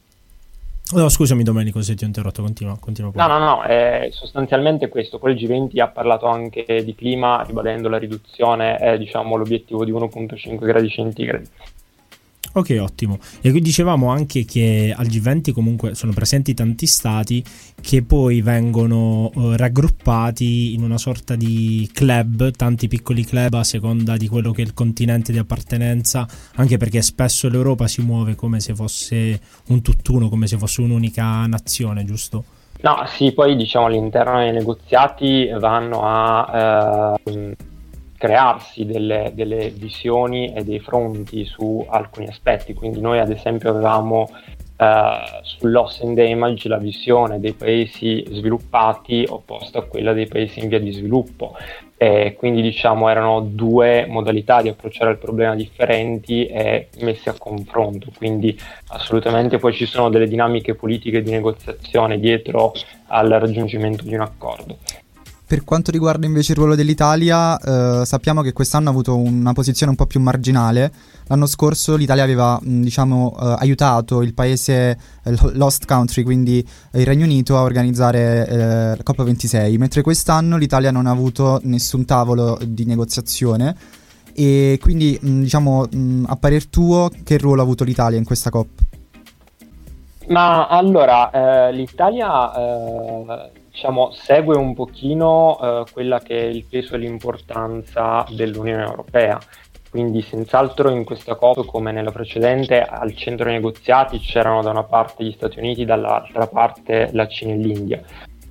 No, 0.91 1.07
scusami 1.07 1.43
Domenico 1.43 1.83
se 1.83 1.93
ti 1.93 2.03
ho 2.03 2.07
interrotto, 2.07 2.41
continua, 2.41 2.75
continua 2.79 3.11
No, 3.13 3.27
no, 3.27 3.37
no, 3.37 3.61
è 3.61 4.09
sostanzialmente 4.11 4.89
questo. 4.89 5.19
Poi 5.19 5.33
il 5.33 5.37
G20 5.37 5.79
ha 5.79 5.89
parlato 5.89 6.25
anche 6.25 6.83
di 6.83 6.95
clima, 6.95 7.43
ribadendo 7.43 7.89
la 7.89 7.99
riduzione, 7.99 8.79
eh, 8.79 8.97
diciamo, 8.97 9.35
l'obiettivo 9.35 9.85
di 9.85 9.91
1,5 9.91 10.57
gradi 10.65 10.89
centigradi. 10.89 11.47
Ok, 12.53 12.75
ottimo. 12.79 13.19
E 13.41 13.51
qui 13.51 13.61
dicevamo 13.61 14.09
anche 14.09 14.43
che 14.43 14.93
al 14.95 15.05
G20 15.05 15.51
comunque 15.51 15.93
sono 15.93 16.13
presenti 16.13 16.55
tanti 16.55 16.87
stati 16.87 17.43
che 17.79 18.01
poi 18.01 18.41
vengono 18.41 19.31
eh, 19.35 19.57
raggruppati 19.57 20.73
in 20.73 20.81
una 20.81 20.97
sorta 20.97 21.35
di 21.35 21.87
club, 21.93 22.51
tanti 22.51 22.87
piccoli 22.87 23.23
club 23.23 23.53
a 23.53 23.63
seconda 23.63 24.17
di 24.17 24.27
quello 24.27 24.51
che 24.51 24.63
è 24.63 24.65
il 24.65 24.73
continente 24.73 25.31
di 25.31 25.37
appartenenza, 25.37 26.27
anche 26.55 26.77
perché 26.77 27.03
spesso 27.03 27.49
l'Europa 27.49 27.87
si 27.87 28.01
muove 28.01 28.33
come 28.33 28.59
se 28.59 28.73
fosse 28.73 29.39
un 29.67 29.81
tutt'uno, 29.81 30.27
come 30.27 30.47
se 30.47 30.57
fosse 30.57 30.81
un'unica 30.81 31.45
nazione, 31.45 32.03
giusto? 32.03 32.43
No, 32.81 33.03
sì, 33.07 33.33
poi 33.33 33.55
diciamo 33.57 33.87
all'interno 33.87 34.39
dei 34.39 34.53
negoziati 34.53 35.49
vanno 35.59 36.01
a 36.03 37.19
ehm, 37.25 37.53
crearsi 38.19 38.85
delle, 38.85 39.31
delle 39.33 39.69
visioni 39.69 40.53
e 40.53 40.63
dei 40.65 40.81
fronti 40.81 41.45
su 41.45 41.83
alcuni 41.89 42.27
aspetti. 42.27 42.73
Quindi 42.73 42.99
noi 42.99 43.17
ad 43.19 43.31
esempio 43.31 43.69
avevamo 43.69 44.29
eh, 44.75 45.39
sul 45.43 45.71
loss 45.71 46.01
and 46.01 46.17
damage 46.17 46.67
la 46.67 46.77
visione 46.77 47.39
dei 47.39 47.53
paesi 47.53 48.25
sviluppati 48.29 49.25
opposta 49.27 49.79
a 49.79 49.83
quella 49.83 50.11
dei 50.11 50.27
paesi 50.27 50.59
in 50.59 50.67
via 50.67 50.79
di 50.79 50.91
sviluppo. 50.91 51.55
E 51.95 52.35
quindi 52.37 52.61
diciamo 52.61 53.07
erano 53.07 53.39
due 53.39 54.05
modalità 54.05 54.61
di 54.61 54.67
approcciare 54.67 55.11
il 55.11 55.17
problema 55.17 55.55
differenti 55.55 56.45
e 56.45 56.89
messi 56.99 57.29
a 57.29 57.35
confronto. 57.37 58.11
Quindi 58.17 58.57
assolutamente 58.87 59.59
poi 59.59 59.71
ci 59.71 59.85
sono 59.85 60.09
delle 60.09 60.27
dinamiche 60.27 60.75
politiche 60.75 61.21
di 61.21 61.31
negoziazione 61.31 62.19
dietro 62.19 62.73
al 63.07 63.29
raggiungimento 63.29 64.03
di 64.03 64.13
un 64.13 64.21
accordo. 64.21 64.77
Per 65.49 65.63
quanto 65.63 65.89
riguarda 65.89 66.27
invece 66.27 66.51
il 66.51 66.59
ruolo 66.59 66.75
dell'Italia, 66.75 67.57
eh, 67.57 68.05
sappiamo 68.05 68.43
che 68.43 68.53
quest'anno 68.53 68.89
ha 68.89 68.91
avuto 68.91 69.17
una 69.17 69.51
posizione 69.51 69.89
un 69.89 69.97
po' 69.97 70.05
più 70.05 70.19
marginale. 70.19 70.91
L'anno 71.25 71.47
scorso 71.47 71.95
l'Italia 71.95 72.21
aveva 72.21 72.59
mh, 72.61 72.81
diciamo, 72.81 73.35
eh, 73.35 73.55
aiutato 73.57 74.21
il 74.21 74.35
paese 74.35 74.91
eh, 75.23 75.35
Lost 75.53 75.87
Country, 75.87 76.21
quindi 76.21 76.63
il 76.91 77.03
Regno 77.03 77.25
Unito, 77.25 77.57
a 77.57 77.63
organizzare 77.63 78.47
eh, 78.47 78.57
la 78.57 79.03
COP26, 79.03 79.75
mentre 79.79 80.03
quest'anno 80.03 80.55
l'Italia 80.55 80.91
non 80.91 81.07
ha 81.07 81.11
avuto 81.11 81.59
nessun 81.63 82.05
tavolo 82.05 82.59
di 82.63 82.85
negoziazione. 82.85 83.75
E 84.35 84.77
quindi, 84.79 85.17
mh, 85.19 85.41
diciamo, 85.41 85.87
mh, 85.91 86.25
a 86.27 86.35
parer 86.35 86.67
tuo, 86.67 87.09
che 87.23 87.39
ruolo 87.39 87.61
ha 87.61 87.63
avuto 87.63 87.83
l'Italia 87.83 88.19
in 88.19 88.23
questa 88.23 88.51
COP? 88.51 88.67
Ma 90.27 90.67
allora, 90.67 91.31
eh, 91.31 91.73
l'Italia 91.73 92.53
eh, 92.53 93.57
diciamo, 93.71 94.11
segue 94.11 94.57
un 94.57 94.73
pochino 94.73 95.59
eh, 95.61 95.83
quella 95.91 96.19
che 96.19 96.37
è 96.37 96.45
il 96.45 96.65
peso 96.65 96.95
e 96.95 96.99
l'importanza 96.99 98.25
dell'Unione 98.29 98.83
Europea. 98.83 99.39
Quindi 99.89 100.21
senz'altro 100.21 100.91
in 100.91 101.03
questa 101.03 101.35
COP, 101.35 101.65
come 101.65 101.91
nella 101.91 102.11
precedente, 102.11 102.81
al 102.81 103.15
centro 103.15 103.49
negoziati 103.49 104.19
c'erano 104.19 104.61
da 104.61 104.69
una 104.69 104.83
parte 104.83 105.23
gli 105.23 105.31
Stati 105.31 105.57
Uniti, 105.57 105.83
dall'altra 105.83 106.45
parte 106.45 107.09
la 107.13 107.27
Cina 107.27 107.53
e 107.53 107.57
l'India. 107.57 108.03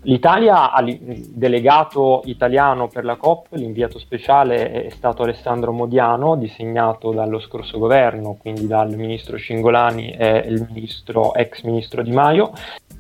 L'Italia 0.03 0.73
il 0.81 1.27
delegato 1.35 2.23
italiano 2.25 2.89
per 2.89 3.05
la 3.05 3.17
COP, 3.17 3.49
l'inviato 3.51 3.99
speciale 3.99 4.87
è 4.87 4.91
stato 4.91 5.23
Alessandro 5.23 5.73
Modiano, 5.73 6.37
disegnato 6.37 7.11
dallo 7.13 7.41
scorso 7.41 7.79
governo, 7.79 8.37
quindi 8.41 8.67
dal 8.67 8.95
ministro 8.95 9.37
Cingolani 9.37 10.11
e 10.11 10.45
il 10.47 10.67
ministro, 10.71 11.35
ex 11.35 11.63
ministro 11.63 12.03
Di 12.03 12.13
Maio, 12.13 12.53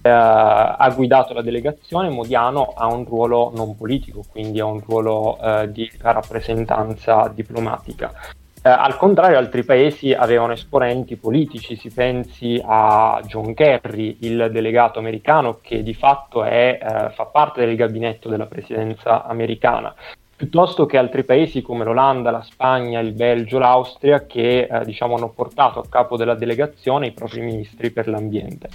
ha 0.02 0.92
guidato 0.94 1.34
la 1.34 1.42
delegazione, 1.42 2.08
Modiano 2.08 2.72
ha 2.76 2.86
un 2.86 3.04
ruolo 3.04 3.50
non 3.54 3.76
politico, 3.76 4.22
quindi 4.30 4.60
ha 4.60 4.66
un 4.66 4.80
ruolo 4.80 5.38
eh, 5.40 5.70
di 5.72 5.90
rappresentanza 6.00 7.30
diplomatica. 7.34 8.12
Eh, 8.60 8.68
al 8.68 8.96
contrario, 8.96 9.38
altri 9.38 9.64
paesi 9.64 10.12
avevano 10.12 10.52
esponenti 10.52 11.16
politici, 11.16 11.76
si 11.76 11.90
pensi 11.90 12.60
a 12.62 13.20
John 13.24 13.54
Kerry, 13.54 14.18
il 14.20 14.48
delegato 14.50 14.98
americano 14.98 15.58
che 15.62 15.82
di 15.82 15.94
fatto 15.94 16.42
è, 16.42 16.78
eh, 16.80 17.10
fa 17.10 17.24
parte 17.26 17.64
del 17.64 17.76
gabinetto 17.76 18.28
della 18.28 18.46
presidenza 18.46 19.24
americana, 19.24 19.94
piuttosto 20.34 20.86
che 20.86 20.98
altri 20.98 21.24
paesi 21.24 21.62
come 21.62 21.84
l'Olanda, 21.84 22.32
la 22.32 22.42
Spagna, 22.42 22.98
il 22.98 23.12
Belgio, 23.12 23.58
l'Austria 23.58 24.26
che 24.26 24.68
eh, 24.70 24.84
diciamo, 24.84 25.14
hanno 25.14 25.30
portato 25.30 25.78
a 25.78 25.88
capo 25.88 26.16
della 26.16 26.34
delegazione 26.34 27.06
i 27.06 27.12
propri 27.12 27.40
ministri 27.40 27.90
per 27.90 28.08
l'ambiente. 28.08 28.68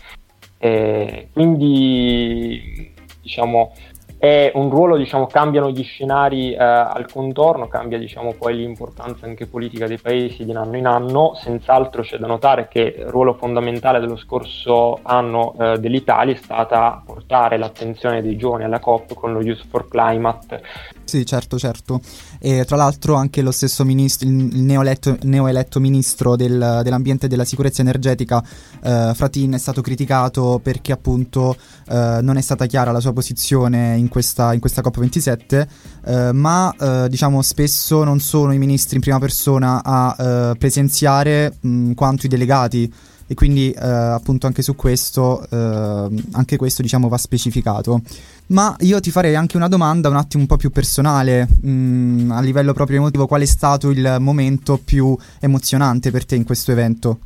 Eh, 0.63 1.27
quindi 1.33 2.93
diciamo, 3.21 3.73
è 4.17 4.49
un 4.55 4.69
ruolo, 4.69 4.95
diciamo, 4.95 5.27
cambiano 5.27 5.69
gli 5.69 5.83
scenari 5.83 6.53
eh, 6.53 6.57
al 6.57 7.05
contorno, 7.11 7.67
cambia 7.67 7.97
diciamo, 7.97 8.31
poi 8.31 8.55
l'importanza 8.55 9.25
anche 9.25 9.45
politica 9.45 9.87
dei 9.87 9.97
paesi 9.97 10.45
di 10.45 10.53
anno 10.53 10.77
in 10.77 10.85
anno, 10.85 11.33
senz'altro 11.35 12.01
c'è 12.01 12.17
da 12.17 12.27
notare 12.27 12.69
che 12.69 12.95
il 12.97 13.07
ruolo 13.07 13.33
fondamentale 13.33 13.99
dello 13.99 14.15
scorso 14.15 14.99
anno 15.01 15.53
eh, 15.59 15.79
dell'Italia 15.79 16.33
è 16.33 16.37
stata 16.37 17.03
portare 17.05 17.57
l'attenzione 17.57 18.21
dei 18.21 18.37
giovani 18.37 18.63
alla 18.63 18.79
COP 18.79 19.15
con 19.15 19.33
lo 19.33 19.41
Youth 19.41 19.65
for 19.67 19.89
Climate. 19.89 20.61
Sì, 21.05 21.25
certo, 21.25 21.59
certo. 21.59 22.01
E 22.39 22.65
tra 22.65 22.75
l'altro 22.75 23.15
anche 23.15 23.41
lo 23.41 23.51
stesso 23.51 23.83
ministro, 23.83 24.27
il 24.27 24.33
neoeletto, 24.33 25.17
neoeletto 25.23 25.79
ministro 25.79 26.35
del, 26.35 26.81
dell'ambiente 26.83 27.25
e 27.25 27.29
della 27.29 27.45
sicurezza 27.45 27.81
energetica, 27.81 28.43
eh, 28.81 29.11
Fratin, 29.13 29.53
è 29.53 29.57
stato 29.57 29.81
criticato 29.81 30.59
perché 30.63 30.91
appunto 30.91 31.55
eh, 31.89 32.19
non 32.21 32.37
è 32.37 32.41
stata 32.41 32.65
chiara 32.65 32.91
la 32.91 32.99
sua 32.99 33.13
posizione 33.13 33.95
in 33.97 34.07
questa, 34.07 34.53
in 34.53 34.59
questa 34.59 34.81
COP27, 34.81 35.67
eh, 36.05 36.31
ma 36.31 36.73
eh, 36.79 37.09
diciamo 37.09 37.41
spesso 37.41 38.03
non 38.03 38.19
sono 38.19 38.53
i 38.53 38.57
ministri 38.57 38.95
in 38.95 39.01
prima 39.01 39.19
persona 39.19 39.83
a 39.83 40.15
eh, 40.17 40.55
presenziare 40.57 41.57
mh, 41.59 41.93
quanto 41.93 42.25
i 42.25 42.29
delegati 42.29 42.91
e 43.25 43.35
quindi 43.35 43.71
eh, 43.71 43.79
appunto 43.79 44.47
anche 44.47 44.61
su 44.61 44.75
questo, 44.75 45.45
anche 45.49 46.57
questo 46.57 46.81
diciamo 46.81 47.07
va 47.07 47.17
specificato. 47.17 48.01
Ma 48.47 48.75
io 48.81 48.99
ti 48.99 49.09
farei 49.09 49.35
anche 49.35 49.57
una 49.57 49.67
domanda 49.67 50.09
un 50.09 50.17
attimo 50.17 50.41
un 50.43 50.47
po' 50.47 50.57
più 50.57 50.69
personale, 50.69 51.47
mh, 51.47 52.31
a 52.31 52.41
livello 52.41 52.73
proprio 52.73 52.97
emotivo, 52.97 53.25
qual 53.25 53.41
è 53.41 53.45
stato 53.45 53.89
il 53.89 54.17
momento 54.19 54.79
più 54.83 55.17
emozionante 55.39 56.11
per 56.11 56.25
te 56.25 56.35
in 56.35 56.43
questo 56.43 56.71
evento? 56.71 57.19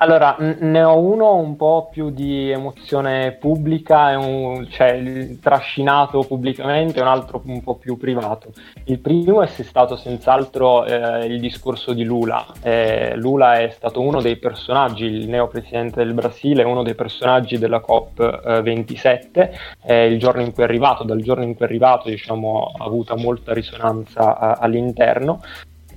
Allora, 0.00 0.36
ne 0.38 0.82
ho 0.84 0.96
uno 0.96 1.34
un 1.34 1.56
po' 1.56 1.88
più 1.90 2.10
di 2.10 2.50
emozione 2.50 3.32
pubblica, 3.32 4.16
un, 4.16 4.68
cioè 4.70 5.36
trascinato 5.40 6.20
pubblicamente, 6.20 7.00
un 7.00 7.08
altro 7.08 7.42
un 7.44 7.60
po' 7.64 7.74
più 7.74 7.96
privato. 7.96 8.52
Il 8.84 9.00
primo 9.00 9.42
è 9.42 9.48
stato 9.48 9.96
senz'altro 9.96 10.84
eh, 10.84 11.26
il 11.26 11.40
discorso 11.40 11.94
di 11.94 12.04
Lula. 12.04 12.46
Eh, 12.62 13.16
Lula 13.16 13.58
è 13.58 13.70
stato 13.70 14.00
uno 14.00 14.20
dei 14.20 14.36
personaggi, 14.36 15.04
il 15.04 15.28
neo 15.28 15.48
presidente 15.48 16.04
del 16.04 16.14
Brasile, 16.14 16.62
uno 16.62 16.84
dei 16.84 16.94
personaggi 16.94 17.58
della 17.58 17.82
COP27. 17.84 19.50
Eh, 19.82 20.06
il 20.06 20.20
giorno 20.20 20.42
in 20.42 20.52
cui 20.52 20.62
è 20.62 20.66
arrivato, 20.66 21.02
dal 21.02 21.20
giorno 21.22 21.42
in 21.42 21.56
cui 21.56 21.64
è 21.64 21.68
arrivato, 21.68 22.08
diciamo, 22.08 22.70
ha 22.78 22.84
avuto 22.84 23.16
molta 23.16 23.52
risonanza 23.52 24.38
eh, 24.38 24.58
all'interno. 24.60 25.40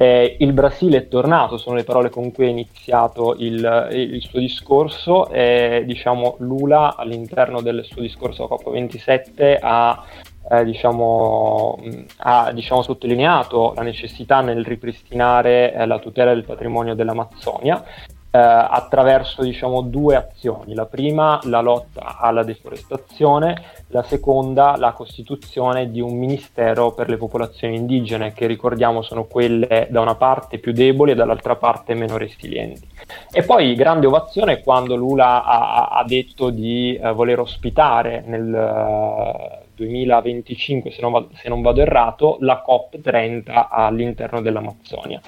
Eh, 0.02 0.38
il 0.40 0.52
Brasile 0.54 0.98
è 0.98 1.08
tornato, 1.08 1.60
sono 1.60 1.76
le 1.76 1.84
parole 1.84 2.10
con 2.10 2.32
cui 2.32 2.48
è 2.48 2.50
iniziato 2.50 3.36
il, 3.38 3.88
il 3.92 4.20
suo 4.24 4.40
discorso. 4.40 5.30
Eh, 5.30 5.84
diciamo, 5.86 6.38
Lula 6.40 6.96
all'interno 6.96 7.62
del 7.62 7.86
suo 7.86 8.02
discorso 8.02 8.46
a 8.46 8.48
COP27 8.48 9.60
ha, 9.62 10.04
eh, 10.50 10.66
diciamo, 10.66 11.78
ha 12.18 12.52
diciamo, 12.52 12.82
sottolineato 12.82 13.74
la 13.76 13.84
necessità 13.84 14.42
nel 14.42 14.66
ripristinare 14.66 15.72
eh, 15.72 15.86
la 15.86 16.00
tutela 16.00 16.34
del 16.34 16.46
patrimonio 16.46 16.96
dell'Amazzonia 16.96 17.84
eh, 18.32 18.40
attraverso 18.40 19.44
diciamo, 19.44 19.82
due 19.82 20.16
azioni. 20.16 20.74
La 20.74 20.88
prima, 20.88 21.40
la 21.44 21.62
lotta 21.62 22.18
alla 22.18 22.44
deforestazione, 22.44 23.81
la 23.92 24.04
seconda, 24.04 24.76
la 24.78 24.94
costituzione 24.94 25.92
di 25.92 26.02
un 26.02 26.18
ministero 26.18 26.92
per 26.94 27.10
le 27.10 27.18
popolazioni 27.18 27.76
indigene, 27.76 28.34
che 28.34 28.48
ricordiamo 28.48 29.02
sono 29.02 29.26
quelle 29.26 29.88
da 29.90 30.02
una 30.02 30.16
parte 30.16 30.58
più 30.58 30.72
deboli 30.72 31.12
e 31.12 31.16
dall'altra 31.16 31.56
parte 31.56 31.94
meno 31.94 32.18
resilienti. 32.18 32.88
E 33.32 33.44
poi 33.44 33.76
grande 33.76 34.08
ovazione 34.08 34.62
quando 34.62 34.96
Lula 34.96 35.44
ha, 35.44 35.88
ha 35.88 36.04
detto 36.06 36.50
di 36.50 36.98
uh, 37.02 37.14
voler 37.14 37.40
ospitare 37.40 38.24
nel 38.26 38.46
uh, 38.46 39.70
2025, 39.76 40.92
se 40.92 41.02
non, 41.02 41.12
vado, 41.12 41.30
se 41.34 41.50
non 41.50 41.62
vado 41.62 41.82
errato, 41.82 42.38
la 42.40 42.64
COP30 42.66 43.68
all'interno 43.70 44.42
dell'Amazzonia. 44.42 45.20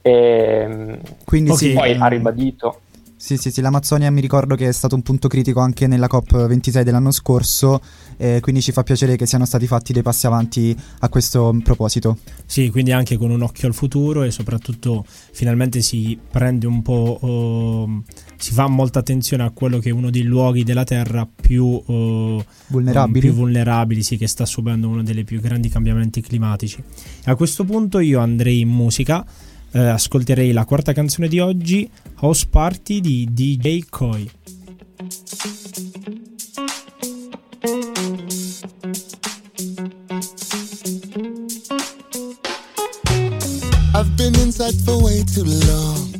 E, 0.00 0.12
ehm, 0.12 0.98
Quindi 1.24 1.48
poi 1.48 1.58
sì, 1.58 1.76
ha 1.76 1.86
ehm, 1.86 2.08
ribadito. 2.08 2.80
Sì, 3.24 3.38
sì, 3.38 3.50
sì, 3.50 3.62
l'Amazzonia 3.62 4.10
mi 4.10 4.20
ricordo 4.20 4.54
che 4.54 4.68
è 4.68 4.72
stato 4.72 4.96
un 4.96 5.00
punto 5.00 5.28
critico 5.28 5.60
anche 5.60 5.86
nella 5.86 6.08
COP26 6.12 6.82
dell'anno 6.82 7.10
scorso, 7.10 7.80
eh, 8.18 8.40
quindi 8.42 8.60
ci 8.60 8.70
fa 8.70 8.82
piacere 8.82 9.16
che 9.16 9.24
siano 9.24 9.46
stati 9.46 9.66
fatti 9.66 9.94
dei 9.94 10.02
passi 10.02 10.26
avanti 10.26 10.76
a 10.98 11.08
questo 11.08 11.58
proposito. 11.64 12.18
Sì, 12.44 12.68
quindi 12.68 12.92
anche 12.92 13.16
con 13.16 13.30
un 13.30 13.40
occhio 13.40 13.66
al 13.66 13.72
futuro 13.72 14.24
e 14.24 14.30
soprattutto 14.30 15.06
finalmente 15.32 15.80
si 15.80 16.18
prende 16.30 16.66
un 16.66 16.82
po', 16.82 17.18
oh, 17.18 18.02
si 18.36 18.52
fa 18.52 18.68
molta 18.68 18.98
attenzione 18.98 19.42
a 19.42 19.50
quello 19.52 19.78
che 19.78 19.88
è 19.88 19.92
uno 19.92 20.10
dei 20.10 20.24
luoghi 20.24 20.62
della 20.62 20.84
Terra 20.84 21.26
più 21.26 21.64
oh, 21.64 22.44
Vulnerabili. 22.66 23.20
più 23.20 23.32
vulnerabili, 23.32 24.02
sì, 24.02 24.18
che 24.18 24.26
sta 24.26 24.44
subendo 24.44 24.86
uno 24.86 25.02
dei 25.02 25.24
più 25.24 25.40
grandi 25.40 25.70
cambiamenti 25.70 26.20
climatici. 26.20 26.84
A 27.24 27.34
questo 27.36 27.64
punto 27.64 28.00
io 28.00 28.20
andrei 28.20 28.60
in 28.60 28.68
musica 28.68 29.24
eh, 29.74 29.88
ascolterei 29.88 30.52
la 30.52 30.64
quarta 30.64 30.92
canzone 30.92 31.26
di 31.28 31.40
oggi, 31.40 31.88
House 32.20 32.46
Party 32.48 33.00
di 33.00 33.28
DJ 33.30 33.80
Koi. 33.88 34.30
I've 43.96 44.16
been 44.16 44.34
inside 44.36 44.74
for 44.84 45.02
way 45.02 45.24
too 45.24 45.44
long. 45.44 46.14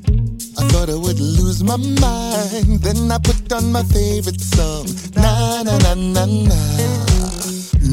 I 0.58 0.66
thought 0.68 0.88
I 0.88 0.94
would 0.94 1.20
lose 1.20 1.62
my 1.62 1.76
mind. 1.76 2.82
Then 2.82 3.10
I 3.10 3.18
put 3.18 3.52
on 3.52 3.70
my 3.70 3.84
favorite 3.84 4.40
song. 4.40 4.86
Na 5.14 5.62
na 5.62 5.78
na 5.78 5.94
na 5.94 6.24
na. 6.26 6.56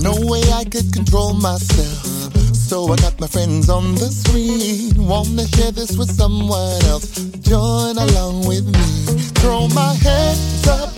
No 0.02 0.14
way 0.26 0.42
I 0.52 0.66
could 0.66 0.92
control 0.92 1.34
myself. 1.34 2.11
So 2.72 2.88
I 2.88 2.96
got 2.96 3.20
my 3.20 3.28
friends 3.28 3.70
on 3.70 3.96
the 3.96 4.08
screen. 4.08 5.06
Wanna 5.06 5.46
share 5.46 5.74
this 5.74 5.98
with 5.98 6.10
someone 6.10 6.82
else. 6.86 7.20
Join 7.44 7.98
along 7.98 8.48
with 8.48 8.66
me. 8.66 9.20
Throw 9.42 9.68
my 9.68 9.94
hands 9.96 10.68
up 10.70 10.91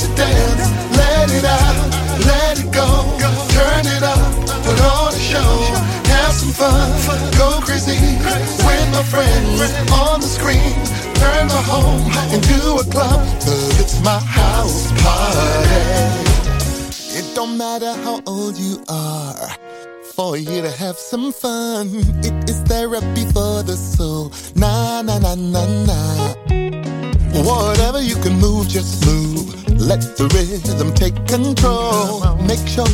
to 0.00 0.06
dance. 0.14 0.66
Let 0.96 1.30
it 1.38 1.44
out, 1.44 1.90
let 2.26 2.54
it 2.62 2.70
go, 2.72 2.88
turn 3.56 3.84
it 3.86 4.02
up, 4.02 4.32
put 4.64 4.80
on 4.80 5.12
a 5.14 5.18
show, 5.18 5.52
have 6.12 6.32
some 6.32 6.52
fun, 6.52 6.90
go 7.38 7.60
crazy 7.60 7.98
with 8.66 8.86
my 8.92 9.02
friends 9.02 9.60
on 9.92 10.20
the 10.20 10.26
screen. 10.26 10.76
Turn 11.16 11.46
my 11.48 11.62
home 11.72 12.04
into 12.34 12.58
a 12.76 12.84
club, 12.90 13.20
it's 13.80 14.00
my 14.02 14.18
house 14.18 14.92
party. 15.02 16.36
It 17.18 17.34
don't 17.34 17.56
matter 17.56 17.92
how 18.04 18.20
old 18.26 18.56
you 18.58 18.82
are 18.88 19.48
for 20.14 20.36
you 20.36 20.62
to 20.62 20.70
have 20.70 20.96
some 20.96 21.32
fun. 21.32 21.88
It 22.24 22.50
is 22.50 22.60
therapy 22.62 23.24
for 23.32 23.62
the 23.62 23.76
soul. 23.76 24.32
Na 24.54 25.02
na 25.02 25.18
na 25.18 25.34
na 25.34 25.64
na. 25.86 26.35
Whatever 27.46 28.02
you 28.02 28.16
can 28.16 28.40
move, 28.40 28.66
just 28.66 29.06
move. 29.06 29.54
Let 29.80 30.00
the 30.18 30.26
rhythm 30.34 30.92
take 30.94 31.14
control. 31.28 32.34
Make 32.42 32.66
sure 32.66 32.86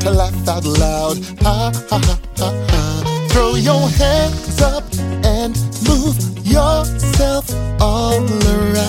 to 0.00 0.10
laugh 0.10 0.48
out 0.48 0.64
loud. 0.64 1.18
Ha 1.42 1.70
ha 1.90 1.98
ha 2.06 2.18
ha 2.38 2.50
ha. 2.70 3.26
Throw 3.28 3.56
your 3.56 3.86
hands 4.00 4.62
up 4.62 4.84
and 5.22 5.54
move 5.86 6.16
yourself 6.42 7.50
all 7.82 8.24
around. 8.48 8.88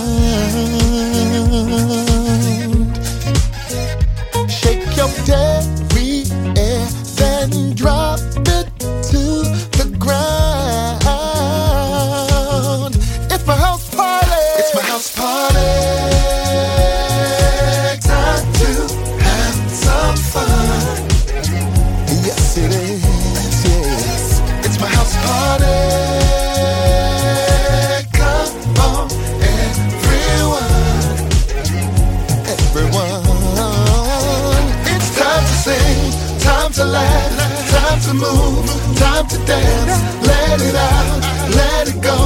To 38.10 38.16
move, 38.16 38.66
time 38.98 39.28
to 39.28 39.38
dance. 39.46 40.02
Let 40.26 40.62
it 40.62 40.76
out, 40.76 41.20
let 41.54 41.88
it 41.88 42.02
go, 42.02 42.18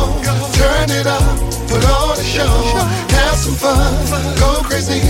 turn 0.55 0.89
it 0.89 1.07
up, 1.07 1.37
put 1.67 1.83
on 1.83 2.17
a 2.17 2.23
show, 2.23 2.55
have 3.17 3.35
some 3.35 3.55
fun, 3.55 3.91
go 4.39 4.61
crazy 4.63 5.01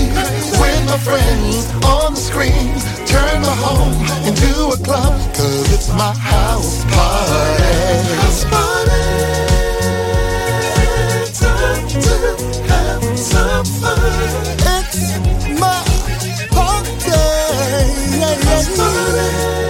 with 0.59 0.82
my 0.89 0.97
friends 0.97 1.69
on 1.86 2.13
the 2.13 2.19
screen. 2.19 2.74
Turn 3.05 3.41
my 3.41 3.55
home 3.65 3.93
into 4.26 4.74
a 4.74 4.78
club, 4.78 5.13
cause 5.36 5.71
it's 5.74 5.89
my 5.89 6.13
house 6.15 6.84
party. 6.86 7.74
House 8.21 8.43
party. 8.45 9.01
Time 11.39 11.88
to 11.88 12.15
have 12.69 13.19
some 13.19 13.65
fun. 13.82 13.99
It's 14.78 15.01
my 15.59 15.84
party. 16.49 16.91
Yeah, 17.05 18.38
yeah, 18.38 18.78
yeah. 18.78 19.62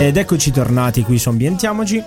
Ed 0.00 0.16
eccoci 0.16 0.50
tornati 0.50 1.02
qui 1.02 1.18
su 1.18 1.28
Ambientiamoci. 1.28 2.02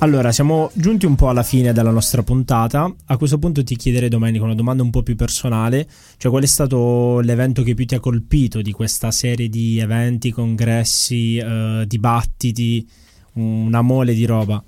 Allora, 0.00 0.32
siamo 0.32 0.70
giunti 0.74 1.06
un 1.06 1.14
po' 1.14 1.30
alla 1.30 1.42
fine 1.42 1.72
della 1.72 1.90
nostra 1.90 2.22
puntata. 2.22 2.94
A 3.06 3.16
questo 3.16 3.38
punto 3.38 3.64
ti 3.64 3.74
chiederei, 3.74 4.10
Domenico, 4.10 4.44
una 4.44 4.54
domanda 4.54 4.82
un 4.82 4.90
po' 4.90 5.02
più 5.02 5.16
personale. 5.16 5.88
Cioè, 6.18 6.30
qual 6.30 6.42
è 6.42 6.46
stato 6.46 7.20
l'evento 7.20 7.62
che 7.62 7.72
più 7.72 7.86
ti 7.86 7.94
ha 7.94 8.00
colpito 8.00 8.60
di 8.60 8.70
questa 8.70 9.10
serie 9.10 9.48
di 9.48 9.78
eventi, 9.78 10.30
congressi, 10.30 11.38
eh, 11.38 11.84
dibattiti, 11.86 12.86
una 13.32 13.80
mole 13.80 14.12
di 14.12 14.26
roba? 14.26 14.62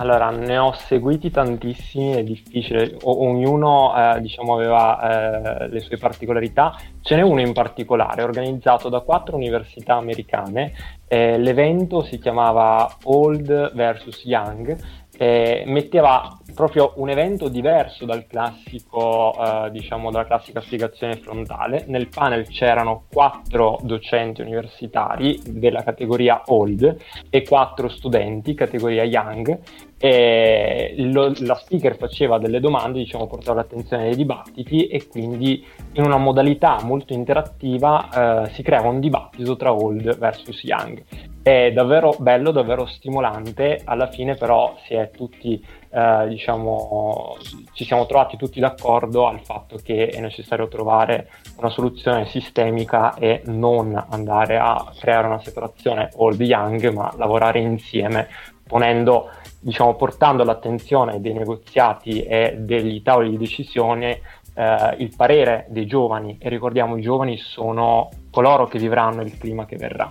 Allora, 0.00 0.30
ne 0.30 0.56
ho 0.56 0.72
seguiti 0.72 1.30
tantissimi, 1.30 2.12
è 2.12 2.24
difficile, 2.24 2.96
o- 3.02 3.22
ognuno 3.22 3.92
eh, 3.94 4.20
diciamo 4.22 4.54
aveva 4.54 5.60
eh, 5.60 5.68
le 5.68 5.80
sue 5.80 5.98
particolarità. 5.98 6.74
Ce 7.02 7.14
n'è 7.14 7.20
uno 7.20 7.42
in 7.42 7.52
particolare, 7.52 8.22
organizzato 8.22 8.88
da 8.88 9.00
quattro 9.00 9.36
università 9.36 9.96
americane. 9.96 10.72
Eh, 11.06 11.36
l'evento 11.36 12.02
si 12.02 12.18
chiamava 12.18 12.90
Old 13.04 13.74
vs 13.74 14.24
Young, 14.24 14.78
metteva 15.20 16.38
proprio 16.54 16.94
un 16.96 17.10
evento 17.10 17.48
diverso 17.48 18.06
dal 18.06 18.26
classico, 18.26 19.34
eh, 19.34 19.70
diciamo, 19.70 20.10
dalla 20.10 20.24
classica 20.24 20.62
spiegazione 20.62 21.16
frontale. 21.16 21.84
Nel 21.88 22.08
panel 22.08 22.48
c'erano 22.48 23.04
quattro 23.12 23.78
docenti 23.82 24.40
universitari 24.40 25.38
della 25.44 25.82
categoria 25.82 26.40
Old 26.46 26.96
e 27.28 27.42
quattro 27.42 27.88
studenti 27.90 28.54
categoria 28.54 29.04
Young 29.04 29.58
lo- 30.02 31.32
la 31.40 31.54
speaker 31.56 31.96
faceva 31.96 32.38
delle 32.38 32.58
domande, 32.58 32.98
diciamo, 32.98 33.26
portava 33.26 33.60
l'attenzione 33.60 34.08
ai 34.08 34.16
dibattiti 34.16 34.86
e 34.86 35.06
quindi 35.06 35.62
in 35.92 36.04
una 36.04 36.16
modalità 36.16 36.78
molto 36.82 37.12
interattiva 37.12 38.44
eh, 38.46 38.50
si 38.52 38.62
creava 38.62 38.88
un 38.88 38.98
dibattito 38.98 39.56
tra 39.56 39.74
old 39.74 40.16
versus 40.16 40.62
young. 40.62 41.02
È 41.42 41.70
davvero 41.72 42.14
bello, 42.18 42.50
davvero 42.50 42.86
stimolante, 42.86 43.82
alla 43.84 44.08
fine 44.08 44.36
però 44.36 44.76
si 44.86 44.94
è 44.94 45.10
tutti, 45.10 45.62
eh, 45.90 46.28
diciamo, 46.28 47.36
ci 47.74 47.84
siamo 47.84 48.06
trovati 48.06 48.38
tutti 48.38 48.58
d'accordo 48.58 49.26
al 49.26 49.40
fatto 49.40 49.78
che 49.82 50.06
è 50.06 50.20
necessario 50.20 50.68
trovare 50.68 51.28
una 51.56 51.70
soluzione 51.70 52.26
sistemica 52.26 53.14
e 53.14 53.42
non 53.46 54.02
andare 54.10 54.58
a 54.58 54.92
creare 54.98 55.26
una 55.26 55.42
separazione 55.42 56.08
old-young, 56.14 56.90
ma 56.90 57.12
lavorare 57.16 57.58
insieme 57.58 58.28
ponendo 58.70 59.30
diciamo, 59.60 59.94
portando 59.94 60.42
all'attenzione 60.42 61.20
dei 61.20 61.34
negoziati 61.34 62.22
e 62.22 62.56
degli 62.58 63.02
tavoli 63.02 63.30
di 63.30 63.36
decisione 63.36 64.20
eh, 64.54 64.96
il 64.98 65.12
parere 65.14 65.66
dei 65.68 65.86
giovani 65.86 66.36
e 66.40 66.48
ricordiamo 66.48 66.96
i 66.96 67.02
giovani 67.02 67.36
sono 67.36 68.08
coloro 68.30 68.66
che 68.66 68.78
vivranno 68.78 69.22
il 69.22 69.36
clima 69.38 69.66
che 69.66 69.76
verrà. 69.76 70.08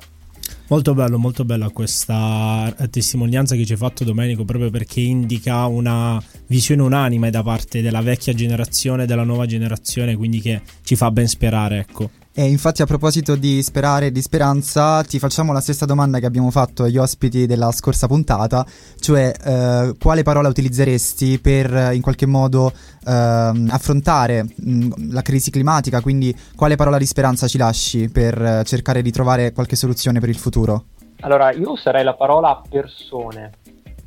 Molto 0.70 0.94
bello, 0.94 1.18
molto 1.18 1.46
bella 1.46 1.70
questa 1.70 2.72
testimonianza 2.92 3.56
che 3.56 3.66
ci 3.66 3.72
hai 3.72 3.78
fatto 3.78 4.04
Domenico, 4.04 4.46
proprio 4.46 4.70
perché 4.70 5.00
indica 5.00 5.66
una 5.66 6.22
visione 6.46 6.84
unanime 6.84 7.32
da 7.32 7.42
parte 7.42 7.82
della 7.82 8.02
vecchia 8.02 8.34
generazione 8.34 9.04
e 9.04 9.06
della 9.08 9.24
nuova 9.24 9.48
generazione, 9.48 10.16
quindi 10.16 10.42
che 10.42 10.62
ci 10.84 10.96
fa 10.96 11.10
ben 11.10 11.28
sperare, 11.28 11.80
ecco. 11.80 12.12
E 12.40 12.46
infatti 12.46 12.82
a 12.82 12.86
proposito 12.86 13.36
di 13.36 13.62
sperare 13.62 14.06
e 14.06 14.12
di 14.14 14.22
speranza, 14.22 15.04
ti 15.04 15.20
facciamo 15.20 15.52
la 15.52 15.60
stessa 15.60 15.86
domanda 15.86 16.20
che 16.20 16.26
abbiamo 16.26 16.52
fatto 16.52 16.84
agli 16.84 16.96
ospiti 16.96 17.46
della 17.46 17.70
scorsa 17.74 18.08
puntata, 18.08 18.66
cioè 18.98 19.34
eh, 19.44 19.94
quale 20.00 20.24
parola 20.24 20.48
utilizzeresti 20.48 21.38
per 21.40 21.76
eh, 21.76 21.96
in 21.96 22.02
qualche 22.02 22.26
modo 22.26 22.72
ehm, 23.06 23.68
affrontare 23.70 24.44
mh, 24.56 25.12
la 25.12 25.22
crisi 25.22 25.52
climatica, 25.52 26.00
quindi 26.00 26.34
quale 26.56 26.78
parola 26.78 26.98
di 26.98 27.06
speranza 27.06 27.46
ci 27.46 27.58
lasci 27.58 28.08
per 28.08 28.42
eh, 28.42 28.64
cercare 28.64 29.02
di 29.02 29.12
trovare 29.12 29.52
qualche 29.52 29.76
soluzione 29.76 30.22
per 30.22 30.30
il 30.30 30.38
futuro? 30.38 30.86
Allora, 31.20 31.52
io 31.52 31.72
userei 31.72 32.06
la 32.06 32.14
parola 32.14 32.62
persone, 32.70 33.52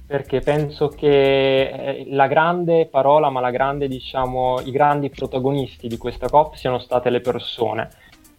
perché 0.07 0.41
penso 0.41 0.89
che 0.89 1.69
eh, 1.69 2.07
la 2.09 2.29
grande 2.29 2.87
parola, 2.87 3.29
ma 3.29 3.41
la 3.41 3.51
grande, 3.51 3.89
diciamo, 3.89 4.61
i 4.65 4.71
grandi 4.71 5.11
protagonisti 5.11 5.87
di 5.87 5.99
questa 5.99 6.31
COP 6.31 6.55
siano 6.55 6.79
state 6.79 7.11
le 7.11 7.21
persone. 7.21 7.91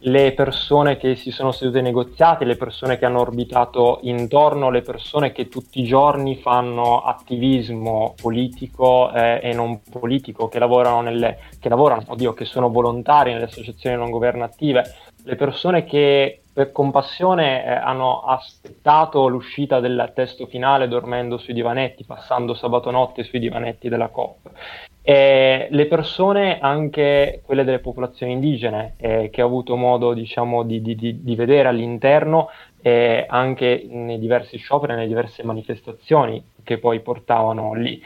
Le 0.06 0.34
persone 0.34 0.98
che 0.98 1.16
si 1.16 1.32
sono 1.32 1.54
sedute 1.54 1.78
ai 1.78 1.84
negoziati, 1.84 2.44
le 2.44 2.58
persone 2.58 2.98
che 2.98 3.06
hanno 3.06 3.22
orbitato 3.22 4.00
intorno, 4.02 4.70
le 4.70 4.82
persone 4.82 5.32
che 5.32 5.48
tutti 5.48 5.80
i 5.80 5.86
giorni 5.86 6.36
fanno 6.36 7.02
attivismo 7.04 8.14
politico 8.22 9.10
eh, 9.14 9.40
e 9.42 9.54
non 9.54 9.82
politico, 9.90 10.50
che 10.50 10.60
lavorano, 10.60 11.02
nelle, 11.02 11.40
che 11.58 11.70
lavorano, 11.70 12.04
oddio, 12.08 12.34
che 12.34 12.44
sono 12.44 12.70
volontari 12.70 13.32
nelle 13.32 13.46
associazioni 13.46 13.96
non 13.96 14.10
governative, 14.10 14.84
le 15.24 15.36
persone 15.38 15.86
che 15.86 16.42
per 16.52 16.72
compassione 16.72 17.66
eh, 17.66 17.72
hanno 17.72 18.24
aspettato 18.24 19.28
l'uscita 19.28 19.80
del 19.80 20.12
testo 20.14 20.46
finale 20.48 20.90
dormendo 20.90 21.38
sui 21.38 21.54
divanetti, 21.54 22.04
passando 22.04 22.54
sabato 22.54 22.92
notte 22.92 23.24
sui 23.24 23.40
divanetti 23.40 23.88
della 23.88 24.10
COP. 24.10 24.52
E 25.06 25.68
le 25.70 25.86
persone, 25.88 26.60
anche 26.60 27.42
quelle 27.46 27.66
delle 27.66 27.80
popolazioni 27.80 28.32
indigene, 28.32 28.94
eh, 28.96 29.30
che 29.30 29.42
ho 29.42 29.46
avuto 29.46 29.76
modo 29.76 30.14
diciamo, 30.14 30.64
di, 30.64 30.82
di, 30.82 30.96
di 30.96 31.36
vedere 31.36 31.68
all'interno, 31.68 32.50
eh, 32.82 33.26
anche 33.28 33.86
nei 33.90 34.18
diversi 34.18 34.58
scioperi, 34.58 34.94
nelle 34.94 35.08
diverse 35.08 35.44
manifestazioni 35.44 36.42
che 36.64 36.78
poi 36.78 37.02
portavano 37.02 37.74
lì. 37.74 38.02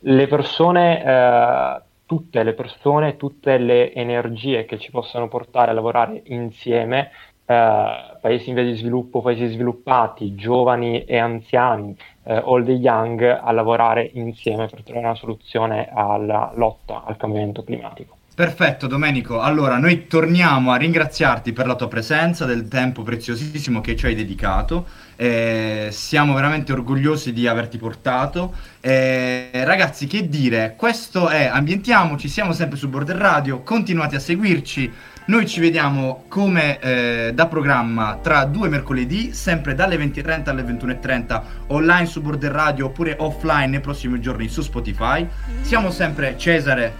Le 0.00 0.26
persone, 0.26 1.04
eh, 1.04 1.82
tutte 2.06 2.42
le 2.42 2.54
persone, 2.54 3.18
tutte 3.18 3.58
le 3.58 3.92
energie 3.92 4.64
che 4.64 4.78
ci 4.78 4.90
possono 4.90 5.28
portare 5.28 5.72
a 5.72 5.74
lavorare 5.74 6.22
insieme 6.26 7.10
eh, 7.44 8.07
paesi 8.20 8.48
in 8.48 8.54
via 8.54 8.64
di 8.64 8.76
sviluppo, 8.76 9.20
paesi 9.20 9.46
sviluppati, 9.46 10.34
giovani 10.34 11.04
e 11.04 11.18
anziani, 11.18 11.96
eh, 12.24 12.40
old 12.44 12.68
e 12.68 12.72
young, 12.72 13.22
a 13.22 13.50
lavorare 13.52 14.10
insieme 14.14 14.66
per 14.66 14.82
trovare 14.82 15.06
una 15.06 15.14
soluzione 15.14 15.88
alla 15.92 16.52
lotta 16.54 17.04
al 17.04 17.16
cambiamento 17.16 17.62
climatico. 17.64 18.16
Perfetto 18.38 18.86
Domenico, 18.86 19.40
allora 19.40 19.78
noi 19.78 20.06
torniamo 20.06 20.70
a 20.70 20.76
ringraziarti 20.76 21.52
per 21.52 21.66
la 21.66 21.74
tua 21.74 21.88
presenza, 21.88 22.44
del 22.44 22.68
tempo 22.68 23.02
preziosissimo 23.02 23.80
che 23.80 23.96
ci 23.96 24.06
hai 24.06 24.14
dedicato, 24.14 24.86
eh, 25.16 25.88
siamo 25.90 26.34
veramente 26.34 26.70
orgogliosi 26.70 27.32
di 27.32 27.48
averti 27.48 27.78
portato. 27.78 28.54
Eh, 28.80 29.50
ragazzi, 29.64 30.06
che 30.06 30.28
dire, 30.28 30.74
questo 30.76 31.28
è 31.28 31.46
Ambientiamoci, 31.46 32.28
siamo 32.28 32.52
sempre 32.52 32.78
su 32.78 32.88
Border 32.88 33.16
Radio, 33.16 33.62
continuate 33.62 34.14
a 34.14 34.20
seguirci, 34.20 34.92
noi 35.28 35.46
ci 35.46 35.60
vediamo 35.60 36.24
come 36.28 36.78
eh, 36.80 37.32
da 37.34 37.46
programma 37.46 38.18
tra 38.22 38.44
due 38.44 38.68
mercoledì, 38.68 39.32
sempre 39.32 39.74
dalle 39.74 39.96
20.30 39.96 40.48
alle 40.48 40.62
21.30 40.62 41.42
online 41.68 42.06
su 42.06 42.22
Border 42.22 42.50
Radio 42.50 42.86
oppure 42.86 43.14
offline 43.18 43.66
nei 43.66 43.80
prossimi 43.80 44.20
giorni 44.20 44.48
su 44.48 44.62
Spotify. 44.62 45.26
Siamo 45.60 45.90
sempre 45.90 46.36
Cesare 46.38 46.94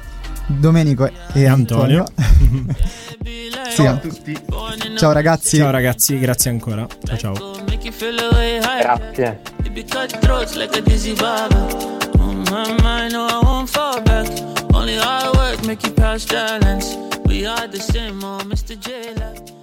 Domenico 0.46 1.10
e 1.32 1.46
Antonio. 1.46 2.04
Ciao 3.74 3.92
a 3.92 3.96
tutti. 3.96 4.36
Ciao 4.96 5.12
ragazzi. 5.12 5.56
Ciao 5.56 5.70
ragazzi, 5.70 6.18
grazie 6.18 6.50
ancora. 6.50 6.86
Ciao 7.04 7.16
ciao. 7.16 7.34
Grazie. 8.80 9.40
Only 14.78 14.94
hard 14.94 15.36
work 15.36 15.66
make 15.66 15.82
you 15.82 15.90
pass 15.90 16.24
balance. 16.24 16.94
We 17.26 17.44
are 17.46 17.66
the 17.66 17.80
same, 17.80 18.22
oh, 18.22 18.38
Mr. 18.44 18.78
J. 18.78 19.57